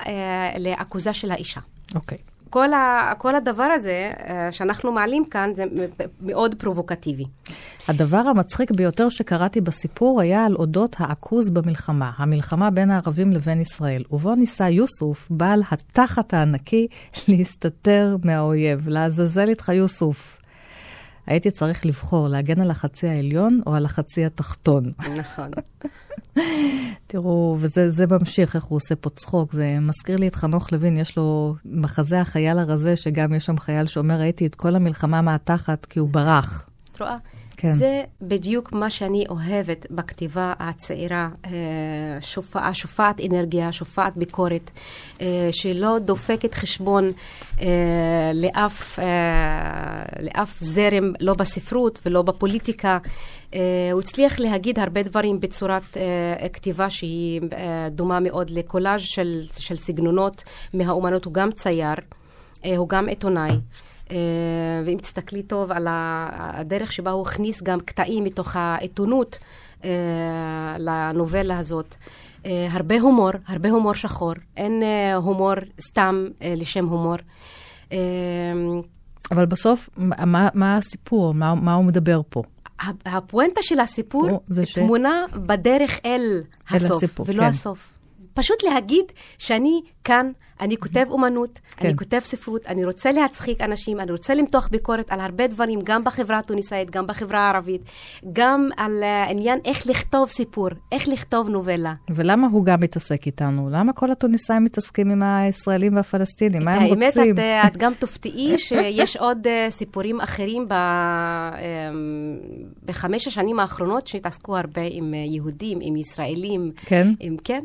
לעכוזה 0.58 1.12
של 1.12 1.30
האישה. 1.30 1.60
אוקיי. 1.94 2.18
Okay. 2.18 2.31
כל, 2.52 2.72
ה, 2.72 3.12
כל 3.18 3.34
הדבר 3.34 3.62
הזה 3.62 4.10
אה, 4.28 4.52
שאנחנו 4.52 4.92
מעלים 4.92 5.24
כאן 5.24 5.52
זה 5.56 5.64
מאוד 6.20 6.54
פרובוקטיבי. 6.58 7.24
הדבר 7.88 8.16
המצחיק 8.18 8.70
ביותר 8.70 9.08
שקראתי 9.08 9.60
בסיפור 9.60 10.20
היה 10.20 10.44
על 10.44 10.54
אודות 10.54 10.96
העכוז 10.98 11.50
במלחמה, 11.50 12.10
המלחמה 12.16 12.70
בין 12.70 12.90
הערבים 12.90 13.32
לבין 13.32 13.60
ישראל, 13.60 14.02
ובו 14.10 14.34
ניסה 14.34 14.68
יוסוף, 14.68 15.28
בעל 15.30 15.62
התחת 15.70 16.34
הענקי, 16.34 16.86
להסתתר 17.28 18.16
מהאויב. 18.24 18.88
לעזאזל 18.88 19.48
איתך 19.48 19.68
יוסוף. 19.68 20.41
הייתי 21.26 21.50
צריך 21.50 21.86
לבחור, 21.86 22.28
להגן 22.28 22.60
על 22.60 22.70
החצי 22.70 23.08
העליון 23.08 23.60
או 23.66 23.74
על 23.74 23.84
החצי 23.84 24.24
התחתון. 24.24 24.92
נכון. 25.18 25.50
תראו, 27.06 27.56
וזה 27.60 28.06
ממשיך, 28.06 28.56
איך 28.56 28.64
הוא 28.64 28.76
עושה 28.76 28.96
פה 28.96 29.10
צחוק. 29.10 29.52
זה 29.52 29.78
מזכיר 29.80 30.16
לי 30.16 30.28
את 30.28 30.34
חנוך 30.34 30.72
לוין, 30.72 30.96
יש 30.96 31.16
לו 31.16 31.54
מחזה 31.64 32.20
החייל 32.20 32.58
הרזה, 32.58 32.96
שגם 32.96 33.34
יש 33.34 33.46
שם 33.46 33.58
חייל 33.58 33.86
שאומר, 33.86 34.20
ראיתי 34.20 34.46
את 34.46 34.54
כל 34.54 34.76
המלחמה 34.76 35.22
מהתחת 35.22 35.84
כי 35.84 35.98
הוא 35.98 36.08
ברח. 36.08 36.66
את 36.92 37.00
רואה? 37.00 37.16
כן. 37.62 37.72
זה 37.72 38.02
בדיוק 38.22 38.72
מה 38.72 38.90
שאני 38.90 39.24
אוהבת 39.28 39.86
בכתיבה 39.90 40.52
הצעירה, 40.58 41.28
אה, 41.44 41.50
שופע, 42.20 42.70
שופעת 42.72 43.20
אנרגיה, 43.20 43.72
שופעת 43.72 44.16
ביקורת, 44.16 44.70
אה, 45.20 45.48
שלא 45.52 45.98
דופקת 45.98 46.54
חשבון 46.54 47.12
אה, 47.60 48.30
לאף, 48.34 48.98
לאף 50.22 50.60
זרם, 50.60 51.12
לא 51.20 51.34
בספרות 51.34 51.98
ולא 52.06 52.22
בפוליטיקה. 52.22 52.98
הוא 53.92 54.00
הצליח 54.00 54.40
להגיד 54.40 54.78
הרבה 54.78 55.02
דברים 55.02 55.40
בצורת 55.40 55.96
כתיבה 56.52 56.90
שהיא 56.90 57.40
דומה 57.90 58.20
מאוד 58.20 58.50
לקולאז' 58.50 59.00
של, 59.00 59.42
של 59.58 59.76
סגנונות 59.76 60.44
מהאומנות. 60.74 61.24
הוא 61.24 61.34
גם 61.34 61.52
צייר, 61.52 61.94
הוא 62.76 62.88
גם 62.88 63.08
עיתונאי. 63.08 63.50
אה, 64.12 64.82
ואם 64.86 64.98
תסתכלי 64.98 65.42
טוב 65.42 65.72
על 65.72 65.86
הדרך 65.90 66.92
שבה 66.92 67.10
הוא 67.10 67.22
הכניס 67.22 67.62
גם 67.62 67.80
קטעים 67.80 68.24
מתוך 68.24 68.56
העיתונות 68.56 69.38
אה, 69.84 69.90
לנובלה 70.78 71.58
הזאת. 71.58 71.94
אה, 72.46 72.68
הרבה 72.70 73.00
הומור, 73.00 73.30
הרבה 73.46 73.70
הומור 73.70 73.94
שחור. 73.94 74.32
אין 74.56 74.82
הומור 75.16 75.54
סתם 75.80 76.26
לשם 76.56 76.86
הומור. 76.86 77.16
אבל 79.30 79.46
בסוף, 79.46 79.88
מה, 79.96 80.48
מה 80.54 80.76
הסיפור? 80.76 81.34
מה, 81.34 81.54
מה 81.54 81.74
הוא 81.74 81.84
מדבר 81.84 82.20
פה? 82.28 82.42
הפואנטה 83.06 83.62
של 83.62 83.80
הסיפור 83.80 84.42
תמונה 84.74 85.24
ש... 85.30 85.34
בדרך 85.34 86.00
אל 86.04 86.42
הסוף, 86.70 86.90
הסיפור, 86.90 87.26
ולא 87.28 87.42
כן. 87.42 87.48
הסוף. 87.48 87.91
פשוט 88.34 88.62
להגיד 88.62 89.04
שאני 89.38 89.80
כאן, 90.04 90.32
אני 90.60 90.76
כותב 90.76 91.04
אומנות, 91.10 91.60
כן. 91.76 91.86
אני 91.86 91.96
כותב 91.96 92.20
ספרות, 92.24 92.66
אני 92.66 92.84
רוצה 92.84 93.12
להצחיק 93.12 93.60
אנשים, 93.60 94.00
אני 94.00 94.12
רוצה 94.12 94.34
למתוח 94.34 94.68
ביקורת 94.68 95.06
על 95.08 95.20
הרבה 95.20 95.46
דברים, 95.46 95.78
גם 95.84 96.04
בחברה 96.04 96.38
התוניסאית, 96.38 96.90
גם 96.90 97.06
בחברה 97.06 97.40
הערבית, 97.40 97.82
גם 98.32 98.68
על 98.76 99.02
העניין 99.02 99.58
uh, 99.58 99.68
איך 99.68 99.86
לכתוב 99.86 100.28
סיפור, 100.28 100.68
איך 100.92 101.08
לכתוב 101.08 101.48
נובלה. 101.48 101.94
ולמה 102.10 102.46
הוא 102.46 102.64
גם 102.64 102.80
מתעסק 102.80 103.26
איתנו? 103.26 103.68
למה 103.70 103.92
כל 103.92 104.10
התוניסאים 104.10 104.64
מתעסקים 104.64 105.10
עם 105.10 105.22
הישראלים 105.22 105.96
והפלסטינים? 105.96 106.64
מה 106.64 106.74
הם 106.74 106.82
רוצים? 106.82 107.38
האמת, 107.38 107.38
את, 107.38 107.72
את 107.72 107.76
גם 107.76 107.92
תופתעי 107.94 108.58
שיש 108.68 109.16
עוד 109.16 109.46
uh, 109.46 109.70
סיפורים 109.70 110.20
אחרים 110.20 110.68
ב, 110.68 110.72
um, 110.72 111.56
בחמש 112.84 113.26
השנים 113.26 113.60
האחרונות 113.60 114.06
שהתעסקו 114.06 114.56
הרבה 114.56 114.82
עם 114.90 115.14
יהודים, 115.14 115.78
עם 115.80 115.96
ישראלים. 115.96 116.72
כן? 116.76 117.08
עם, 117.20 117.36
כן. 117.44 117.64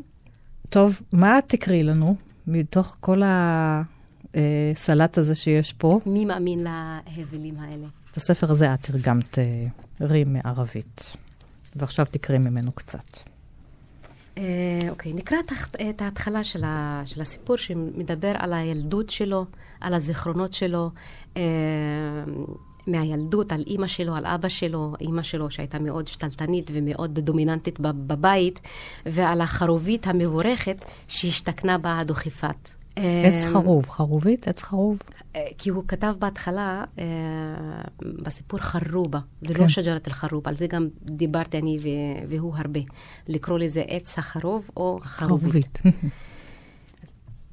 טוב, 0.70 1.02
מה 1.12 1.40
תקראי 1.48 1.84
לנו 1.84 2.16
מתוך 2.48 2.98
כל 3.00 3.22
הסלט 4.34 5.18
הזה 5.18 5.36
שיש 5.36 5.74
פה? 5.74 6.00
מי 6.06 6.26
מאמין 6.26 6.60
להבלים 6.60 7.60
האלה? 7.60 7.88
את 8.12 8.18
הספר 8.18 8.52
הזה 8.52 8.74
את 8.74 8.82
תרגמת 8.82 9.40
אה, 9.40 9.66
רים 10.02 10.34
מערבית, 10.34 11.16
ועכשיו 11.76 12.06
תקראי 12.12 12.38
ממנו 12.40 12.72
קצת. 12.72 13.18
אה, 14.38 14.44
אוקיי, 14.90 15.14
נקרא 15.14 15.38
את 15.90 16.02
ההתחלה 16.02 16.44
של, 16.44 16.64
ה, 16.64 17.02
של 17.06 17.22
הסיפור 17.22 17.58
שמדבר 17.58 18.32
על 18.38 18.54
הילדות 18.54 19.10
שלו, 19.10 19.46
על 19.82 19.94
הזיכרונות 19.94 20.54
שלו. 20.54 20.90
מהילדות 22.88 23.52
על 23.52 23.64
אימא 23.68 23.88
שלו, 23.88 24.16
על 24.16 24.26
אבא 24.26 24.48
שלו, 24.48 24.94
אימא 25.02 25.24
שלו 25.24 25.52
שהייתה 25.52 25.80
מאוד 25.80 26.08
שתלטנית 26.08 26.72
ומאוד 26.74 27.20
דומיננטית 27.20 27.80
בבית, 27.80 28.62
ועל 29.06 29.42
החרובית 29.42 30.08
המבורכת 30.08 30.86
שהשתכנה 31.08 31.78
בה 31.78 31.98
הדוכיפת. 31.98 32.70
עץ 32.96 33.46
אמ, 33.46 33.52
חרוב, 33.54 33.90
חרובית, 33.90 34.48
עץ 34.48 34.64
חרוב. 34.64 35.00
כי 35.58 35.70
הוא 35.70 35.84
כתב 35.88 36.14
בהתחלה 36.20 36.84
אה, 37.00 37.06
בסיפור 38.02 38.60
חרובה, 38.60 39.20
ולא 39.44 39.58
כן. 39.58 39.70
שג'רת 39.70 40.08
אל-חרוב, 40.08 40.48
על 40.48 40.56
זה 40.56 40.68
גם 40.68 40.88
דיברתי 41.02 41.58
אני 41.58 41.78
והוא 42.30 42.54
הרבה, 42.56 42.80
לקרוא 43.28 43.60
לזה 43.60 43.84
עץ 43.88 44.20
החרוב 44.20 44.70
או 44.78 45.00
חרובית. 45.04 45.78
חרובית. 45.78 46.02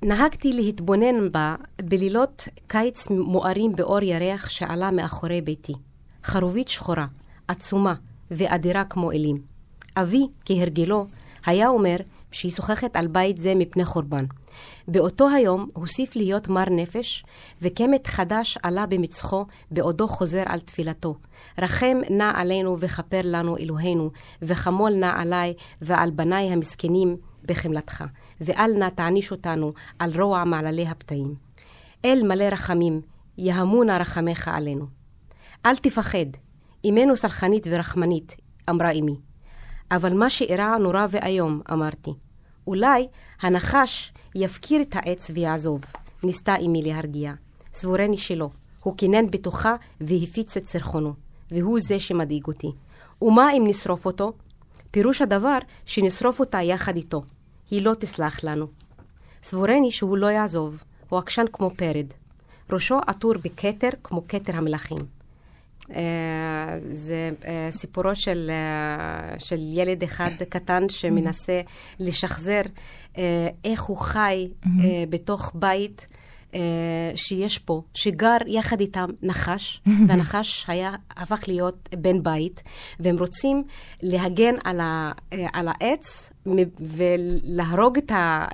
נהגתי 0.06 0.52
להתבונן 0.52 1.32
בה 1.32 1.54
בלילות 1.82 2.48
קיץ 2.66 3.10
מוארים 3.10 3.76
באור 3.76 4.02
ירח 4.02 4.48
שעלה 4.48 4.90
מאחורי 4.90 5.40
ביתי. 5.40 5.72
חרובית 6.24 6.68
שחורה, 6.68 7.06
עצומה 7.48 7.94
ואדירה 8.30 8.84
כמו 8.84 9.12
אלים. 9.12 9.42
אבי, 9.96 10.26
כהרגלו, 10.44 11.06
היה 11.46 11.68
אומר 11.68 11.96
שהיא 12.32 12.52
שוחחת 12.52 12.96
על 12.96 13.06
בית 13.06 13.38
זה 13.38 13.54
מפני 13.54 13.84
חורבן. 13.84 14.24
באותו 14.88 15.28
היום 15.28 15.68
הוסיף 15.72 16.16
להיות 16.16 16.48
מר 16.48 16.70
נפש, 16.70 17.24
וקמת 17.62 18.06
חדש 18.06 18.58
עלה 18.62 18.86
במצחו 18.86 19.44
בעודו 19.70 20.08
חוזר 20.08 20.42
על 20.46 20.60
תפילתו. 20.60 21.14
רחם 21.58 21.96
נא 22.10 22.32
עלינו 22.34 22.76
וכפר 22.80 23.20
לנו 23.24 23.56
אלוהינו, 23.56 24.10
וחמול 24.42 24.92
נא 24.94 25.12
עלי 25.16 25.54
ועל 25.82 26.10
בניי 26.10 26.52
המסכנים 26.52 27.16
בחמלתך. 27.44 28.04
ואל 28.40 28.70
נא 28.78 28.88
תעניש 28.88 29.30
אותנו 29.30 29.72
על 29.98 30.20
רוע 30.20 30.44
מעללי 30.44 30.86
הפתאים. 30.86 31.34
אל 32.04 32.22
מלא 32.22 32.44
רחמים, 32.44 33.00
יהמו 33.38 33.84
נא 33.84 33.92
רחמך 33.92 34.48
עלינו. 34.48 34.86
אל 35.66 35.76
תפחד, 35.76 36.26
אמנו 36.88 37.16
סלחנית 37.16 37.66
ורחמנית, 37.70 38.36
אמרה 38.70 38.90
אמי. 38.90 39.16
אבל 39.90 40.14
מה 40.14 40.30
שאירע 40.30 40.76
נורא 40.78 41.06
ואיום, 41.10 41.60
אמרתי. 41.72 42.10
אולי 42.66 43.06
הנחש 43.40 44.12
יפקיר 44.34 44.80
את 44.80 44.96
העץ 44.96 45.30
ויעזוב, 45.34 45.80
ניסתה 46.22 46.56
אמי 46.56 46.82
להרגיע. 46.82 47.32
סבורני 47.74 48.18
שלא. 48.18 48.50
הוא 48.82 48.96
קינן 48.96 49.30
בתוכה 49.30 49.76
והפיץ 50.00 50.56
את 50.56 50.66
סרחונו, 50.66 51.14
והוא 51.50 51.78
זה 51.80 52.00
שמדאיג 52.00 52.46
אותי. 52.46 52.72
ומה 53.22 53.52
אם 53.52 53.64
נשרוף 53.66 54.06
אותו? 54.06 54.32
פירוש 54.90 55.22
הדבר 55.22 55.58
שנשרוף 55.86 56.40
אותה 56.40 56.62
יחד 56.62 56.96
איתו. 56.96 57.22
היא 57.74 57.82
לא 57.82 57.94
תסלח 57.98 58.44
לנו. 58.44 58.66
סבורני 59.44 59.90
שהוא 59.90 60.16
לא 60.16 60.26
יעזוב, 60.26 60.82
הוא 61.08 61.18
עקשן 61.18 61.44
כמו 61.52 61.70
פרד. 61.70 62.06
ראשו 62.72 62.98
עטור 63.06 63.34
בכתר 63.44 63.88
כמו 64.02 64.28
כתר 64.28 64.56
המלכים. 64.56 64.98
Uh, 65.82 65.86
זה 66.92 67.30
uh, 67.40 67.46
סיפורו 67.70 68.14
של, 68.14 68.50
uh, 68.50 69.40
של 69.40 69.58
ילד 69.60 70.02
אחד 70.02 70.30
קטן 70.48 70.88
שמנסה 70.88 71.60
לשחזר 72.00 72.62
איך 73.64 73.82
הוא 73.82 73.96
חי 73.98 74.48
uh, 74.64 74.68
בתוך 75.10 75.52
בית 75.54 76.06
שיש 77.14 77.58
פה, 77.58 77.82
שגר 77.94 78.36
יחד 78.46 78.80
איתם 78.80 79.08
נחש, 79.22 79.80
והנחש 80.08 80.64
היה, 80.68 80.92
הפך 81.16 81.44
להיות 81.48 81.88
בן 81.98 82.22
בית, 82.22 82.62
והם 83.00 83.18
רוצים 83.18 83.64
להגן 84.02 84.54
על, 84.64 84.80
ה, 84.80 85.12
uh, 85.30 85.36
על 85.52 85.68
העץ 85.68 86.30
ולהרוג 86.80 87.98
את 87.98 88.12
ה... 88.12 88.46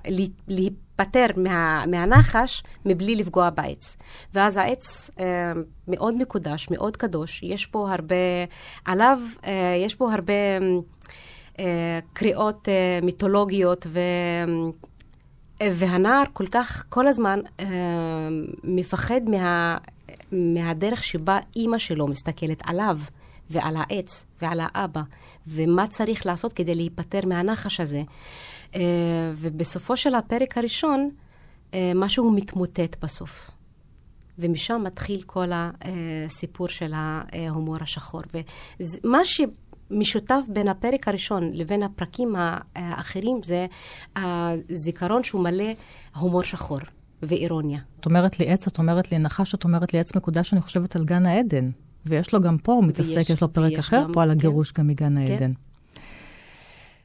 להיפטר 0.48 1.26
מה, 1.36 1.84
מהנחש 1.86 2.62
מבלי 2.86 3.16
לפגוע 3.16 3.50
בעץ. 3.50 3.96
ואז 4.34 4.56
העץ 4.56 5.10
אה, 5.20 5.52
מאוד 5.88 6.14
מקודש, 6.14 6.68
מאוד 6.70 6.96
קדוש, 6.96 7.42
יש 7.42 7.66
פה 7.66 7.92
הרבה, 7.92 8.14
עליו 8.84 9.18
אה, 9.44 9.76
יש 9.78 9.94
פה 9.94 10.12
הרבה 10.12 10.34
אה, 11.58 11.98
קריאות 12.12 12.68
אה, 12.68 12.98
מיתולוגיות 13.02 13.86
ו... 13.90 14.00
והנער 15.62 16.22
כל 16.32 16.46
כך, 16.46 16.84
כל 16.88 17.08
הזמן 17.08 17.40
אה, 17.60 17.66
מפחד 18.64 19.20
מה, 19.26 19.78
מהדרך 20.32 21.02
שבה 21.02 21.38
אימא 21.56 21.78
שלו 21.78 22.06
מסתכלת 22.06 22.62
עליו 22.66 22.98
ועל 23.50 23.76
העץ 23.76 24.26
ועל 24.42 24.60
האבא, 24.62 25.02
ומה 25.46 25.86
צריך 25.86 26.26
לעשות 26.26 26.52
כדי 26.52 26.74
להיפטר 26.74 27.20
מהנחש 27.26 27.80
הזה. 27.80 28.02
אה, 28.74 28.80
ובסופו 29.36 29.96
של 29.96 30.14
הפרק 30.14 30.58
הראשון, 30.58 31.10
אה, 31.74 31.92
משהו 31.94 32.30
מתמוטט 32.30 32.96
בסוף. 33.02 33.50
ומשם 34.38 34.82
מתחיל 34.84 35.22
כל 35.26 35.50
הסיפור 35.52 36.68
של 36.68 36.92
ההומור 36.94 37.76
השחור. 37.80 38.22
ומה 39.04 39.24
שמשותף 39.90 40.40
בין 40.48 40.68
הפרק 40.68 41.08
הראשון 41.08 41.50
לבין 41.52 41.82
הפרקים 41.82 42.34
האחרים 42.76 43.40
זה 43.44 43.66
הזיכרון 44.16 45.24
שהוא 45.24 45.42
מלא 45.42 45.72
הומור 46.16 46.42
שחור 46.42 46.78
ואירוניה. 47.22 47.80
את 48.00 48.06
אומרת 48.06 48.40
לי 48.40 48.48
עץ, 48.48 48.66
את 48.66 48.78
אומרת 48.78 49.12
לי 49.12 49.18
נחש, 49.18 49.54
את 49.54 49.64
אומרת 49.64 49.92
לי 49.92 50.00
עץ 50.00 50.16
מקודש, 50.16 50.52
אני 50.52 50.60
חושבת 50.60 50.96
על 50.96 51.04
גן 51.04 51.26
העדן. 51.26 51.70
ויש 52.06 52.32
לו 52.32 52.40
גם 52.40 52.58
פה, 52.58 52.72
הוא 52.72 52.84
מתעסק, 52.84 53.30
יש 53.30 53.40
לו 53.40 53.52
פרק 53.52 53.78
אחר, 53.78 54.02
גם, 54.02 54.12
פה 54.12 54.22
על 54.22 54.30
הגירוש 54.30 54.72
כן. 54.72 54.82
גם 54.82 54.88
מגן 54.88 55.14
כן. 55.14 55.16
העדן. 55.16 55.52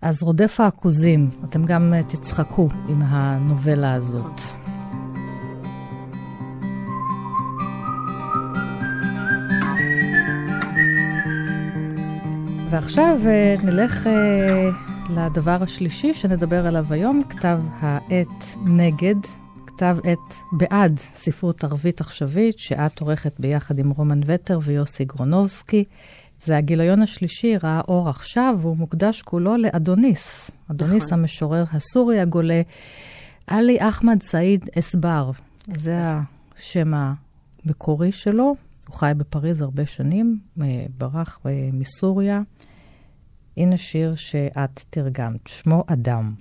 אז 0.01 0.23
רודף 0.23 0.59
העכוזים, 0.59 1.29
אתם 1.49 1.65
גם 1.65 1.93
אה, 1.93 2.03
תצחקו 2.03 2.69
עם 2.89 3.01
הנובלה 3.01 3.93
הזאת. 3.93 4.41
ועכשיו 12.69 13.19
אה, 13.25 13.55
נלך 13.63 14.07
אה, 14.07 14.69
לדבר 15.09 15.57
השלישי 15.61 16.13
שנדבר 16.13 16.67
עליו 16.67 16.85
היום, 16.89 17.23
כתב 17.29 17.59
העת 17.79 18.55
נגד, 18.65 19.15
כתב 19.67 19.97
עת 20.03 20.35
בעד 20.51 20.99
ספרות 20.99 21.63
ערבית 21.63 22.01
עכשווית, 22.01 22.59
שאת 22.59 22.99
עורכת 22.99 23.39
ביחד 23.39 23.79
עם 23.79 23.89
רומן 23.89 24.19
וטר 24.25 24.59
ויוסי 24.61 25.05
גרונובסקי. 25.05 25.83
זה 26.43 26.57
הגיליון 26.57 27.01
השלישי, 27.01 27.57
ראה 27.63 27.81
אור 27.87 28.09
עכשיו, 28.09 28.55
והוא 28.61 28.77
מוקדש 28.77 29.21
כולו 29.21 29.57
לאדוניס. 29.57 30.51
אדוניס 30.71 31.05
נכון. 31.05 31.19
המשורר 31.19 31.63
הסורי 31.71 32.19
הגולה, 32.19 32.61
עלי 33.47 33.77
אחמד 33.79 34.21
סעיד 34.21 34.69
אסבר. 34.79 35.31
זה 35.73 35.97
השם 36.57 36.93
המקורי 37.65 38.11
שלו. 38.11 38.55
הוא 38.87 38.95
חי 38.95 39.11
בפריז 39.17 39.61
הרבה 39.61 39.85
שנים, 39.85 40.39
אה, 40.61 40.85
ברח 40.97 41.39
אה, 41.45 41.69
מסוריה. 41.73 42.41
הנה 43.57 43.77
שיר 43.77 44.15
שאת 44.15 44.85
תרגמת, 44.89 45.47
שמו 45.47 45.83
אדם. 45.87 46.33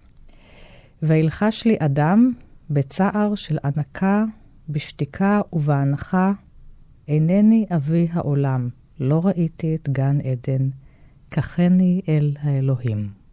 וילחש 1.02 1.66
לי 1.66 1.76
אדם 1.78 2.33
בצער 2.70 3.35
של 3.35 3.59
ענקה, 3.64 4.24
בשתיקה 4.68 5.40
ובהנחה, 5.52 6.33
אינני 7.09 7.66
אבי 7.76 8.09
העולם. 8.12 8.68
לא 9.00 9.20
ראיתי 9.24 9.74
את 9.74 9.88
גן 9.88 10.18
עדן, 10.20 10.68
קחני 11.28 12.00
אל 12.09 12.33
האלוהים. 12.40 13.23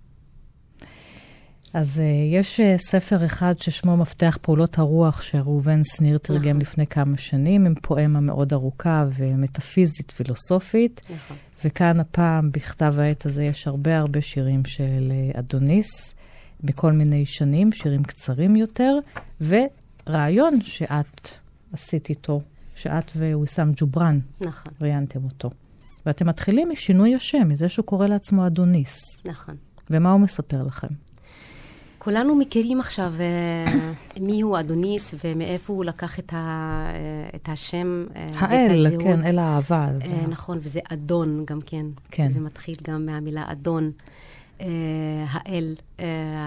אז 1.73 1.97
uh, 1.99 2.01
יש 2.35 2.59
uh, 2.59 2.63
ספר 2.77 3.25
אחד 3.25 3.59
ששמו 3.59 3.97
מפתח 3.97 4.37
פעולות 4.41 4.79
הרוח, 4.79 5.21
שראובן 5.21 5.81
שניר 5.83 6.17
תרגם 6.17 6.39
נכון. 6.49 6.61
לפני 6.61 6.87
כמה 6.87 7.17
שנים, 7.17 7.65
עם 7.65 7.75
פואמה 7.81 8.19
מאוד 8.19 8.53
ארוכה 8.53 9.05
ומטאפיזית 9.17 10.11
פילוסופית. 10.11 11.01
נכון. 11.09 11.37
וכאן 11.65 11.99
הפעם, 11.99 12.51
בכתב 12.51 12.95
העת 12.97 13.25
הזה, 13.25 13.43
יש 13.43 13.67
הרבה 13.67 13.97
הרבה 13.97 14.21
שירים 14.21 14.65
של 14.65 15.11
uh, 15.33 15.39
אדוניס, 15.39 16.13
בכל 16.63 16.91
מיני 16.91 17.25
שנים, 17.25 17.71
שירים 17.71 18.03
קצרים 18.03 18.55
יותר, 18.55 18.97
ורעיון 19.41 20.61
שאת 20.61 21.29
עשית 21.73 22.09
איתו 22.09 22.41
שאת 22.75 23.11
וויסאם 23.15 23.71
ג'ובראן 23.75 24.19
נכון. 24.41 24.71
ראיינתם 24.81 25.23
אותו. 25.23 25.49
ואתם 26.05 26.27
מתחילים 26.27 26.69
משינוי 26.71 27.15
השם, 27.15 27.47
מזה 27.47 27.69
שהוא 27.69 27.85
קורא 27.85 28.07
לעצמו 28.07 28.47
אדוניס. 28.47 29.21
נכון. 29.25 29.55
ומה 29.89 30.11
הוא 30.11 30.19
מספר 30.19 30.63
לכם? 30.63 30.87
כולנו 32.03 32.35
מכירים 32.35 32.79
עכשיו 32.79 33.13
uh, 33.17 34.19
מי 34.21 34.41
הוא 34.41 34.59
אדוניס 34.59 35.15
ומאיפה 35.23 35.73
הוא 35.73 35.85
לקח 35.85 36.19
את, 36.19 36.33
ה, 36.33 36.81
uh, 37.31 37.35
את 37.35 37.49
השם, 37.49 38.05
uh, 38.09 38.17
האל, 38.37 38.87
את 38.87 38.93
הזהות. 38.93 39.03
כן, 39.03 39.25
אל 39.25 39.39
האהבה. 39.39 39.89
נכון, 40.29 40.57
וזה 40.61 40.79
אדון 40.93 41.45
גם 41.45 41.59
כן. 41.65 41.85
כן. 42.11 42.31
זה 42.31 42.39
מתחיל 42.39 42.75
גם 42.83 43.05
מהמילה 43.05 43.51
אדון. 43.51 43.91
האל, 45.29 45.75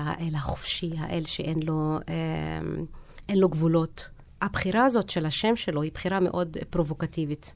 האל 0.06 0.34
החופשי, 0.34 0.90
האל 0.98 1.24
שאין 1.24 1.62
לו, 1.62 1.98
uh, 2.00 3.32
לו 3.34 3.48
גבולות. 3.48 4.08
הבחירה 4.42 4.84
הזאת 4.84 5.10
של 5.10 5.26
השם 5.26 5.56
שלו 5.56 5.82
היא 5.82 5.92
בחירה 5.94 6.20
מאוד 6.20 6.56
פרובוקטיבית. 6.70 7.54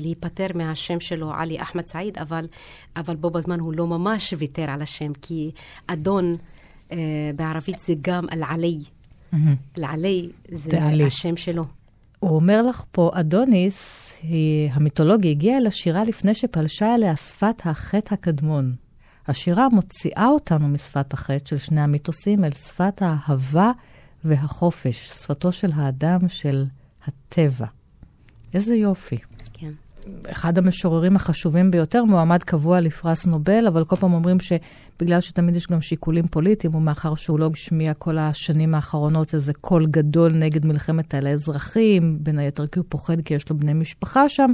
להיפטר 0.00 0.46
מהשם 0.54 1.00
שלו, 1.00 1.32
עלי 1.34 1.62
אחמד 1.62 1.86
סעיד, 1.86 2.18
אבל, 2.18 2.46
אבל 2.96 3.16
בו 3.16 3.30
בזמן 3.30 3.60
הוא 3.60 3.72
לא 3.76 3.86
ממש 3.86 4.34
ויתר 4.38 4.70
על 4.70 4.82
השם, 4.82 5.12
כי 5.22 5.50
אדון 5.86 6.34
בערבית 7.36 7.78
זה 7.86 7.94
גם 8.00 8.24
אל-עלי. 8.32 8.78
אל-עלי 9.78 10.28
זה. 10.52 10.78
השם 11.06 11.36
שלו. 11.36 11.64
הוא 12.18 12.30
אומר 12.30 12.62
לך 12.62 12.84
פה, 12.92 13.10
אדוניס, 13.14 14.10
היא, 14.22 14.70
המיתולוגיה 14.72 15.30
הגיעה 15.30 15.60
לשירה 15.60 16.04
לפני 16.04 16.34
שפלשה 16.34 16.94
אליה 16.94 17.16
שפת 17.16 17.66
החטא 17.66 18.14
הקדמון. 18.14 18.74
השירה 19.28 19.68
מוציאה 19.68 20.26
אותנו 20.28 20.68
משפת 20.68 21.12
החטא 21.12 21.48
של 21.48 21.58
שני 21.58 21.80
המיתוסים 21.80 22.44
אל 22.44 22.52
שפת 22.52 23.02
האהבה 23.02 23.70
והחופש, 24.24 25.08
שפתו 25.08 25.52
של 25.52 25.70
האדם, 25.74 26.28
של 26.28 26.64
הטבע. 27.06 27.66
איזה 28.54 28.74
יופי. 28.74 29.16
אחד 30.30 30.58
המשוררים 30.58 31.16
החשובים 31.16 31.70
ביותר, 31.70 32.04
מועמד 32.04 32.42
קבוע 32.42 32.80
לפרס 32.80 33.26
נובל, 33.26 33.66
אבל 33.66 33.84
כל 33.84 33.96
פעם 33.96 34.12
אומרים 34.12 34.36
שבגלל 34.40 35.20
שתמיד 35.20 35.56
יש 35.56 35.66
גם 35.66 35.80
שיקולים 35.80 36.26
פוליטיים, 36.26 36.74
ומאחר 36.74 37.14
שהוא 37.14 37.38
לא 37.38 37.50
השמיע 37.52 37.94
כל 37.94 38.18
השנים 38.18 38.74
האחרונות 38.74 39.34
איזה 39.34 39.52
קול 39.52 39.86
גדול 39.86 40.32
נגד 40.32 40.66
מלחמת 40.66 41.14
על 41.14 41.26
האזרחים, 41.26 42.18
בין 42.20 42.38
היתר 42.38 42.66
כי 42.66 42.78
הוא 42.78 42.86
פוחד 42.88 43.20
כי 43.20 43.34
יש 43.34 43.48
לו 43.50 43.56
בני 43.56 43.72
משפחה 43.72 44.28
שם, 44.28 44.52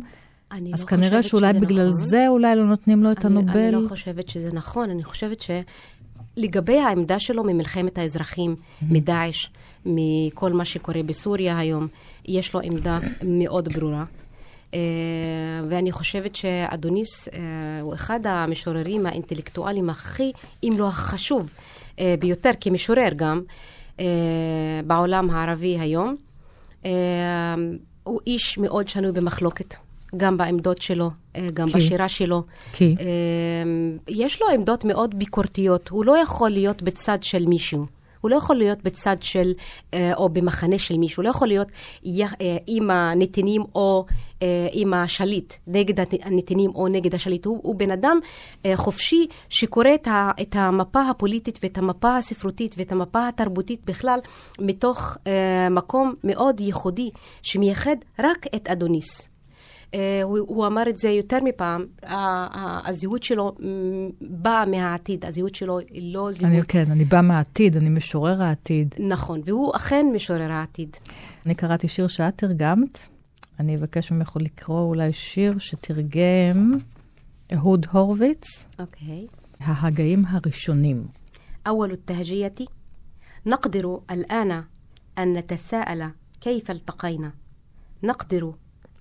אז 0.51 0.81
לא 0.81 0.87
כנראה 0.87 1.23
שאולי 1.23 1.53
בגלל 1.53 1.89
נכון. 1.89 2.07
זה 2.07 2.29
אולי 2.29 2.57
לא 2.57 2.65
נותנים 2.65 3.03
לו 3.05 3.13
את 3.13 3.25
אני, 3.25 3.35
הנובל. 3.35 3.59
אני 3.59 3.73
לא 3.85 3.89
חושבת 3.89 4.29
שזה 4.29 4.53
נכון, 4.53 4.91
אני 4.91 5.05
חושבת 5.05 5.41
ש... 5.41 5.51
לגבי 6.37 6.79
העמדה 6.79 7.19
שלו 7.19 7.45
ממלחמת 7.45 7.99
האזרחים, 7.99 8.55
mm-hmm. 8.55 8.85
מדאעש, 8.91 9.49
מכל 9.87 10.53
מה 10.53 10.65
שקורה 10.65 11.03
בסוריה 11.03 11.59
היום, 11.59 11.87
יש 12.29 12.55
לו 12.55 12.61
עמדה 12.61 12.99
מאוד 13.23 13.69
ברורה. 13.73 14.05
Uh, 14.77 14.79
ואני 15.69 15.93
חושבת 15.93 16.37
שאדוניס 16.37 17.29
uh, 17.29 17.33
הוא 17.81 17.95
אחד 17.95 18.21
המשוררים 18.25 19.07
האינטלקטואלים 19.07 19.91
הכי, 19.91 20.33
אם 20.65 20.71
לא 20.79 20.89
החשוב 20.89 21.51
uh, 21.97 22.01
ביותר, 22.21 22.51
כמשורר 22.61 23.09
גם, 23.17 23.43
בעולם 24.87 25.31
הערבי 25.31 25.79
היום. 25.79 26.17
הוא 28.03 28.21
איש 28.27 28.59
מאוד 28.59 28.89
שנוי 28.89 29.13
במחלוקת. 29.13 29.75
גם 30.17 30.37
בעמדות 30.37 30.83
שלו, 30.83 31.11
אה, 31.37 31.47
גם 31.55 31.69
כי. 31.69 31.75
בשירה 31.75 32.09
שלו. 32.09 32.43
כי? 32.73 32.97
אה, 33.01 33.05
יש 34.09 34.43
לו 34.43 34.49
עמדות 34.49 34.85
מאוד 34.85 35.19
ביקורתיות. 35.19 35.89
הוא 35.89 36.05
לא 36.05 36.19
יכול 36.19 36.51
להיות 36.51 36.83
בצד 36.83 37.23
של 37.23 37.47
מישהו. 37.47 37.87
הוא 38.21 38.31
לא 38.31 38.37
יכול 38.37 38.57
להיות 38.57 38.83
בצד 38.83 39.17
של, 39.21 39.53
אה, 39.95 40.15
או 40.15 40.29
במחנה 40.29 40.79
של 40.79 40.99
מישהו. 40.99 41.21
הוא 41.21 41.25
לא 41.25 41.31
יכול 41.31 41.49
להיות 41.49 41.69
עם 42.67 42.91
הנתינים 42.91 43.63
או 43.75 44.07
עם 44.73 44.95
השליט, 44.95 45.55
נגד 45.67 46.07
הנתינים 46.23 46.71
או 46.75 46.89
נגד 46.89 47.15
השליט. 47.15 47.45
הוא, 47.45 47.61
הוא 47.63 47.75
בן 47.77 47.91
אדם 47.91 48.19
חופשי 48.75 49.27
שקורא 49.49 49.89
את 50.43 50.57
המפה 50.57 51.09
הפוליטית 51.11 51.59
ואת 51.63 51.79
המפה 51.79 52.17
הספרותית 52.17 52.75
ואת 52.79 52.93
המפה 52.93 53.29
התרבותית 53.29 53.81
בכלל 53.85 54.19
מתוך 54.61 55.17
מקום 55.71 56.15
מאוד 56.25 56.61
ייחודי, 56.61 57.11
שמייחד 57.43 57.97
רק 58.19 58.47
את 58.55 58.69
אדוניס. 58.69 59.36
אה, 59.94 60.20
הוא, 60.24 60.40
הוא 60.40 60.68
אמר 60.68 60.84
את 60.90 60.98
זה 60.98 61.10
יותר 61.10 61.38
מפעם, 61.44 61.86
הזהות 62.86 63.24
שלו 63.24 63.56
באה 64.22 64.66
מהעתיד, 64.66 65.26
הזהות 65.26 65.56
שלו 65.56 65.80
היא 65.80 66.14
לא 66.14 66.32
זהות... 66.32 66.52
אני, 66.52 66.62
כן, 66.64 66.92
אני 66.92 67.06
באה 67.06 67.22
מהעתיד, 67.22 67.78
אני 67.78 67.90
משורר 67.90 68.44
העתיד. 68.44 68.96
נכון, 69.00 69.42
והוא 69.46 69.76
אכן 69.76 70.06
משורר 70.16 70.52
העתיד. 70.52 70.98
אני 71.46 71.56
קראתי 71.56 71.88
שיר 71.88 72.08
שאת 72.08 72.38
תרגמת, 72.38 73.08
אני 73.60 73.76
אבקש 73.76 74.12
ממך 74.12 74.38
לקרוא 74.40 74.82
אולי 74.82 75.14
שיר 75.14 75.60
שתרגם 75.60 76.72
אהוד 77.54 77.86
הורוביץ. 77.92 78.66
אוקיי. 78.80 79.28
ההגאים 79.60 80.24
הראשונים. 80.28 81.08
أول 81.68 81.92
التهجية 81.92 82.66
نقدر 83.46 84.00
الآن 84.12 84.64
أن 85.18 85.34
نتساءل 85.34 86.12
كيف 86.42 86.72
التقينا 86.72 87.32
نقدر 88.04 88.54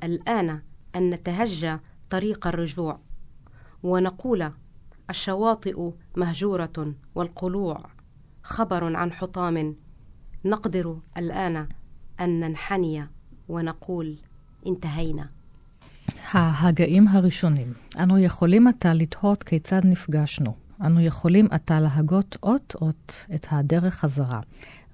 الآن 0.02 0.60
أن 0.96 1.10
نتهجى 1.10 1.76
طريق 2.10 2.46
الرجوع 2.46 2.98
ونقول 3.82 4.50
الشواطئ 5.10 5.90
مهجورة 6.16 6.94
والقلوع 7.14 7.86
خبر 8.42 8.96
عن 8.96 9.12
حطام 9.12 9.76
نقدر 10.44 10.96
الآن 11.16 11.66
أن 12.20 12.40
ننحني 12.40 13.06
ונקול 13.48 14.16
انتهينا. 14.66 15.28
ההגאים 16.32 17.08
הראשונים. 17.08 17.72
אנו 18.02 18.18
יכולים 18.18 18.66
עתה 18.66 18.94
לתהות 18.94 19.42
כיצד 19.42 19.80
נפגשנו. 19.84 20.54
אנו 20.80 21.00
יכולים 21.00 21.46
עתה 21.50 21.80
להגות 21.80 22.36
אות-אות 22.42 23.26
את 23.34 23.46
הדרך 23.50 23.94
חזרה, 23.94 24.40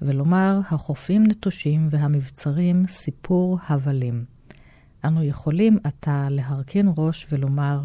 ולומר, 0.02 0.60
החופים 0.70 1.24
נטושים 1.26 1.88
והמבצרים 1.90 2.86
סיפור 2.86 3.58
הבלים. 3.68 4.29
אנו 5.05 5.23
יכולים 5.23 5.77
עתה 5.83 6.27
להרכין 6.29 6.93
ראש 6.97 7.27
ולומר, 7.31 7.79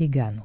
הגענו. 0.00 0.42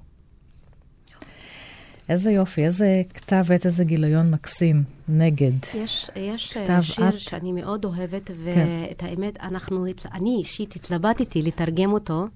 איזה 2.10 2.32
יופי, 2.32 2.66
איזה 2.66 3.02
כתב 3.14 3.46
עת, 3.56 3.66
איזה 3.66 3.84
גיליון 3.84 4.32
מקסים, 4.32 4.84
נגד. 5.10 5.52
יש, 5.76 6.10
יש 6.16 6.58
אה, 6.58 6.84
שיר 6.84 7.10
את... 7.10 7.20
שאני 7.20 7.52
מאוד 7.52 7.86
אוהבת, 7.86 8.32
ואת 8.44 8.98
כן. 8.98 9.06
האמת, 9.06 9.38
אנחנו, 9.42 9.86
אני 10.14 10.36
אישית 10.40 10.76
התלבטתי 10.76 11.42
לתרגם 11.42 11.94
אותו. 11.94 12.28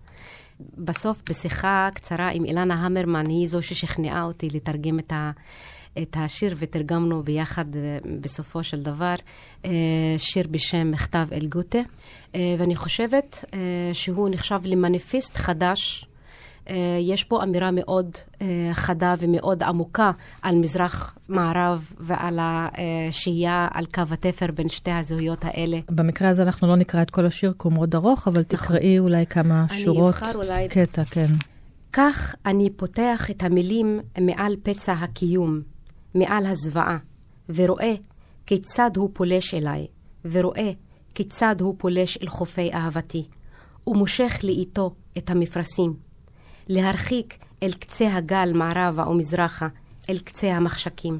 בסוף, 0.77 1.21
בשיחה 1.29 1.89
קצרה 1.93 2.29
עם 2.29 2.45
אילנה 2.45 2.73
המרמן, 2.73 3.27
היא 3.27 3.47
זו 3.47 3.61
ששכנעה 3.61 4.23
אותי 4.23 4.47
לתרגם 4.53 4.99
את, 4.99 5.11
ה, 5.11 5.31
את 6.01 6.17
השיר, 6.19 6.55
ותרגמנו 6.57 7.23
ביחד 7.23 7.75
אה, 7.75 7.97
בסופו 8.21 8.63
של 8.63 8.81
דבר 8.81 9.15
אה, 9.65 9.71
שיר 10.17 10.47
בשם 10.51 10.91
מכתב 10.91 11.27
אל 11.31 11.47
גוטה. 11.47 11.79
ואני 12.59 12.75
חושבת 12.75 13.45
שהוא 13.93 14.29
נחשב 14.29 14.59
למניפיסט 14.63 15.37
חדש. 15.37 16.05
אה, 16.69 16.97
יש 17.01 17.23
פה 17.23 17.43
אמירה 17.43 17.71
מאוד 17.71 18.11
אה, 18.41 18.47
חדה 18.73 19.15
ומאוד 19.19 19.63
עמוקה 19.63 20.11
על 20.41 20.55
מזרח-מערב 20.55 21.91
ועל 21.99 22.39
השהייה 22.41 23.67
על 23.73 23.85
קו 23.85 24.01
התפר 24.11 24.45
בין 24.51 24.69
שתי 24.69 24.91
הזהויות 24.91 25.39
האלה. 25.45 25.79
במקרה 25.89 26.29
הזה 26.29 26.43
אנחנו 26.43 26.67
לא 26.67 26.75
נקרא 26.75 27.01
את 27.01 27.11
כל 27.11 27.25
השיר, 27.25 27.51
כי 27.51 27.57
הוא 27.63 27.73
מאוד 27.73 27.95
ארוך, 27.95 28.27
אבל 28.27 28.39
נכון. 28.39 28.57
תקראי 28.59 28.99
אולי 28.99 29.25
כמה 29.25 29.65
אני 29.69 29.79
שורות. 29.79 30.15
אני 30.21 30.29
אבחר 30.29 30.39
אולי... 30.39 30.67
קטע, 30.69 31.03
כן. 31.03 31.27
כך 31.93 32.35
אני 32.45 32.69
פותח 32.69 33.27
את 33.31 33.43
המילים 33.43 33.99
מעל 34.21 34.55
פצע 34.63 34.93
הקיום, 34.93 35.61
מעל 36.15 36.45
הזוועה, 36.45 36.97
ורואה 37.49 37.93
כיצד 38.45 38.91
הוא 38.95 39.09
פולש 39.13 39.53
אליי, 39.53 39.87
ורואה 40.25 40.71
כיצד 41.15 41.61
הוא 41.61 41.75
פולש 41.77 42.17
אל 42.21 42.27
חופי 42.27 42.73
אהבתי, 42.73 43.27
ומושך 43.87 44.39
לאיתו 44.43 44.95
את 45.17 45.29
המפרשים. 45.29 45.93
להרחיק 46.67 47.37
אל 47.63 47.73
קצה 47.73 48.15
הגל 48.15 48.51
מערבה 48.55 49.07
ומזרחה, 49.09 49.67
אל 50.09 50.19
קצה 50.19 50.55
המחשכים, 50.55 51.19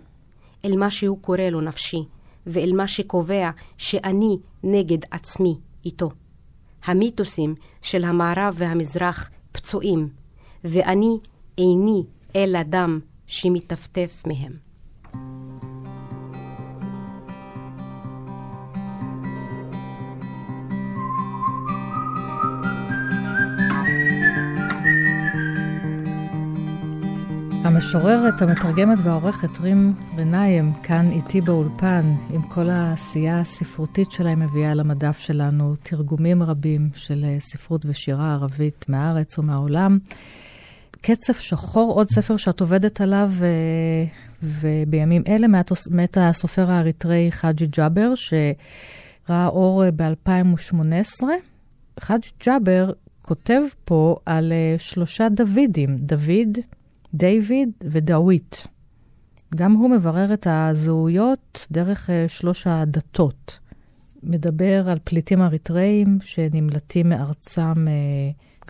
אל 0.66 0.78
מה 0.78 0.92
שהוא 0.92 1.18
קורא 1.22 1.44
לו 1.44 1.62
נפשי, 1.62 2.04
ואל 2.48 2.72
מה 2.76 2.88
שקובע 2.88 3.50
שאני 3.78 4.38
נגד 4.64 5.06
עצמי 5.12 5.56
איתו. 5.86 6.10
המיתוסים 6.84 7.56
של 7.82 8.04
המערב 8.04 8.54
והמזרח 8.58 9.30
פצועים, 9.52 10.10
ואני 10.64 11.18
איני 11.58 12.04
אלא 12.36 12.64
דם 12.64 13.00
שמטפטף 13.28 14.24
מהם. 14.28 14.65
המשוררת, 27.96 28.42
המתרגמת 28.42 28.98
והעורכת 29.04 29.60
רים 29.60 29.94
רנאיים 30.18 30.74
כאן 30.84 31.12
איתי 31.12 31.42
באולפן, 31.42 32.02
עם 32.30 32.42
כל 32.42 32.70
העשייה 32.70 33.40
הספרותית 33.40 34.12
שלה, 34.12 34.36
מביאה 34.36 34.74
למדף 34.74 35.20
שלנו 35.20 35.76
תרגומים 35.84 36.44
רבים 36.44 36.90
של 36.96 37.26
אה, 37.28 37.38
ספרות 37.40 37.86
ושירה 37.86 38.34
ערבית 38.34 38.86
מהארץ 38.90 39.40
ומהעולם. 39.40 40.00
קצף 41.02 41.40
שחור, 41.40 41.94
עוד 41.94 42.10
ספר 42.10 42.38
שאת 42.38 42.62
עובדת 42.62 43.02
עליו. 43.02 43.32
אה, 43.42 44.06
ובימים 44.44 45.24
אלה 45.28 45.48
מת 45.92 46.18
הסופר 46.18 46.72
האריתראי 46.72 47.32
חאג'י 47.32 47.68
ג'אבר, 47.68 48.14
שראה 48.16 49.48
אור 49.48 49.84
אה, 49.84 49.92
ב-2018. 49.92 51.24
חאג'י 52.00 52.30
ג'אבר 52.46 52.92
כותב 53.22 53.62
פה 53.86 54.16
על 54.26 54.54
שלושה 54.78 55.30
דוידים, 55.30 55.98
דוד, 55.98 56.58
דיוויד 57.14 57.70
ודאווית. 57.84 58.68
גם 59.56 59.74
הוא 59.74 59.90
מברר 59.90 60.34
את 60.34 60.48
הזהויות 60.50 61.68
דרך 61.72 62.10
uh, 62.10 62.14
שלוש 62.28 62.68
הדתות. 62.68 63.60
מדבר 64.24 64.90
על 64.90 64.98
פליטים 65.04 65.42
אריתראים 65.42 66.18
שנמלטים 66.22 67.10
מארצם, 67.10 67.86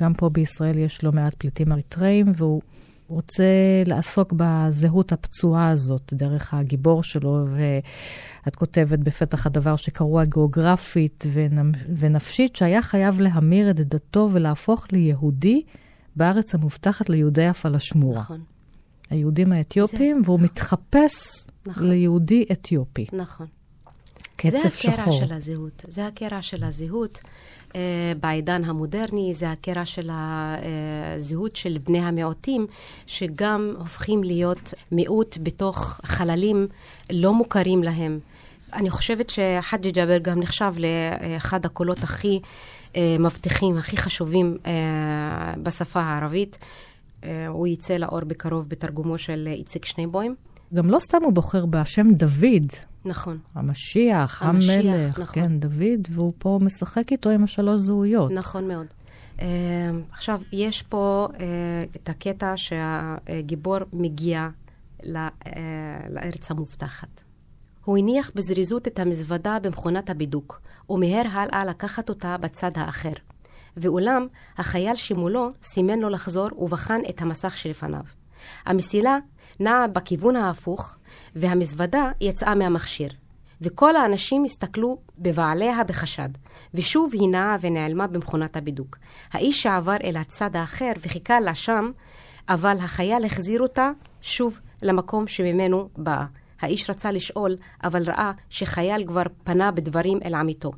גם 0.01 0.13
פה 0.13 0.30
בישראל 0.30 0.78
יש 0.78 1.03
לא 1.03 1.11
מעט 1.11 1.34
פליטים 1.34 1.72
אריתראים, 1.72 2.32
והוא 2.36 2.61
רוצה 3.07 3.43
לעסוק 3.85 4.33
בזהות 4.37 5.11
הפצועה 5.11 5.69
הזאת 5.69 6.13
דרך 6.13 6.53
הגיבור 6.53 7.03
שלו, 7.03 7.45
ואת 7.47 8.55
כותבת 8.55 8.99
בפתח 8.99 9.45
הדבר 9.45 9.75
שקרוע 9.75 10.25
גיאוגרפית 10.25 11.23
ונפשית, 11.97 12.55
שהיה 12.55 12.81
חייב 12.81 13.19
להמיר 13.19 13.69
את 13.69 13.75
דתו 13.75 14.29
ולהפוך 14.33 14.85
ליהודי. 14.91 15.61
בארץ 16.15 16.55
המובטחת 16.55 17.09
ליהודי 17.09 17.47
הפלשמורה. 17.47 18.19
נכון. 18.19 18.41
היהודים 19.09 19.51
האתיופים, 19.51 20.15
זה... 20.15 20.21
והוא 20.29 20.39
נכון. 20.39 20.45
מתחפש 20.45 21.43
נכון. 21.65 21.87
ליהודי 21.87 22.45
אתיופי. 22.51 23.05
נכון. 23.13 23.47
קצף 24.35 24.75
שחור. 24.75 24.95
זה 24.95 25.01
הקרע 25.01 25.27
של 25.27 25.33
הזהות. 25.33 25.85
זה 25.87 26.07
הקרע 26.07 26.41
של 26.41 26.63
הזהות. 26.63 27.19
Uh, 27.76 27.78
בעידן 28.19 28.63
המודרני, 28.63 29.34
זה 29.34 29.51
הקרע 29.51 29.86
של 29.86 30.09
הזהות 30.13 31.55
של 31.55 31.78
בני 31.86 31.99
המיעוטים, 31.99 32.67
שגם 33.05 33.76
הופכים 33.80 34.23
להיות 34.23 34.73
מיעוט 34.91 35.38
בתוך 35.43 35.99
חללים 36.05 36.67
לא 37.11 37.34
מוכרים 37.34 37.84
להם. 37.84 38.19
אני 38.73 38.89
חושבת 38.89 39.30
שחאג'י 39.30 39.91
ג'אבר 39.91 40.17
גם 40.17 40.39
נחשב 40.39 40.73
לאחד 40.78 41.65
הקולות 41.65 42.03
הכי 42.03 42.39
אה, 42.95 43.15
מבטיחים 43.19 43.78
הכי 43.78 43.97
חשובים 43.97 44.57
אה, 44.65 45.53
בשפה 45.63 46.01
הערבית. 46.01 46.57
אה, 47.23 47.47
הוא 47.47 47.67
יצא 47.67 47.97
לאור 47.97 48.19
בקרוב 48.19 48.69
בתרגומו 48.69 49.17
של 49.17 49.49
איציק 49.51 49.86
שנייבוים. 49.86 50.36
גם 50.73 50.89
לא 50.89 50.99
סתם 50.99 51.23
הוא 51.23 51.34
בוחר 51.34 51.65
בשם 51.65 52.07
דוד. 52.09 52.94
נכון. 53.05 53.37
המשיח, 53.55 54.43
המשיח 54.43 54.85
המלך, 54.85 55.19
נכון. 55.19 55.35
כן, 55.35 55.59
דוד, 55.59 56.07
והוא 56.11 56.33
פה 56.37 56.59
משחק 56.61 57.11
איתו 57.11 57.29
עם 57.29 57.43
השלוש 57.43 57.81
זהויות. 57.81 58.31
נכון 58.31 58.67
מאוד. 58.67 58.85
Uh, 59.37 59.41
עכשיו, 60.11 60.41
יש 60.51 60.81
פה 60.81 61.27
uh, 61.31 61.37
את 61.95 62.09
הקטע 62.09 62.53
שהגיבור 62.55 63.77
מגיע 63.93 64.47
לא, 65.03 65.19
uh, 65.27 65.49
לארץ 66.09 66.51
המובטחת. 66.51 67.21
הוא 67.85 67.97
הניח 67.97 68.31
בזריזות 68.35 68.87
את 68.87 68.99
המזוודה 68.99 69.57
במכונת 69.61 70.09
הבידוק, 70.09 70.61
ומיהר 70.89 71.25
הלאה 71.31 71.65
לקחת 71.65 72.09
אותה 72.09 72.37
בצד 72.37 72.71
האחר. 72.75 73.13
ואולם, 73.77 74.27
החייל 74.57 74.95
שמולו 74.95 75.49
סימן 75.63 75.99
לו 75.99 76.09
לחזור 76.09 76.47
ובחן 76.57 77.01
את 77.09 77.21
המסך 77.21 77.57
שלפניו. 77.57 78.03
המסילה 78.65 79.17
נעה 79.59 79.87
בכיוון 79.87 80.35
ההפוך, 80.35 80.95
והמזוודה 81.35 82.11
יצאה 82.21 82.55
מהמכשיר. 82.55 83.09
וכל 83.61 83.95
האנשים 83.95 84.43
הסתכלו 84.43 84.97
בבעליה 85.17 85.83
בחשד, 85.83 86.29
ושוב 86.73 87.09
היא 87.13 87.29
נעה 87.29 87.57
ונעלמה 87.61 88.07
במכונת 88.07 88.57
הבידוק. 88.57 88.97
האיש 89.31 89.63
שעבר 89.63 89.95
אל 90.03 90.17
הצד 90.17 90.55
האחר 90.55 90.91
וחיכה 90.99 91.39
לה 91.39 91.55
שם, 91.55 91.91
אבל 92.49 92.77
החייל 92.79 93.25
החזיר 93.25 93.61
אותה 93.61 93.91
שוב 94.21 94.59
למקום 94.81 95.27
שממנו 95.27 95.89
באה. 95.97 96.25
האיש 96.61 96.89
רצה 96.89 97.11
לשאול, 97.11 97.55
אבל 97.83 98.03
ראה 98.09 98.31
שחייל 98.49 99.07
כבר 99.07 99.23
פנה 99.43 99.71
בדברים 99.71 100.19
אל 100.25 100.35
עמיתו. 100.35 100.71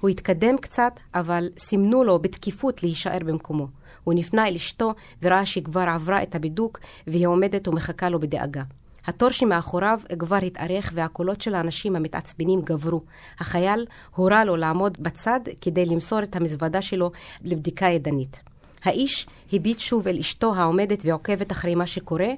הוא 0.00 0.10
התקדם 0.10 0.58
קצת, 0.58 0.92
אבל 1.14 1.48
סימנו 1.58 2.04
לו 2.04 2.18
בתקיפות 2.18 2.82
להישאר 2.82 3.18
במקומו. 3.26 3.66
הוא 4.04 4.14
נפנה 4.14 4.48
אל 4.48 4.54
אשתו 4.54 4.94
וראה 5.22 5.46
שהיא 5.46 5.64
כבר 5.64 5.80
עברה 5.80 6.22
את 6.22 6.34
הבידוק 6.34 6.78
והיא 7.06 7.26
עומדת 7.26 7.68
ומחכה 7.68 8.08
לו 8.08 8.20
בדאגה. 8.20 8.62
התור 9.06 9.30
שמאחוריו 9.30 10.00
כבר 10.18 10.36
התארך 10.36 10.92
והקולות 10.94 11.40
של 11.40 11.54
האנשים 11.54 11.96
המתעצבנים 11.96 12.60
גברו. 12.62 13.00
החייל 13.40 13.86
הורה 14.16 14.44
לו 14.44 14.56
לעמוד 14.56 14.98
בצד 15.00 15.40
כדי 15.60 15.86
למסור 15.86 16.22
את 16.22 16.36
המזוודה 16.36 16.82
שלו 16.82 17.10
לבדיקה 17.42 17.86
ידנית. 17.86 18.53
האיש 18.84 19.26
הביט 19.52 19.78
שוב 19.78 20.08
אל 20.08 20.18
אשתו 20.18 20.54
העומדת 20.54 21.02
ועוקבת 21.04 21.52
אחרי 21.52 21.74
מה 21.74 21.86
שקורה, 21.86 22.28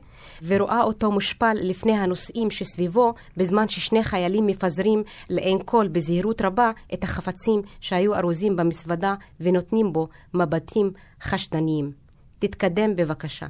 ורואה 0.42 0.82
אותו 0.82 1.10
מושפל 1.12 1.56
לפני 1.60 1.92
הנוסעים 1.92 2.50
שסביבו, 2.50 3.14
בזמן 3.36 3.68
ששני 3.68 4.04
חיילים 4.04 4.46
מפזרים 4.46 5.02
לעין 5.30 5.58
כל 5.64 5.88
בזהירות 5.88 6.42
רבה 6.42 6.70
את 6.94 7.04
החפצים 7.04 7.62
שהיו 7.80 8.14
ארוזים 8.14 8.56
במסוודה 8.56 9.14
ונותנים 9.40 9.92
בו 9.92 10.08
מבטים 10.34 10.90
חשדניים. 11.22 11.92
תתקדם 12.38 12.96
בבקשה. 12.96 13.46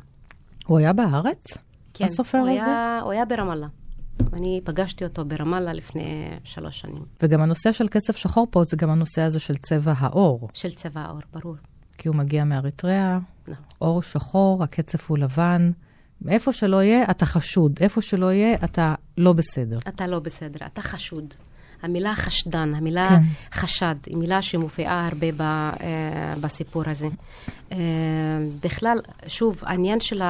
הוא 0.66 0.78
היה 0.78 0.92
בארץ? 0.92 1.58
כן, 1.94 2.04
הסופר 2.04 2.38
הוא 2.38 2.48
הזה? 2.48 2.64
היה, 2.64 3.00
הוא 3.02 3.12
היה 3.12 3.24
ברמאללה. 3.24 3.66
אני 4.32 4.60
פגשתי 4.64 5.04
אותו 5.04 5.24
ברמאללה 5.24 5.72
לפני 5.72 6.30
שלוש 6.44 6.80
שנים. 6.80 7.02
וגם 7.22 7.40
הנושא 7.40 7.72
של 7.72 7.88
כסף 7.88 8.16
שחור 8.16 8.46
פה 8.50 8.64
זה 8.64 8.76
גם 8.76 8.90
הנושא 8.90 9.22
הזה 9.22 9.40
של 9.40 9.56
צבע 9.56 9.92
העור. 9.96 10.48
של 10.54 10.74
צבע 10.74 11.00
העור, 11.00 11.20
ברור. 11.32 11.56
כי 11.98 12.08
הוא 12.08 12.16
מגיע 12.16 12.44
מאריתריאה. 12.44 13.18
עור 13.78 14.02
שחור, 14.02 14.62
הקצף 14.62 15.10
הוא 15.10 15.18
לבן. 15.18 15.70
איפה 16.28 16.52
שלא 16.52 16.82
יהיה, 16.82 17.10
אתה 17.10 17.26
חשוד. 17.26 17.78
איפה 17.80 18.02
שלא 18.02 18.32
יהיה, 18.32 18.54
אתה 18.64 18.94
לא 19.18 19.32
בסדר. 19.32 19.78
אתה 19.78 20.06
לא 20.06 20.18
בסדר, 20.18 20.66
אתה 20.66 20.82
חשוד. 20.82 21.34
המילה 21.82 22.14
חשדן, 22.14 22.74
המילה 22.74 23.08
כן. 23.08 23.22
חשד, 23.52 23.94
היא 24.06 24.16
מילה 24.16 24.42
שמופיעה 24.42 25.06
הרבה 25.06 25.32
ב, 25.32 25.40
אה, 25.40 26.34
בסיפור 26.42 26.82
הזה. 26.86 27.08
אה, 27.72 27.76
בכלל, 28.62 28.98
שוב, 29.26 29.62
העניין 29.62 30.00
של 30.00 30.22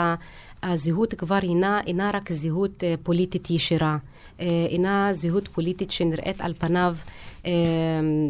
הזהות 0.62 1.14
כבר 1.14 1.38
אינה, 1.42 1.80
אינה 1.86 2.10
רק 2.14 2.32
זהות 2.32 2.84
אה, 2.84 2.94
פוליטית 3.02 3.50
ישירה, 3.50 3.96
אה, 4.40 4.66
אינה 4.68 5.08
זהות 5.12 5.48
פוליטית 5.48 5.90
שנראית 5.90 6.40
על 6.40 6.54
פניו 6.54 6.96
אה, 6.98 7.12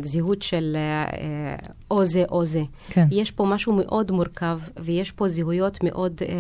זהות 0.03 0.43
של 0.43 0.73
אה, 0.77 1.05
אה, 1.05 1.57
או 1.91 2.05
זה 2.07 2.25
או 2.31 2.47
זה. 2.47 2.63
כן. 2.89 3.07
יש 3.11 3.31
פה 3.31 3.45
משהו 3.45 3.73
מאוד 3.73 4.11
מורכב, 4.13 4.61
ויש 4.81 5.11
פה 5.13 5.29
זהויות 5.29 5.79
מאוד 5.85 6.21
אה, 6.29 6.35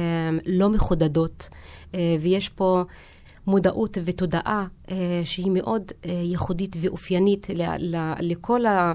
לא 0.46 0.68
מחודדות, 0.70 1.48
אה, 1.94 2.16
ויש 2.20 2.48
פה 2.48 2.82
מודעות 3.46 3.98
ותודעה 4.04 4.66
אה, 4.90 4.96
שהיא 5.24 5.50
מאוד 5.50 5.82
אה, 6.06 6.10
ייחודית 6.24 6.76
ואופיינית 6.80 7.46
ל, 7.50 7.62
ל, 7.78 8.12
לכל 8.20 8.66
ה- 8.66 8.92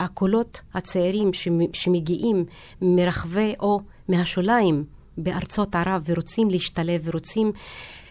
הקולות 0.00 0.60
הצעירים 0.74 1.30
שמ- 1.32 1.72
שמגיעים 1.72 2.44
מרחבי 2.82 3.54
או 3.60 3.80
מהשוליים 4.08 4.84
בארצות 5.18 5.74
ערב 5.76 6.02
ורוצים 6.06 6.50
להשתלב 6.50 7.00
ורוצים 7.04 7.52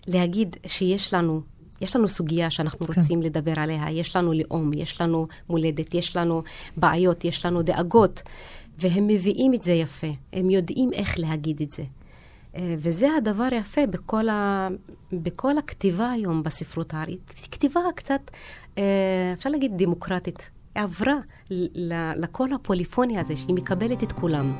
להגיד 0.07 0.55
שיש 0.67 1.13
לנו 1.13 1.41
יש 1.81 1.95
לנו 1.95 2.07
סוגיה 2.07 2.49
שאנחנו 2.49 2.85
כן. 2.85 2.93
רוצים 2.93 3.21
לדבר 3.21 3.53
עליה, 3.59 3.91
יש 3.91 4.15
לנו 4.15 4.33
לאום, 4.33 4.73
יש 4.73 5.01
לנו 5.01 5.27
מולדת, 5.49 5.93
יש 5.93 6.15
לנו 6.15 6.43
בעיות, 6.77 7.25
יש 7.25 7.45
לנו 7.45 7.61
דאגות, 7.61 8.21
והם 8.79 9.07
מביאים 9.07 9.53
את 9.53 9.61
זה 9.61 9.73
יפה, 9.73 10.07
הם 10.33 10.49
יודעים 10.49 10.89
איך 10.93 11.19
להגיד 11.19 11.61
את 11.61 11.71
זה. 11.71 11.83
אה, 12.55 12.75
וזה 12.77 13.07
הדבר 13.17 13.47
היפה 13.51 13.85
בכל, 13.85 14.29
ה... 14.29 14.67
בכל 15.11 15.57
הכתיבה 15.57 16.11
היום 16.11 16.43
בספרות 16.43 16.93
הארית. 16.93 17.33
כתיבה 17.51 17.79
קצת, 17.95 18.21
אה, 18.77 18.83
אפשר 19.33 19.49
להגיד, 19.49 19.71
דמוקרטית. 19.75 20.51
עברה 20.75 21.15
לקול 22.15 22.53
הפוליפוני 22.53 23.19
הזה, 23.19 23.37
שהיא 23.37 23.55
מקבלת 23.55 24.03
את 24.03 24.11
כולם. 24.11 24.53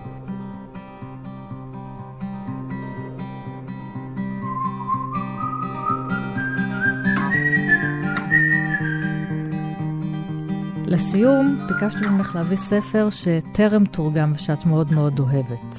לסיום, 10.88 11.68
ביקשתי 11.68 12.08
ממך 12.08 12.36
להביא 12.36 12.58
ספר 12.58 13.08
שטרם 13.10 13.86
תורגם 13.86 14.32
ושאת 14.36 14.66
מאוד 14.66 14.92
מאוד 14.92 15.20
אוהבת. 15.20 15.76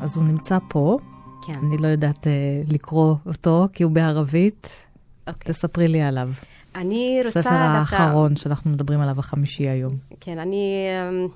אז 0.00 0.16
הוא 0.16 0.24
נמצא 0.24 0.58
פה, 0.68 0.98
כן. 1.46 1.52
אני 1.66 1.78
לא 1.78 1.86
יודעת 1.86 2.26
אה, 2.26 2.32
לקרוא 2.68 3.14
אותו, 3.26 3.68
כי 3.72 3.82
הוא 3.82 3.92
בערבית. 3.92 4.86
אוקיי. 5.26 5.52
תספרי 5.52 5.88
לי 5.88 6.02
עליו. 6.02 6.30
אני 6.74 7.20
רוצה 7.26 7.40
הספר 7.40 7.50
דווקא... 7.50 7.96
האחרון 7.96 8.36
שאנחנו 8.36 8.70
מדברים 8.70 9.00
עליו, 9.00 9.18
החמישי 9.18 9.68
היום. 9.68 9.96
כן, 10.20 10.38
אני 10.38 10.86
אה, 10.88 11.26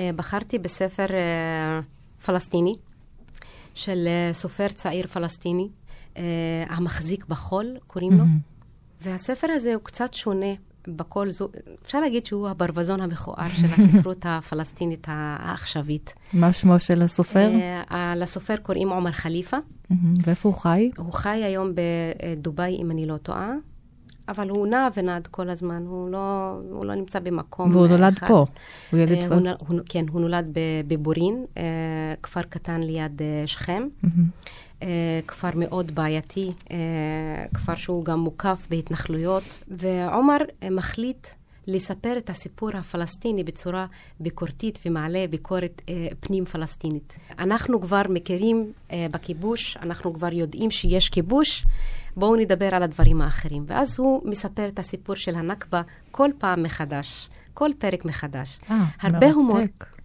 אה, 0.00 0.10
בחרתי 0.16 0.58
בספר 0.58 1.06
אה, 1.10 1.80
פלסטיני 2.26 2.72
של 3.74 4.08
אה, 4.08 4.32
סופר 4.32 4.68
צעיר 4.68 5.06
פלסטיני, 5.06 5.68
אה, 6.16 6.22
המחזיק 6.68 7.26
בחול, 7.28 7.76
קוראים 7.86 8.12
לו. 8.12 8.18
מהמם. 8.18 8.38
והספר 9.02 9.46
הזה 9.50 9.74
הוא 9.74 9.82
קצת 9.82 10.14
שונה 10.14 10.54
בכל 10.96 11.30
זו, 11.30 11.48
אפשר 11.82 12.00
להגיד 12.00 12.26
שהוא 12.26 12.48
הברווזון 12.48 13.00
המכוער 13.00 13.48
של 13.48 13.66
הספרות 13.66 14.26
הפלסטינית 14.28 15.06
העכשווית. 15.10 16.14
מה 16.32 16.52
שמו 16.52 16.78
של 16.78 17.02
הסופר? 17.02 17.50
אה, 17.90 18.14
לסופר 18.16 18.56
קוראים 18.56 18.88
עומר 18.88 19.12
חליפה. 19.12 19.56
ואיפה 20.24 20.48
הוא 20.48 20.56
חי? 20.56 20.90
הוא 20.98 21.12
חי 21.12 21.28
היום 21.44 21.72
בדובאי, 21.74 22.76
אם 22.82 22.90
אני 22.90 23.06
לא 23.06 23.16
טועה, 23.16 23.52
אבל 24.28 24.48
הוא 24.48 24.66
נע 24.66 24.88
ונד 24.96 25.26
כל 25.26 25.48
הזמן, 25.50 25.82
הוא 25.86 26.10
לא, 26.10 26.50
הוא 26.70 26.84
לא 26.84 26.94
נמצא 26.94 27.20
במקום 27.20 27.68
והוא 27.72 27.86
אה, 27.86 27.90
נולד 27.90 28.12
אחד. 28.16 28.26
פה. 28.28 28.46
הוא 28.92 29.00
ילד 29.00 29.12
אה, 29.18 29.28
פה. 29.28 29.34
הוא, 29.34 29.42
נ- 29.42 29.54
הוא, 29.68 29.80
כן, 29.88 30.04
הוא 30.10 30.20
נולד 30.20 30.46
בבורין, 30.86 31.44
אה, 31.56 31.62
כפר 32.22 32.42
קטן 32.42 32.80
ליד 32.82 33.22
אה, 33.22 33.46
שכם. 33.46 33.88
מהמם. 34.02 34.24
אה, 34.82 35.20
כפר 35.26 35.50
מאוד 35.54 35.94
בעייתי, 35.94 36.48
אה, 36.70 36.76
כפר 37.54 37.74
שהוא 37.74 38.04
גם 38.04 38.20
מוקף 38.20 38.66
בהתנחלויות, 38.70 39.64
ועומר 39.68 40.38
אה, 40.62 40.70
מחליט 40.70 41.28
לספר 41.68 42.18
את 42.18 42.30
הסיפור 42.30 42.70
הפלסטיני 42.74 43.44
בצורה 43.44 43.86
ביקורתית 44.20 44.78
ומעלה 44.86 45.24
ביקורת 45.30 45.82
אה, 45.88 46.08
פנים 46.20 46.44
פלסטינית. 46.44 47.18
אנחנו 47.38 47.80
כבר 47.80 48.02
מכירים 48.08 48.72
אה, 48.92 49.06
בכיבוש, 49.10 49.76
אנחנו 49.76 50.14
כבר 50.14 50.32
יודעים 50.32 50.70
שיש 50.70 51.08
כיבוש, 51.08 51.64
בואו 52.16 52.36
נדבר 52.36 52.74
על 52.74 52.82
הדברים 52.82 53.22
האחרים. 53.22 53.64
ואז 53.66 53.98
הוא 53.98 54.22
מספר 54.24 54.68
את 54.68 54.78
הסיפור 54.78 55.14
של 55.14 55.34
הנכבה 55.34 55.82
כל 56.10 56.30
פעם 56.38 56.62
מחדש, 56.62 57.28
כל 57.58 57.70
פרק 57.78 58.04
מחדש. 58.04 58.58
אה, 58.70 58.84
הרבה 59.00 59.18
מרתק. 59.18 59.34
הומור. 59.34 59.58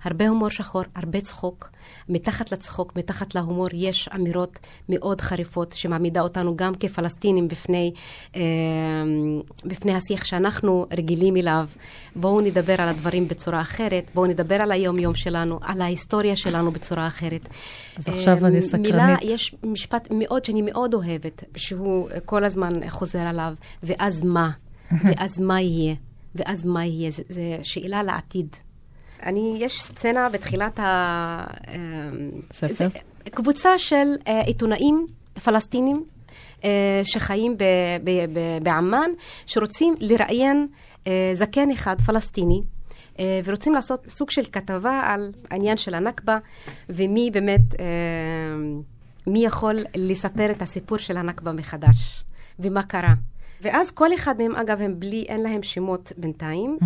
הרבה 0.04 0.30
הומור 0.30 0.50
שחור, 0.50 0.82
הרבה 0.96 1.22
צחוק. 1.22 1.70
מתחת 2.10 2.52
לצחוק, 2.52 2.96
מתחת 2.96 3.36
להומור, 3.36 3.68
יש 3.74 4.10
אמירות 4.16 4.60
מאוד 4.90 5.22
חריפות 5.22 5.74
שמעמידה 5.74 6.22
אותנו 6.22 6.58
גם 6.58 6.74
כפלסטינים 6.80 7.48
בפני, 7.48 7.94
אה, 8.36 8.42
בפני 9.66 9.96
השיח 9.96 10.26
שאנחנו 10.26 10.86
רגילים 10.98 11.38
אליו. 11.38 11.68
בואו 12.16 12.42
נדבר 12.42 12.82
על 12.82 12.90
הדברים 12.90 13.28
בצורה 13.28 13.62
אחרת, 13.62 14.12
בואו 14.14 14.26
נדבר 14.26 14.56
על 14.56 14.72
היום-יום 14.72 15.16
שלנו, 15.16 15.60
על 15.62 15.82
ההיסטוריה 15.82 16.36
שלנו 16.36 16.72
בצורה 16.72 17.08
אחרת. 17.08 17.50
אז 17.98 18.10
עכשיו 18.10 18.46
אני 18.46 18.56
אה, 18.56 18.62
סקרנית. 18.62 18.92
מילה, 18.92 19.16
יש 19.22 19.56
משפט 19.64 20.08
מאוד 20.12 20.46
שאני 20.46 20.62
מאוד 20.62 20.94
אוהבת, 20.94 21.44
שהוא 21.56 22.10
כל 22.26 22.44
הזמן 22.44 22.90
חוזר 22.90 23.20
עליו, 23.20 23.54
ואז 23.84 24.24
מה? 24.24 24.50
ואז 25.06 25.40
מה 25.40 25.62
יהיה? 25.62 25.96
ואז 26.36 26.66
מה 26.66 26.86
יהיה? 26.86 27.12
זו 27.12 27.42
שאלה 27.64 28.04
לעתיד. 28.04 28.56
אני, 29.26 29.58
יש 29.60 29.82
סצנה 29.82 30.30
בתחילת 30.30 30.80
ה... 30.80 30.84
אה, 31.68 31.76
ספר? 32.52 32.88
זה 33.26 33.30
קבוצה 33.32 33.78
של 33.78 34.08
אה, 34.28 34.42
עיתונאים 34.42 35.08
פלסטינים 35.44 36.04
אה, 36.64 37.02
שחיים 37.04 37.58
ב, 37.58 37.64
ב, 38.04 38.10
ב, 38.10 38.64
בעמאן, 38.64 39.12
שרוצים 39.46 39.96
לראיין 40.00 40.68
אה, 41.08 41.32
זקן 41.34 41.72
אחד 41.72 42.02
פלסטיני. 42.02 42.62
ורוצים 43.46 43.74
לעשות 43.74 44.06
סוג 44.10 44.30
של 44.30 44.42
כתבה 44.52 45.02
על 45.06 45.32
העניין 45.52 45.78
של 45.78 45.94
הנכבה, 45.94 46.38
ומי 46.90 47.30
באמת, 47.34 47.62
מי 49.28 49.46
יכול 49.46 49.80
לספר 49.96 50.52
את 50.52 50.62
הסיפור 50.62 50.98
של 50.98 51.18
הנכבה 51.18 51.52
מחדש, 51.52 52.24
ומה 52.60 52.84
קרה. 52.84 53.14
ואז 53.64 53.92
כל 53.92 54.14
אחד 54.14 54.38
מהם, 54.38 54.56
אגב, 54.56 54.82
הם 54.82 55.00
בלי, 55.00 55.26
אין 55.28 55.42
להם 55.42 55.64
שמות 55.64 56.12
בינתיים. 56.18 56.78
Mm-hmm. 56.82 56.86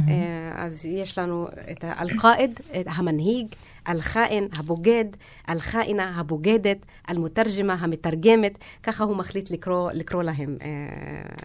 אז 0.56 0.86
יש 0.86 1.18
לנו 1.18 1.48
את 1.72 1.84
אל-קאיד, 1.84 2.60
המנהיג, 2.86 3.48
אל-חאין, 3.88 4.48
הבוגד, 4.60 5.06
אל-חאינה, 5.50 6.20
הבוגדת, 6.20 6.78
אל-מותרג'מה, 7.10 7.74
המתרגמת. 7.74 8.58
ככה 8.84 9.04
הוא 9.04 9.16
מחליט 9.16 9.52
לקרוא, 9.52 9.92
לקרוא 9.92 10.24
להם 10.24 10.58
אה, 10.62 10.68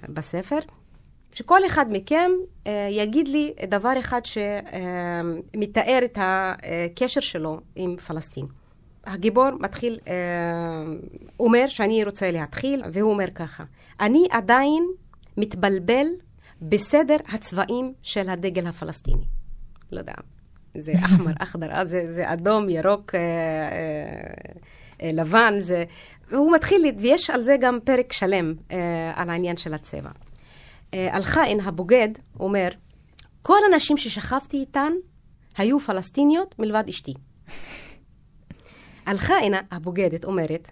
בספר. 0.08 0.58
שכל 1.32 1.66
אחד 1.66 1.86
מכם 1.90 2.30
אה, 2.66 2.88
יגיד 2.90 3.28
לי 3.28 3.52
דבר 3.68 3.92
אחד 4.00 4.20
שמתאר 4.24 5.98
את 6.04 6.18
הקשר 6.20 7.20
שלו 7.20 7.60
עם 7.76 7.96
פלסטין. 7.96 8.46
הגיבור 9.04 9.48
מתחיל, 9.60 9.98
אה, 10.08 10.14
אומר 11.40 11.68
שאני 11.68 12.04
רוצה 12.04 12.30
להתחיל, 12.30 12.82
והוא 12.92 13.10
אומר 13.10 13.30
ככה: 13.34 13.64
אני 14.00 14.26
עדיין 14.30 14.84
מתבלבל 15.36 16.06
בסדר 16.62 17.16
הצבעים 17.28 17.92
של 18.02 18.28
הדגל 18.28 18.66
הפלסטיני. 18.66 19.24
לא 19.92 19.98
יודע, 19.98 20.14
זה 20.74 20.92
אחמר, 21.06 21.32
אחדר, 21.38 21.84
זה, 21.88 22.14
זה 22.14 22.32
אדום, 22.32 22.68
ירוק, 22.68 23.14
אה, 23.14 23.20
אה, 23.20 24.54
אה, 25.02 25.10
לבן, 25.12 25.54
זה... 25.60 25.84
והוא 26.30 26.52
מתחיל, 26.52 26.84
ויש 26.98 27.30
על 27.30 27.42
זה 27.42 27.56
גם 27.60 27.78
פרק 27.84 28.12
שלם, 28.12 28.54
אה, 28.70 29.12
על 29.14 29.30
העניין 29.30 29.56
של 29.56 29.74
הצבע. 29.74 30.10
אה, 30.94 31.16
אל-חאין, 31.16 31.60
הבוגד, 31.60 32.08
אומר, 32.40 32.68
כל 33.42 33.58
הנשים 33.72 33.96
ששכבתי 33.96 34.56
איתן 34.56 34.92
היו 35.56 35.80
פלסטיניות 35.80 36.54
מלבד 36.58 36.84
אשתי. 36.88 37.14
אלחאינה, 39.08 39.60
הבוגדת, 39.70 40.24
אומרת, 40.24 40.68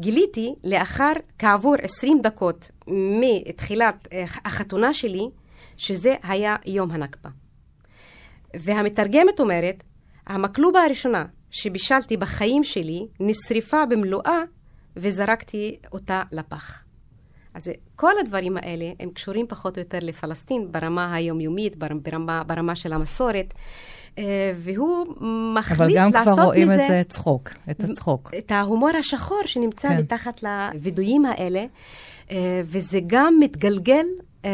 גיליתי 0.00 0.54
לאחר, 0.64 1.12
כעבור 1.38 1.74
20 1.82 2.20
דקות 2.22 2.70
מתחילת 2.86 4.08
אה, 4.12 4.24
החתונה 4.44 4.92
שלי, 4.92 5.28
שזה 5.76 6.14
היה 6.22 6.56
יום 6.66 6.90
הנכבה. 6.90 7.30
והמתרגמת 8.54 9.40
אומרת, 9.40 9.82
המקלובה 10.26 10.80
הראשונה 10.82 11.24
שבישלתי 11.50 12.16
בחיים 12.16 12.64
שלי 12.64 13.06
נשרפה 13.20 13.86
במלואה 13.86 14.42
וזרקתי 14.96 15.76
אותה 15.92 16.22
לפח. 16.32 16.84
אז 17.54 17.70
כל 17.96 18.12
הדברים 18.20 18.56
האלה 18.56 18.92
הם 19.00 19.10
קשורים 19.10 19.46
פחות 19.48 19.76
או 19.76 19.82
יותר 19.82 19.98
לפלסטין 20.02 20.72
ברמה 20.72 21.14
היומיומית, 21.14 21.76
ברמה, 21.76 22.42
ברמה 22.44 22.74
של 22.76 22.92
המסורת. 22.92 23.54
אה, 24.18 24.52
והוא 24.56 25.06
מחליט 25.54 25.80
לעשות 25.80 25.90
מזה... 25.90 26.02
אבל 26.02 26.12
גם 26.16 26.34
כבר 26.34 26.44
רואים 26.44 26.72
את 26.72 26.80
זה 26.88 27.02
צחוק, 27.08 27.50
את 27.70 27.84
הצחוק. 27.84 28.30
את 28.38 28.50
ההומור 28.50 28.90
השחור 28.98 29.40
שנמצא 29.46 29.88
כן. 29.88 29.98
מתחת 29.98 30.42
לווידויים 30.42 31.24
האלה, 31.26 31.64
אה, 32.30 32.62
וזה 32.64 33.00
גם 33.06 33.34
מתגלגל 33.40 34.06
uh, 34.42 34.46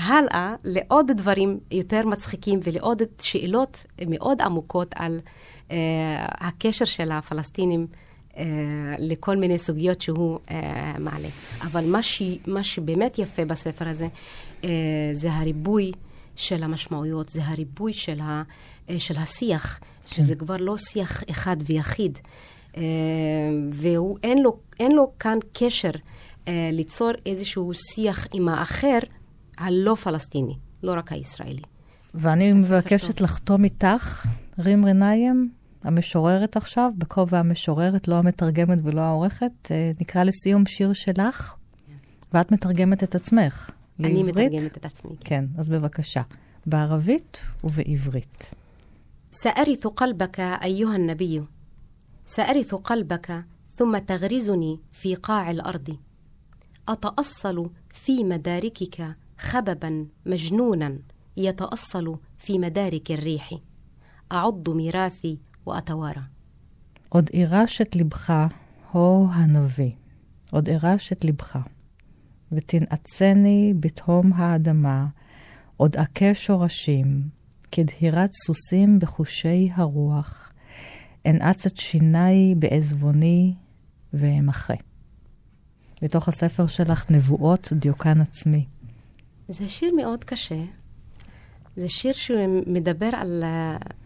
הלאה 0.00 0.54
לעוד 0.64 1.10
דברים 1.16 1.58
יותר 1.70 2.06
מצחיקים 2.06 2.60
ולעוד 2.62 3.02
שאלות 3.20 3.86
מאוד 4.06 4.42
עמוקות 4.42 4.94
על 4.94 5.20
uh, 5.68 5.72
הקשר 6.18 6.84
של 6.84 7.12
הפלסטינים 7.12 7.86
uh, 8.32 8.38
לכל 8.98 9.36
מיני 9.36 9.58
סוגיות 9.58 10.02
שהוא 10.02 10.38
uh, 10.48 10.52
מעלה. 10.98 11.28
אבל 11.62 11.84
מה, 11.84 12.02
ש, 12.02 12.22
מה 12.46 12.64
שבאמת 12.64 13.18
יפה 13.18 13.44
בספר 13.44 13.88
הזה, 13.88 14.08
uh, 14.62 14.66
זה 15.12 15.32
הריבוי 15.32 15.92
של 16.36 16.62
המשמעויות, 16.62 17.28
זה 17.28 17.44
הריבוי 17.44 17.92
של, 17.92 18.20
ה, 18.20 18.42
uh, 18.42 18.52
של 18.98 19.16
השיח, 19.16 19.78
כן. 19.78 20.08
שזה 20.08 20.34
כבר 20.34 20.56
לא 20.56 20.76
שיח 20.78 21.22
אחד 21.30 21.56
ויחיד. 21.66 22.18
Uh, 22.72 22.78
ואין 23.72 24.38
לו, 24.38 24.58
לו 24.80 25.12
כאן 25.18 25.38
קשר 25.52 25.90
uh, 25.90 26.48
ליצור 26.72 27.10
איזשהו 27.26 27.72
שיח 27.74 28.26
עם 28.32 28.48
האחר, 28.48 28.98
הלא 29.58 29.94
פלסטיני, 29.94 30.54
לא 30.82 30.92
רק 30.92 31.12
הישראלי. 31.12 31.62
ואני 32.14 32.52
מבקשת 32.52 33.20
לחתום 33.20 33.64
איתך, 33.64 34.26
רים 34.58 34.86
רניים, 34.86 35.50
המשוררת 35.84 36.56
עכשיו, 36.56 36.90
בכובע 36.98 37.38
המשוררת, 37.38 38.08
לא 38.08 38.14
המתרגמת 38.14 38.78
ולא 38.82 39.00
העורכת. 39.00 39.52
אה, 39.70 39.90
נקרא 40.00 40.22
לסיום 40.22 40.66
שיר 40.66 40.92
שלך, 40.92 41.54
ואת 42.34 42.52
מתרגמת 42.52 43.02
את 43.02 43.14
עצמך 43.14 43.70
לעברית. 43.98 44.36
אני 44.36 44.48
מתרגמת 44.48 44.76
את 44.76 44.84
עצמי. 44.84 45.12
כן, 45.20 45.44
אז 45.58 45.68
בבקשה, 45.68 46.22
בערבית 46.66 47.40
ובעברית. 47.64 48.50
سأرث 49.31 49.87
قلبك 49.87 50.39
أيها 50.39 50.95
النبي 50.95 51.43
سأرث 52.25 52.75
قلبك 52.75 53.45
ثم 53.75 53.97
تغرزني 53.97 54.79
في 54.91 55.15
قاع 55.15 55.51
الأرض 55.51 55.97
أتأصل 56.89 57.69
في 57.89 58.23
مداركك 58.23 59.15
خببا 59.37 60.07
مجنونا 60.25 60.99
يتأصل 61.37 62.17
في 62.37 62.59
مدارك 62.59 63.11
الريح 63.11 63.49
أعض 64.31 64.69
ميراثي 64.69 65.39
وأتوارى 65.65 66.23
עוד 67.09 67.29
אירש 67.33 67.81
את 67.81 67.95
לבך, 67.95 68.33
הו 68.91 69.27
הנביא, 69.31 69.91
עוד 70.51 70.67
אירש 70.69 71.11
את 71.11 71.25
לבך, 71.25 71.57
ותנעצני 72.51 73.73
בתהום 73.79 74.33
האדמה, 74.33 75.07
עוד 75.77 75.95
אכה 75.95 76.33
שורשים, 76.33 77.29
כדהירת 77.72 78.30
סוסים 78.46 78.98
בחושי 78.98 79.70
הרוח, 79.74 80.52
אנעץ 81.26 81.66
את 81.66 81.76
שיניי 81.76 82.54
בעזבוני 82.54 83.54
ואמחה. 84.12 84.74
לתוך 86.02 86.28
הספר 86.28 86.66
שלך, 86.66 87.10
נבואות 87.10 87.72
דיוקן 87.72 88.20
עצמי. 88.20 88.64
זה 89.48 89.68
שיר 89.68 89.94
מאוד 89.96 90.24
קשה. 90.24 90.62
זה 91.76 91.88
שיר 91.88 92.12
שמדבר 92.12 93.10
על, 93.12 93.44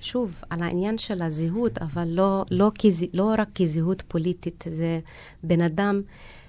שוב, 0.00 0.42
על 0.50 0.62
העניין 0.62 0.98
של 0.98 1.22
הזהות, 1.22 1.78
אבל 1.78 2.08
לא, 2.08 2.44
לא, 2.50 2.70
כז, 2.78 3.04
לא 3.14 3.34
רק 3.38 3.48
כזהות 3.54 4.02
פוליטית, 4.08 4.64
זה 4.76 5.00
בן 5.42 5.60
אדם 5.60 6.00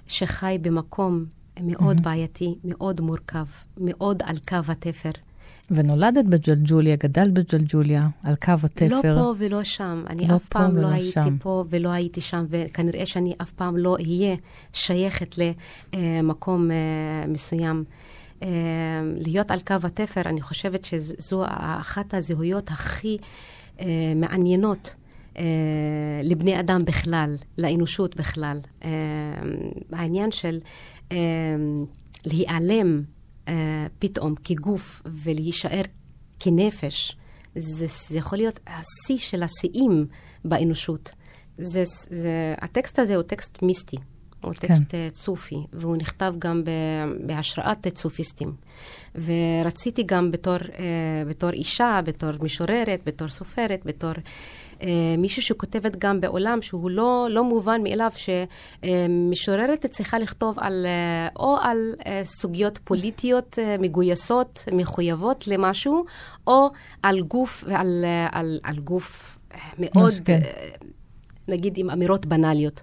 שחי 0.07 0.57
במקום 0.61 1.25
מאוד 1.61 1.97
mm-hmm. 1.97 2.01
בעייתי, 2.01 2.55
מאוד 2.63 3.01
מורכב, 3.01 3.45
מאוד 3.77 4.23
על 4.25 4.37
קו 4.47 4.57
התפר. 4.67 5.11
ונולדת 5.71 6.25
בג'לג'וליה, 6.25 6.95
גדלת 6.95 7.33
בג'לג'וליה, 7.33 8.07
על 8.23 8.35
קו 8.35 8.51
התפר. 8.63 9.15
לא 9.15 9.21
פה 9.21 9.33
ולא 9.37 9.63
שם. 9.63 10.03
אני 10.09 10.27
לא 10.27 10.35
אף 10.35 10.47
פעם 10.47 10.77
לא 10.77 10.87
הייתי 10.87 11.11
שם. 11.11 11.37
פה 11.37 11.63
ולא 11.69 11.89
הייתי 11.89 12.21
שם, 12.21 12.45
וכנראה 12.49 13.05
שאני 13.05 13.33
אף 13.41 13.51
פעם 13.51 13.77
לא 13.77 13.95
אהיה 13.99 14.35
שייכת 14.73 15.35
למקום 15.93 16.71
אה, 16.71 17.27
מסוים. 17.27 17.83
אה, 18.43 18.47
להיות 19.17 19.51
על 19.51 19.59
קו 19.59 19.75
התפר, 19.83 20.21
אני 20.21 20.41
חושבת 20.41 20.85
שזו 20.85 21.43
אחת 21.57 22.13
הזהויות 22.13 22.69
הכי 22.71 23.17
אה, 23.79 23.85
מעניינות. 24.15 24.95
Uh, 25.33 25.37
לבני 26.23 26.59
אדם 26.59 26.85
בכלל, 26.85 27.35
לאנושות 27.57 28.15
בכלל. 28.15 28.59
Uh, 28.81 28.85
העניין 29.91 30.31
של 30.31 30.59
uh, 31.09 31.13
להיעלם 32.25 33.03
פתאום 33.99 34.35
כגוף 34.43 35.01
ולהישאר 35.05 35.81
כנפש, 36.39 37.17
זה, 37.55 37.85
זה 38.09 38.17
יכול 38.17 38.37
להיות 38.37 38.59
השיא 38.67 39.17
של 39.17 39.43
השיאים 39.43 40.05
באנושות. 40.45 41.11
זה, 41.57 41.83
זה, 42.09 42.55
הטקסט 42.61 42.99
הזה 42.99 43.15
הוא 43.15 43.23
טקסט 43.23 43.61
מיסטי. 43.61 43.97
הוא 44.43 44.53
כן. 44.53 44.67
טקסט 44.67 44.83
כן. 44.89 45.09
צופי, 45.11 45.55
והוא 45.73 45.97
נכתב 45.97 46.33
גם 46.39 46.63
בהשראת 47.25 47.87
צופיסטים. 47.87 48.55
ורציתי 49.15 50.03
גם 50.03 50.31
בתור, 50.31 50.57
אה, 50.79 51.23
בתור 51.29 51.49
אישה, 51.49 51.99
בתור 52.05 52.29
משוררת, 52.41 53.01
בתור 53.05 53.29
סופרת, 53.29 53.81
בתור 53.85 54.11
אה, 54.11 54.21
מישהו 55.17 55.41
שכותבת 55.41 55.95
גם 55.95 56.21
בעולם 56.21 56.61
שהוא 56.61 56.91
לא, 56.91 57.27
לא 57.29 57.43
מובן 57.43 57.83
מאליו, 57.83 58.11
שמשוררת 58.15 59.85
צריכה 59.85 60.19
לכתוב 60.19 60.55
על, 60.59 60.85
או 61.35 61.57
על 61.61 61.95
סוגיות 62.23 62.79
פוליטיות 62.83 63.59
מגויסות, 63.79 64.65
מחויבות 64.71 65.47
למשהו, 65.47 66.05
או 66.47 66.69
על 67.03 67.21
גוף, 67.21 67.63
על, 67.71 68.05
על, 68.31 68.59
על 68.63 68.79
גוף 68.79 69.37
מאוד. 69.79 70.13
נגיד, 71.47 71.73
עם 71.77 71.89
אמירות 71.89 72.25
בנאליות. 72.25 72.81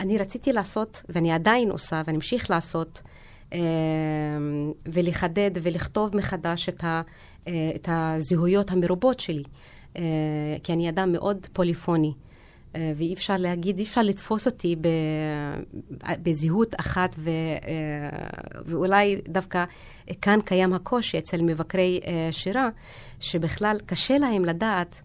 אני 0.00 0.18
רציתי 0.18 0.52
לעשות, 0.52 1.02
ואני 1.08 1.32
עדיין 1.32 1.70
עושה, 1.70 2.02
ואני 2.06 2.16
אמשיך 2.16 2.50
לעשות, 2.50 3.02
אה, 3.52 3.58
ולחדד 4.86 5.50
ולכתוב 5.62 6.16
מחדש 6.16 6.68
את, 6.68 6.84
ה, 6.84 7.02
אה, 7.48 7.70
את 7.74 7.88
הזהויות 7.92 8.70
המרובות 8.70 9.20
שלי. 9.20 9.42
אה, 9.96 10.02
כי 10.62 10.72
אני 10.72 10.88
אדם 10.88 11.12
מאוד 11.12 11.46
פוליפוני. 11.52 12.12
ואי 12.96 13.14
אפשר 13.14 13.36
להגיד, 13.36 13.78
אי 13.78 13.84
אפשר 13.84 14.02
לתפוס 14.02 14.46
אותי 14.46 14.76
בזהות 16.22 16.74
אחת, 16.80 17.16
ו, 17.18 17.30
ואולי 18.66 19.16
דווקא 19.28 19.64
כאן 20.22 20.38
קיים 20.44 20.72
הקושי 20.72 21.18
אצל 21.18 21.42
מבקרי 21.42 22.00
שירה, 22.30 22.68
שבכלל 23.20 23.76
קשה 23.86 24.18
להם 24.18 24.44
לדעת 24.44 25.02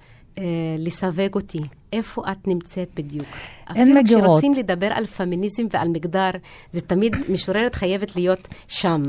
לסווג 0.77 1.35
אותי, 1.35 1.59
איפה 1.93 2.23
את 2.31 2.47
נמצאת 2.47 2.89
בדיוק. 2.95 3.27
אין 3.75 3.97
מגירות. 3.97 4.23
אפילו 4.23 4.39
כשרוצים 4.39 4.53
לדבר 4.53 4.87
על 4.93 5.05
פמיניזם 5.05 5.63
ועל 5.71 5.87
מגדר, 5.87 6.31
זה 6.71 6.81
תמיד, 6.81 7.15
משוררת 7.33 7.75
חייבת 7.75 8.15
להיות 8.15 8.47
שם. 8.67 9.03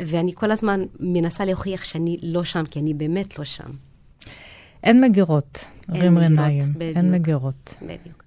ואני 0.00 0.32
כל 0.34 0.50
הזמן 0.50 0.84
מנסה 1.00 1.44
להוכיח 1.44 1.84
שאני 1.84 2.16
לא 2.22 2.44
שם, 2.44 2.64
כי 2.70 2.80
אני 2.80 2.94
באמת 2.94 3.38
לא 3.38 3.44
שם. 3.44 3.70
אין 4.82 5.00
מגירות, 5.04 5.64
רים 5.88 6.18
רנאים. 6.18 6.64
אין 6.80 7.12
מגירות. 7.12 7.74
בדיוק. 7.82 8.22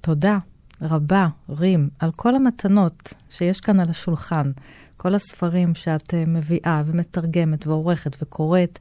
תודה 0.00 0.38
רבה, 0.82 1.28
רים, 1.48 1.88
על 1.98 2.10
כל 2.16 2.34
המתנות 2.34 3.14
שיש 3.30 3.60
כאן 3.60 3.80
על 3.80 3.90
השולחן, 3.90 4.52
כל 4.96 5.14
הספרים 5.14 5.74
שאת 5.74 6.14
אה, 6.14 6.24
מביאה 6.26 6.82
ומתרגמת 6.86 7.66
ועורכת 7.66 8.16
וקוראת. 8.22 8.78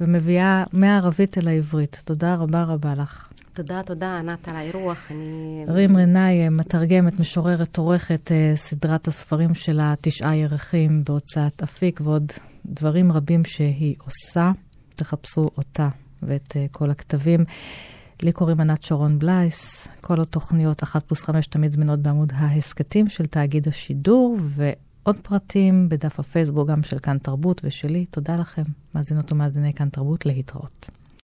ומביאה 0.00 0.64
מהערבית 0.72 1.38
אל 1.38 1.48
העברית. 1.48 2.02
תודה 2.04 2.34
רבה 2.34 2.64
רבה 2.64 2.94
לך. 2.94 3.28
תודה, 3.52 3.82
תודה, 3.82 4.18
ענת, 4.18 4.48
על 4.48 4.56
האירוח. 4.56 4.98
אני... 5.10 5.64
רים 5.68 5.96
רנאי, 5.96 6.48
מתרגמת, 6.48 7.20
משוררת, 7.20 7.78
עורכת 7.78 8.32
אה, 8.32 8.52
סדרת 8.56 9.08
הספרים 9.08 9.54
שלה, 9.54 9.94
תשעה 10.00 10.36
ירחים 10.36 11.02
בהוצאת 11.04 11.62
אפיק, 11.62 12.00
ועוד 12.04 12.32
דברים 12.66 13.12
רבים 13.12 13.44
שהיא 13.44 13.94
עושה. 14.04 14.52
תחפשו 14.94 15.50
אותה 15.56 15.88
ואת 16.22 16.56
אה, 16.56 16.66
כל 16.70 16.90
הכתבים. 16.90 17.44
לי 18.22 18.32
קוראים 18.32 18.60
ענת 18.60 18.82
שרון 18.82 19.18
בלייס, 19.18 19.88
כל 20.00 20.20
התוכניות, 20.20 20.82
אחת 20.82 21.02
פלוס 21.02 21.22
חמש, 21.22 21.46
תמיד 21.46 21.72
זמינות 21.72 21.98
בעמוד 21.98 22.32
ההסכתים 22.36 23.08
של 23.08 23.26
תאגיד 23.26 23.68
השידור, 23.68 24.36
ועוד 24.40 25.16
פרטים 25.22 25.88
בדף 25.88 26.20
הפייסבוק 26.20 26.68
גם 26.68 26.82
של 26.82 26.98
כאן 26.98 27.18
תרבות 27.18 27.60
ושלי. 27.64 28.06
תודה 28.06 28.36
לכם, 28.36 28.62
מאזינות 28.94 29.32
ומאזיני 29.32 29.74
כאן 29.74 29.88
תרבות, 29.88 30.26
להתראות. 30.26 31.01